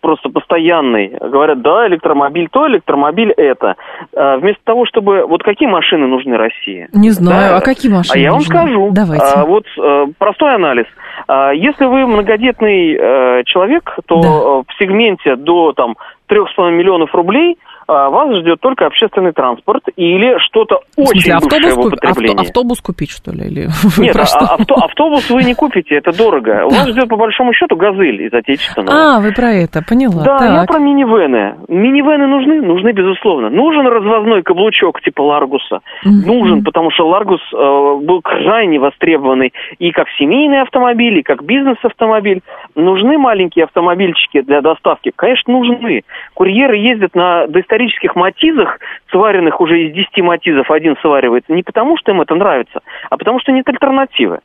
просто 0.00 0.28
постоянный. 0.28 1.08
Говорят, 1.20 1.62
да, 1.62 1.86
электромобиль 1.88 2.48
то, 2.50 2.66
электромобиль 2.68 3.32
это. 3.32 3.76
Э, 4.12 4.36
вместо 4.38 4.62
того, 4.64 4.86
чтобы... 4.86 5.26
Вот 5.26 5.42
какие 5.42 5.68
машины 5.68 6.06
нужны 6.06 6.36
России? 6.36 6.88
Не 6.92 7.10
знаю, 7.10 7.50
да? 7.50 7.56
а 7.58 7.60
какие 7.60 7.92
машины 7.92 8.16
А 8.16 8.18
я 8.18 8.30
вам 8.30 8.38
нужны? 8.38 8.56
скажу. 8.56 8.90
Давайте. 8.92 9.24
А, 9.24 9.44
вот 9.44 9.64
э, 9.78 10.06
простой 10.18 10.54
анализ. 10.54 10.86
А, 11.28 11.52
если 11.52 11.84
вы 11.84 12.06
многодетный 12.06 13.44
человек, 13.44 13.96
то 14.06 14.20
да. 14.20 14.28
в 14.28 14.78
сегменте 14.78 15.36
до 15.36 15.72
там 15.72 15.96
3,5 16.28 16.70
миллионов 16.72 17.14
рублей– 17.14 17.58
а, 17.66 17.73
вас 17.86 18.36
ждет 18.40 18.60
только 18.60 18.86
общественный 18.86 19.32
транспорт 19.32 19.82
или 19.96 20.38
что-то 20.38 20.80
очень 20.96 21.20
смысле, 21.20 21.34
автобус 21.34 21.76
употреблении. 21.76 22.32
Авто, 22.32 22.42
автобус 22.42 22.80
купить, 22.80 23.10
что 23.10 23.30
ли? 23.32 23.46
Или 23.46 23.68
Нет, 23.98 24.16
а, 24.16 24.54
авто, 24.54 24.74
автобус 24.76 25.30
вы 25.30 25.44
не 25.44 25.54
купите, 25.54 25.96
это 25.96 26.16
дорого. 26.16 26.64
Вас 26.70 26.88
ждет, 26.88 27.08
по 27.08 27.16
большому 27.16 27.52
счету, 27.52 27.76
газель 27.76 28.22
из 28.22 28.32
отечественного. 28.32 29.16
А, 29.16 29.20
вы 29.20 29.32
про 29.32 29.52
это, 29.52 29.82
поняла. 29.86 30.22
Да, 30.22 30.38
так. 30.38 30.50
я 30.50 30.64
про 30.64 30.78
минивены. 30.78 31.56
Минивены 31.68 32.26
нужны? 32.26 32.62
Нужны, 32.62 32.92
безусловно. 32.92 33.50
Нужен 33.50 33.86
развозной 33.86 34.42
каблучок 34.42 35.00
типа 35.00 35.22
Ларгуса. 35.22 35.80
Mm-hmm. 36.04 36.26
Нужен, 36.26 36.64
потому 36.64 36.90
что 36.90 37.06
Ларгус 37.08 37.40
э, 37.52 37.56
был 37.56 38.20
крайне 38.22 38.78
востребованный 38.78 39.52
и 39.78 39.90
как 39.90 40.06
семейный 40.18 40.62
автомобиль, 40.62 41.18
и 41.18 41.22
как 41.22 41.44
бизнес-автомобиль. 41.44 42.40
Нужны 42.74 43.18
маленькие 43.18 43.64
автомобильчики 43.64 44.40
для 44.40 44.60
доставки? 44.60 45.12
Конечно, 45.14 45.52
нужны. 45.52 46.02
Курьеры 46.34 46.76
ездят 46.76 47.14
на 47.14 47.46
доисторических 47.74 48.14
матизах, 48.16 48.78
сваренных 49.10 49.60
уже 49.60 49.84
из 49.84 49.94
10 49.94 50.18
матизов, 50.18 50.70
один 50.70 50.96
сваривается, 51.00 51.52
не 51.52 51.62
потому, 51.62 51.96
что 51.96 52.12
им 52.12 52.20
это 52.20 52.34
нравится, 52.34 52.80
а 53.10 53.16
потому, 53.16 53.40
что 53.40 53.52
нет 53.52 53.68
альтернативы. 53.68 54.40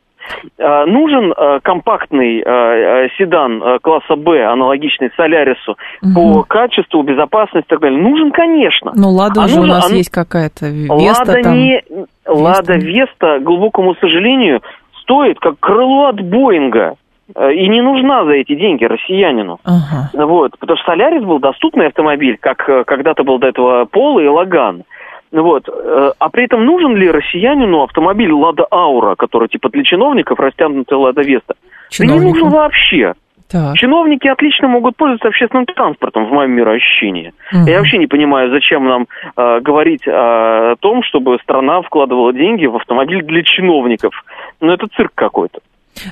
Uh, 0.58 0.84
нужен 0.84 1.32
uh, 1.32 1.60
компактный 1.62 2.42
uh, 2.42 3.08
седан 3.16 3.80
класса 3.80 4.16
Б, 4.16 4.44
аналогичный 4.44 5.10
Солярису, 5.16 5.76
угу. 6.02 6.14
по 6.14 6.42
качеству, 6.44 7.02
безопасности 7.02 7.66
и 7.66 7.70
так 7.70 7.80
далее. 7.80 8.00
Нужен, 8.00 8.30
конечно. 8.30 8.92
Ну, 8.94 9.08
Лада 9.08 9.40
а 9.40 9.44
уже 9.46 9.56
нужен, 9.56 9.70
у 9.70 9.74
нас 9.74 9.90
а... 9.90 9.94
есть 9.94 10.10
какая-то. 10.10 10.66
Веста 10.66 11.24
Лада 11.24 11.42
там. 11.42 11.54
не... 11.54 11.82
Лада 12.26 12.74
Веста, 12.74 13.38
глубокому 13.40 13.94
сожалению, 13.96 14.60
стоит 15.02 15.40
как 15.40 15.58
крыло 15.58 16.08
от 16.08 16.20
Боинга. 16.20 16.96
Э, 17.34 17.52
и 17.52 17.68
не 17.68 17.80
нужна 17.80 18.24
за 18.24 18.32
эти 18.32 18.54
деньги 18.54 18.84
россиянину. 18.84 19.58
Ага. 19.64 20.10
Вот, 20.26 20.58
потому 20.58 20.76
что 20.78 20.92
Солярис 20.92 21.22
был 21.24 21.38
доступный 21.38 21.86
автомобиль, 21.86 22.36
как 22.40 22.68
э, 22.68 22.84
когда-то 22.84 23.24
был 23.24 23.38
до 23.38 23.48
этого 23.48 23.84
Пол 23.84 24.18
и 24.18 24.26
Лаган. 24.26 24.84
Вот. 25.32 25.68
Э, 25.68 26.12
а 26.18 26.28
при 26.30 26.44
этом 26.44 26.64
нужен 26.64 26.96
ли 26.96 27.10
россиянину 27.10 27.82
автомобиль 27.82 28.32
Лада 28.32 28.66
Аура, 28.70 29.14
который 29.14 29.48
типа 29.48 29.68
для 29.68 29.84
чиновников 29.84 30.38
растянутый 30.40 30.98
Лада 30.98 31.22
Веста? 31.22 31.54
Да 31.98 32.06
не 32.06 32.20
нужен 32.20 32.48
вообще. 32.48 33.14
Так. 33.50 33.76
Чиновники 33.76 34.28
отлично 34.28 34.68
могут 34.68 34.96
пользоваться 34.96 35.26
общественным 35.26 35.66
транспортом, 35.66 36.26
в 36.26 36.32
моем 36.32 36.52
мироощущении. 36.52 37.32
Угу. 37.52 37.68
Я 37.68 37.78
вообще 37.78 37.98
не 37.98 38.06
понимаю, 38.06 38.50
зачем 38.50 38.84
нам 38.84 39.06
э, 39.36 39.60
говорить 39.60 40.06
о 40.06 40.76
том, 40.78 41.02
чтобы 41.02 41.36
страна 41.42 41.82
вкладывала 41.82 42.32
деньги 42.32 42.66
в 42.66 42.76
автомобиль 42.76 43.24
для 43.24 43.42
чиновников. 43.42 44.12
Ну, 44.60 44.72
это 44.72 44.86
цирк 44.94 45.12
какой-то. 45.16 45.58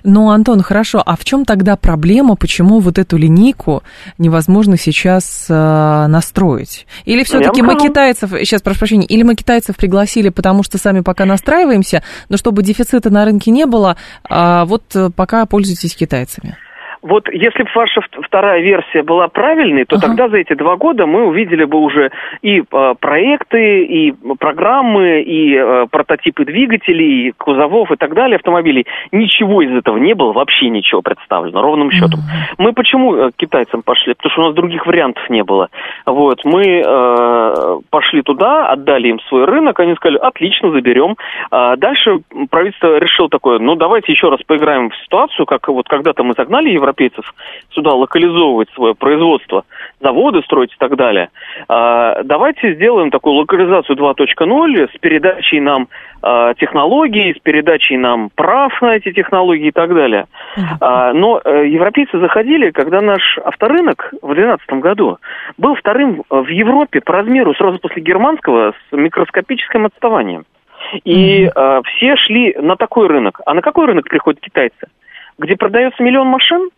Ну, 0.05 0.31
Антон, 0.31 0.63
хорошо, 0.63 1.03
а 1.05 1.17
в 1.17 1.25
чем 1.25 1.45
тогда 1.45 1.77
проблема, 1.77 2.37
почему 2.37 2.81
вот 2.81 2.99
эту 2.99 3.17
линейку 3.17 3.83
невозможно 4.19 4.77
сейчас 4.77 5.47
э, 5.49 6.07
настроить? 6.09 6.87
Или 7.05 7.25
все-таки 7.25 7.63
мы 7.63 7.77
китайцев, 7.77 8.31
сейчас 8.31 8.63
прошу 8.63 8.81
прощения, 8.81 9.07
или 9.07 9.23
мы 9.23 9.35
китайцев 9.35 9.77
пригласили, 9.77 10.29
потому 10.29 10.63
что 10.63 10.79
сами 10.79 11.01
пока 11.01 11.25
настраиваемся, 11.25 12.03
но 12.29 12.37
чтобы 12.37 12.63
дефицита 12.63 13.11
на 13.11 13.25
рынке 13.25 13.51
не 13.51 13.67
было, 13.67 13.97
а 14.29 14.65
вот 14.65 14.85
э, 14.95 15.11
пока 15.15 15.47
пользуйтесь 15.47 15.95
китайцами? 15.95 16.57
Вот 17.03 17.29
если 17.33 17.63
бы 17.63 17.69
ваша 17.75 18.01
вторая 18.23 18.61
версия 18.61 19.03
была 19.03 19.29
правильной, 19.29 19.85
то 19.85 19.97
ага. 19.97 20.07
тогда 20.07 20.29
за 20.29 20.39
эти 20.39 20.55
два 20.55 20.77
года 20.77 21.07
мы 21.07 21.27
увидели 21.27 21.65
бы 21.65 21.79
уже 21.79 22.11
и 22.43 22.61
э, 22.61 22.95
проекты, 23.01 23.85
и 23.85 24.15
программы, 24.39 25.23
и 25.23 25.55
э, 25.55 25.87
прототипы 25.91 26.45
двигателей, 26.45 27.29
и 27.29 27.33
кузовов 27.33 27.91
и 27.93 27.97
так 27.97 28.15
далее, 28.15 28.37
автомобилей. 28.37 28.87
Ничего 29.13 29.63
из 29.63 29.73
этого 29.73 29.99
не 29.99 30.15
было, 30.15 30.33
вообще 30.33 30.69
ничего 30.69 31.03
представлено, 31.03 31.63
ровным 31.63 31.91
счетом. 31.91 32.21
Ага. 32.21 32.55
Мы 32.59 32.73
почему 32.73 33.15
э, 33.15 33.31
к 33.31 33.37
китайцам 33.37 33.83
пошли? 33.83 34.15
Потому 34.15 34.33
что 34.33 34.43
у 34.43 34.45
нас 34.47 34.55
других 34.55 34.87
вариантов 34.87 35.29
не 35.31 35.45
было. 35.45 35.69
Вот, 36.07 36.45
мы 36.45 36.83
э, 36.85 37.79
пошли 37.91 38.23
туда, 38.23 38.69
отдали 38.69 39.09
им 39.09 39.21
свой 39.29 39.45
рынок, 39.45 39.79
они 39.81 39.95
сказали, 39.95 40.19
отлично, 40.19 40.71
заберем. 40.71 41.17
А 41.51 41.77
дальше 41.77 42.21
правительство 42.51 42.99
решило 42.99 43.29
такое, 43.29 43.59
ну 43.59 43.75
давайте 43.77 44.13
еще 44.13 44.29
раз 44.29 44.41
поиграем 44.47 44.91
в 44.91 44.97
ситуацию, 45.05 45.47
как 45.47 45.69
вот 45.69 45.89
когда-то 45.89 46.25
мы 46.25 46.35
загнали 46.37 46.71
Евро 46.71 46.88
европейцев 46.89 47.35
сюда 47.71 47.93
локализовывать 47.93 48.69
свое 48.75 48.95
производство, 48.95 49.65
заводы 50.01 50.43
строить 50.43 50.73
и 50.73 50.77
так 50.79 50.97
далее. 50.97 51.29
А, 51.69 52.23
давайте 52.25 52.75
сделаем 52.75 53.11
такую 53.11 53.35
локализацию 53.37 53.97
2.0 53.97 54.89
с 54.95 54.99
передачей 54.99 55.61
нам 55.61 55.89
а, 56.23 56.55
технологий, 56.55 57.35
с 57.35 57.39
передачей 57.41 57.97
нам 57.97 58.31
прав 58.35 58.73
на 58.83 58.97
эти 58.97 59.13
технологии 59.13 59.69
и 59.69 59.73
так 59.73 59.95
далее. 59.95 60.27
А, 60.81 61.13
но 61.13 61.41
а, 61.45 61.63
европейцы 61.63 62.19
заходили, 62.19 62.71
когда 62.71 63.01
наш 63.01 63.39
авторынок 63.45 64.13
в 64.23 64.35
2012 64.35 64.71
году 64.83 65.19
был 65.57 65.75
вторым 65.75 66.23
в 66.31 66.49
Европе 66.49 67.01
по 67.01 67.13
размеру 67.13 67.55
сразу 67.55 67.79
после 67.79 68.03
германского 68.03 68.73
с 68.73 68.97
микроскопическим 68.97 69.87
отставанием. 69.87 70.45
И 71.05 71.45
э, 71.45 71.81
все 71.85 72.17
шли 72.17 72.55
на 72.57 72.77
такой 72.77 73.09
рынок. 73.09 73.41
А 73.45 73.53
на 73.53 73.63
какой 73.63 73.87
рынок 73.87 74.09
приходят 74.09 74.41
китайцы? 74.41 74.87
Где 75.39 75.57
продается 75.57 76.03
миллион 76.03 76.27
машин? 76.27 76.71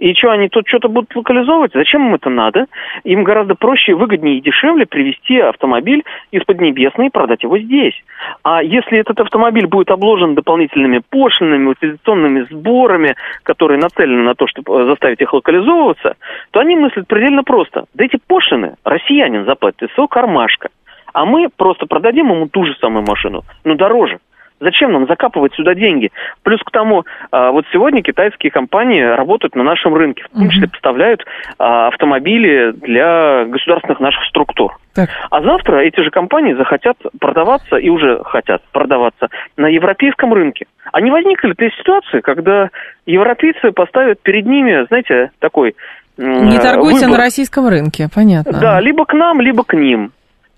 И 0.00 0.14
что, 0.14 0.30
они 0.30 0.48
тут 0.48 0.66
что-то 0.66 0.88
будут 0.88 1.14
локализовывать? 1.14 1.72
Зачем 1.74 2.08
им 2.08 2.14
это 2.14 2.30
надо? 2.30 2.66
Им 3.04 3.22
гораздо 3.22 3.54
проще, 3.54 3.94
выгоднее 3.94 4.38
и 4.38 4.40
дешевле 4.40 4.86
привезти 4.86 5.38
автомобиль 5.38 6.04
из 6.30 6.42
Поднебесной 6.44 7.08
и 7.08 7.10
продать 7.10 7.42
его 7.42 7.58
здесь. 7.58 7.94
А 8.42 8.62
если 8.62 8.98
этот 8.98 9.20
автомобиль 9.20 9.66
будет 9.66 9.90
обложен 9.90 10.34
дополнительными 10.34 11.02
пошлинами, 11.10 11.68
утилизационными 11.68 12.46
сборами, 12.50 13.14
которые 13.42 13.78
нацелены 13.78 14.22
на 14.22 14.34
то, 14.34 14.46
чтобы 14.46 14.86
заставить 14.86 15.20
их 15.20 15.34
локализовываться, 15.34 16.16
то 16.50 16.60
они 16.60 16.76
мыслят 16.76 17.06
предельно 17.06 17.42
просто. 17.42 17.84
Да 17.92 18.06
эти 18.06 18.18
пошлины 18.26 18.76
россиянин 18.84 19.44
заплатит 19.44 19.82
из 19.82 19.92
своего 19.92 20.08
кармашка. 20.08 20.70
А 21.12 21.26
мы 21.26 21.48
просто 21.54 21.84
продадим 21.84 22.30
ему 22.30 22.48
ту 22.48 22.64
же 22.64 22.74
самую 22.80 23.04
машину, 23.06 23.42
но 23.64 23.74
дороже. 23.74 24.18
Зачем 24.60 24.92
нам 24.92 25.06
закапывать 25.06 25.54
сюда 25.54 25.74
деньги? 25.74 26.10
Плюс 26.42 26.60
к 26.60 26.70
тому, 26.70 27.04
а, 27.30 27.50
вот 27.50 27.64
сегодня 27.72 28.02
китайские 28.02 28.52
компании 28.52 29.02
работают 29.02 29.56
на 29.56 29.62
нашем 29.62 29.94
рынке, 29.94 30.24
в 30.30 30.38
том 30.38 30.50
числе 30.50 30.68
поставляют 30.68 31.24
а, 31.58 31.88
автомобили 31.88 32.72
для 32.72 33.46
государственных 33.46 34.00
наших 34.00 34.22
структур. 34.26 34.76
Так. 34.94 35.08
А 35.30 35.42
завтра 35.42 35.78
эти 35.78 36.00
же 36.02 36.10
компании 36.10 36.52
захотят 36.54 36.96
продаваться 37.18 37.76
и 37.76 37.88
уже 37.88 38.22
хотят 38.24 38.62
продаваться 38.72 39.28
на 39.56 39.66
европейском 39.66 40.34
рынке. 40.34 40.66
А 40.92 41.00
не 41.00 41.10
возникли 41.10 41.54
ли 41.56 41.70
ситуации, 41.78 42.20
когда 42.20 42.68
европейцы 43.06 43.72
поставят 43.72 44.20
перед 44.22 44.44
ними, 44.46 44.86
знаете, 44.88 45.30
такой 45.38 45.74
Не 46.18 46.58
торгуйте 46.58 47.06
выбор. 47.06 47.10
на 47.10 47.16
российском 47.16 47.66
рынке, 47.66 48.08
понятно. 48.14 48.52
Да, 48.52 48.80
либо 48.80 49.06
к 49.06 49.14
нам, 49.14 49.40
либо 49.40 49.64
к 49.64 49.74
ним. 49.74 50.12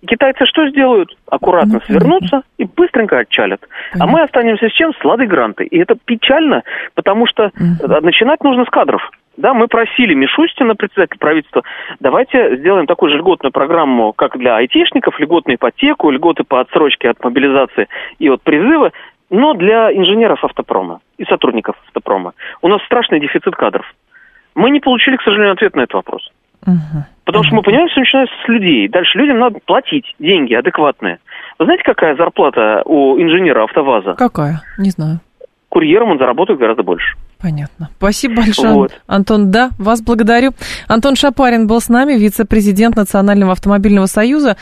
Китайцы 0.06 0.44
что 0.46 0.68
сделают? 0.68 1.16
Аккуратно 1.28 1.74
Ну, 1.74 1.80
свернутся 1.86 2.42
и 2.58 2.64
быстренько 2.64 3.18
отчалят. 3.18 3.60
А 3.98 4.06
мы 4.06 4.22
останемся 4.22 4.68
с 4.68 4.72
чем? 4.72 4.92
С 4.94 5.04
Ладой 5.04 5.26
Грантой. 5.26 5.66
И 5.66 5.78
это 5.78 5.94
печально, 5.94 6.64
потому 6.94 7.26
что 7.26 7.44
э, 7.44 8.00
начинать 8.00 8.42
нужно 8.42 8.64
с 8.64 8.68
кадров. 8.68 9.10
Да, 9.36 9.54
мы 9.54 9.66
просили 9.66 10.14
Мишустина, 10.14 10.74
председатель 10.74 11.18
правительства, 11.18 11.62
давайте 12.00 12.56
сделаем 12.56 12.86
такую 12.86 13.10
же 13.10 13.18
льготную 13.18 13.50
программу, 13.50 14.12
как 14.12 14.36
для 14.36 14.56
айтишников, 14.56 15.18
льготную 15.18 15.56
ипотеку, 15.56 16.10
льготы 16.10 16.44
по 16.44 16.60
отсрочке 16.60 17.08
от 17.08 17.22
мобилизации 17.24 17.88
и 18.18 18.28
от 18.28 18.42
призыва, 18.42 18.92
но 19.30 19.54
для 19.54 19.90
инженеров 19.92 20.44
автопрома 20.44 21.00
и 21.16 21.24
сотрудников 21.24 21.76
автопрома. 21.86 22.34
У 22.60 22.68
нас 22.68 22.82
страшный 22.82 23.20
дефицит 23.20 23.54
кадров. 23.56 23.86
Мы 24.54 24.70
не 24.70 24.80
получили, 24.80 25.16
к 25.16 25.22
сожалению, 25.22 25.54
ответ 25.54 25.74
на 25.74 25.82
этот 25.82 25.94
вопрос. 25.94 26.30
Мгм. 26.66 27.04
Потому 27.24 27.44
что 27.44 27.54
мы 27.56 27.62
понимаем, 27.62 27.88
что 27.88 28.00
начинается 28.00 28.34
с 28.44 28.48
людей. 28.48 28.88
Дальше 28.88 29.18
людям 29.18 29.38
надо 29.38 29.58
платить 29.64 30.04
деньги 30.18 30.54
адекватные. 30.54 31.18
Вы 31.58 31.64
знаете, 31.66 31.84
какая 31.84 32.16
зарплата 32.16 32.82
у 32.84 33.20
инженера 33.20 33.64
АвтоВАЗа? 33.64 34.14
Какая? 34.14 34.62
Не 34.78 34.90
знаю. 34.90 35.20
Курьером 35.68 36.10
он 36.10 36.18
заработает 36.18 36.58
гораздо 36.58 36.82
больше. 36.82 37.16
Понятно. 37.40 37.88
Спасибо 37.96 38.36
большое, 38.36 38.72
Вот. 38.72 38.92
Антон. 39.08 39.50
Да, 39.50 39.70
вас 39.78 40.00
благодарю. 40.00 40.52
Антон 40.86 41.16
Шапарин 41.16 41.66
был 41.66 41.80
с 41.80 41.88
нами, 41.88 42.12
вице-президент 42.12 42.94
Национального 42.94 43.52
автомобильного 43.52 44.06
союза. 44.06 44.56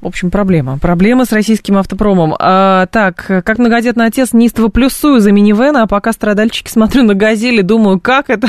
В 0.00 0.06
общем, 0.06 0.30
проблема. 0.30 0.78
Проблема 0.78 1.26
с 1.26 1.32
российским 1.32 1.76
автопромом. 1.76 2.34
А, 2.38 2.86
так, 2.86 3.16
как 3.44 3.58
многодетный 3.58 4.06
отец, 4.06 4.32
неистово 4.32 4.68
плюсую 4.68 5.20
за 5.20 5.30
минивэна, 5.32 5.82
а 5.82 5.86
пока 5.86 6.12
страдальчики 6.12 6.70
смотрю 6.70 7.02
на 7.02 7.14
газели, 7.14 7.60
думаю, 7.60 8.00
как 8.00 8.30
это 8.30 8.48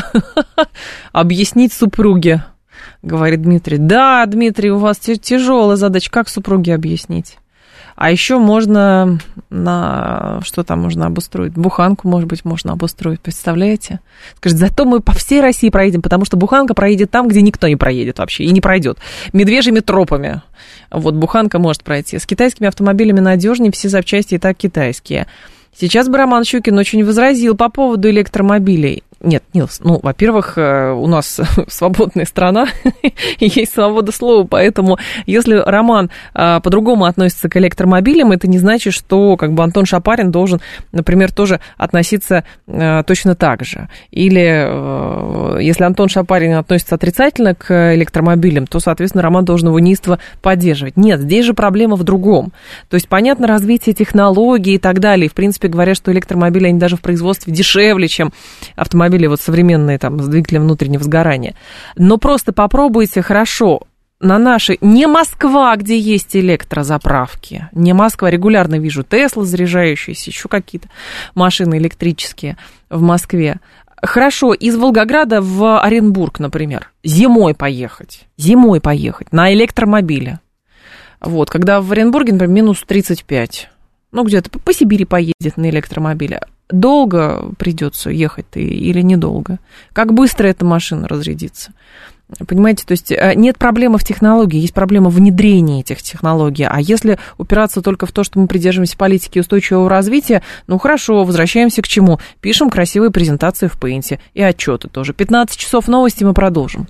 объяснить 1.12 1.74
супруге, 1.74 2.43
говорит 3.04 3.41
Дмитрий. 3.41 3.78
Да, 3.78 4.26
Дмитрий, 4.26 4.72
у 4.72 4.80
вас 4.80 4.97
тяжелая 4.97 5.76
задача. 5.76 6.10
Как 6.10 6.30
супруге 6.30 6.74
объяснить? 6.74 7.38
А 7.95 8.10
еще 8.10 8.39
можно 8.39 9.20
на 9.51 10.39
что 10.43 10.64
там 10.64 10.82
можно 10.82 11.06
обустроить? 11.06 11.54
Буханку, 11.54 12.08
может 12.08 12.28
быть, 12.28 12.43
можно 12.43 12.74
обустроить. 12.74 13.20
Представляете? 13.20 13.99
Скажет, 14.38 14.58
зато 14.58 14.86
мы 14.86 14.99
по 14.99 15.14
всей 15.14 15.41
России 15.41 15.70
проедем, 15.70 16.01
потому 16.01 16.26
что 16.26 16.36
буханка 16.36 16.74
проедет 16.74 17.12
там, 17.12 17.28
где 17.28 17.41
никто 17.43 17.68
не 17.68 17.76
проедет 17.76 18.18
вообще 18.18 18.45
и 18.45 18.51
не 18.51 18.62
пройдет. 18.62 18.97
Медвежьими 19.32 19.80
тропами. 19.80 20.41
Вот 20.89 21.14
буханка 21.14 21.60
может 21.60 21.84
пройти. 21.84 22.18
С 22.18 22.26
китайскими 22.26 22.68
автомобилями 22.68 23.20
надежнее, 23.20 23.72
все 23.72 23.89
запчасти 23.89 24.36
и 24.36 24.39
так 24.39 24.58
китайские. 24.58 25.28
Сейчас 25.76 26.08
бы 26.08 26.18
Роман 26.18 26.43
Щукин 26.45 26.78
очень 26.78 27.04
возразил 27.04 27.56
по 27.56 27.70
поводу 27.70 28.10
электромобилей. 28.10 29.04
Нет, 29.24 29.42
Нилс, 29.54 29.80
ну, 29.82 30.02
во-первых, 30.04 30.58
э, 30.58 30.92
у 30.92 31.08
нас 31.08 31.40
свободная 31.70 32.26
страна, 32.26 32.68
есть 33.40 33.74
свобода 33.74 34.12
слова, 34.12 34.46
поэтому 34.46 34.98
если 35.26 35.56
Роман 35.56 36.12
э, 36.34 36.60
по-другому 36.62 37.06
относится 37.06 37.48
к 37.48 37.56
электромобилям, 37.56 38.34
это 38.34 38.50
не 38.50 38.60
значит, 38.60 38.94
что 38.94 39.38
как 39.38 39.54
бы 39.54 39.64
Антон 39.64 39.86
Шапарин 39.86 40.30
должен, 40.30 40.60
например, 40.92 41.32
тоже 41.32 41.62
относиться 41.78 42.44
э, 42.68 43.04
точно 43.08 43.36
так 43.36 43.64
же. 43.64 43.88
Или 44.12 44.66
э, 44.68 45.60
если 45.62 45.86
Антон 45.86 46.10
Шапарин 46.10 46.56
относится 46.56 46.96
отрицательно 46.96 47.56
к 47.56 47.96
электромобилям, 47.96 48.68
то, 48.68 48.82
соответственно, 48.82 49.22
Роман 49.22 49.46
должен 49.46 49.70
его 49.70 49.80
неистово 49.80 50.20
поддерживать. 50.42 50.98
Нет, 50.98 51.22
здесь 51.22 51.46
же 51.46 51.54
проблема 51.54 51.96
в 51.96 52.04
другом. 52.04 52.52
То 52.90 52.96
есть, 52.96 53.08
понятно, 53.08 53.48
развитие 53.48 53.96
технологий 53.96 54.76
и 54.76 54.80
так 54.80 55.00
далее. 55.00 55.28
И, 55.28 55.30
в 55.30 55.34
принципе, 55.34 55.70
говорят, 55.70 55.96
что 55.96 56.12
электромобили, 56.12 56.68
они 56.68 56.78
даже 56.78 56.98
в 56.98 57.02
производстве 57.02 57.54
дешевле, 57.54 58.10
чем 58.10 58.34
автомобили 58.76 59.12
вот 59.28 59.41
современные 59.41 59.97
там 59.97 60.20
с 60.20 60.28
двигателем 60.28 60.64
внутреннего 60.64 61.03
сгорания. 61.03 61.55
Но 61.95 62.18
просто 62.18 62.53
попробуйте 62.53 63.22
хорошо 63.22 63.82
на 64.20 64.39
нашей... 64.39 64.78
Не 64.82 65.05
Москва, 65.05 65.76
где 65.76 65.97
есть 65.97 66.36
электрозаправки. 66.36 67.70
Не 67.74 67.93
Москва. 67.93 68.30
Регулярно 68.30 68.80
вижу 68.80 69.03
Тесла 69.03 69.43
заряжающиеся, 69.43 70.30
еще 70.30 70.47
какие-то 70.49 70.89
машины 71.36 71.78
электрические 71.78 72.57
в 72.89 73.01
Москве. 73.01 73.59
Хорошо, 74.01 74.53
из 74.53 74.76
Волгограда 74.76 75.41
в 75.41 75.80
Оренбург, 75.80 76.39
например, 76.39 76.91
зимой 77.03 77.53
поехать. 77.53 78.28
Зимой 78.38 78.82
поехать 78.82 79.32
на 79.32 79.53
электромобиле. 79.53 80.39
Вот, 81.22 81.49
когда 81.49 81.80
в 81.80 81.91
Оренбурге, 81.91 82.34
например, 82.34 82.53
минус 82.53 82.84
35. 82.86 83.70
Ну, 84.11 84.24
где-то 84.24 84.49
по 84.49 84.74
Сибири 84.74 85.05
поедет 85.05 85.55
на 85.55 85.70
электромобиле. 85.70 86.41
Долго 86.70 87.51
придется 87.57 88.09
ехать 88.09 88.45
ты 88.49 88.64
или 88.64 89.01
недолго? 89.01 89.59
Как 89.91 90.14
быстро 90.14 90.47
эта 90.47 90.66
машина 90.66 91.07
разрядится? 91.07 91.72
Понимаете, 92.47 92.84
то 92.86 92.93
есть 92.93 93.11
э, 93.11 93.34
нет 93.36 93.57
проблемы 93.57 93.97
в 93.97 94.03
технологии, 94.03 94.59
есть 94.59 94.74
проблема 94.74 95.09
в 95.09 95.16
внедрении 95.16 95.82
этих 95.82 96.01
технологий. 96.01 96.66
А 96.68 96.80
если 96.80 97.20
упираться 97.38 97.82
только 97.82 98.05
в 98.05 98.11
то, 98.11 98.24
что 98.24 98.39
мы 98.39 98.47
придерживаемся 98.47 98.97
политики 98.97 99.39
устойчивого 99.39 99.89
развития, 99.89 100.41
ну 100.68 100.78
хорошо, 100.80 101.24
возвращаемся 101.26 101.82
к 101.82 101.88
чему? 101.88 102.20
Пишем 102.41 102.70
красивые 102.70 103.11
презентации 103.11 103.68
в 103.68 103.78
Paint 103.80 104.20
и 104.34 104.41
отчеты 104.41 104.88
тоже. 104.88 105.14
15 105.14 105.57
часов 105.57 105.88
новости 105.88 106.24
мы 106.24 106.34
продолжим. 106.34 106.88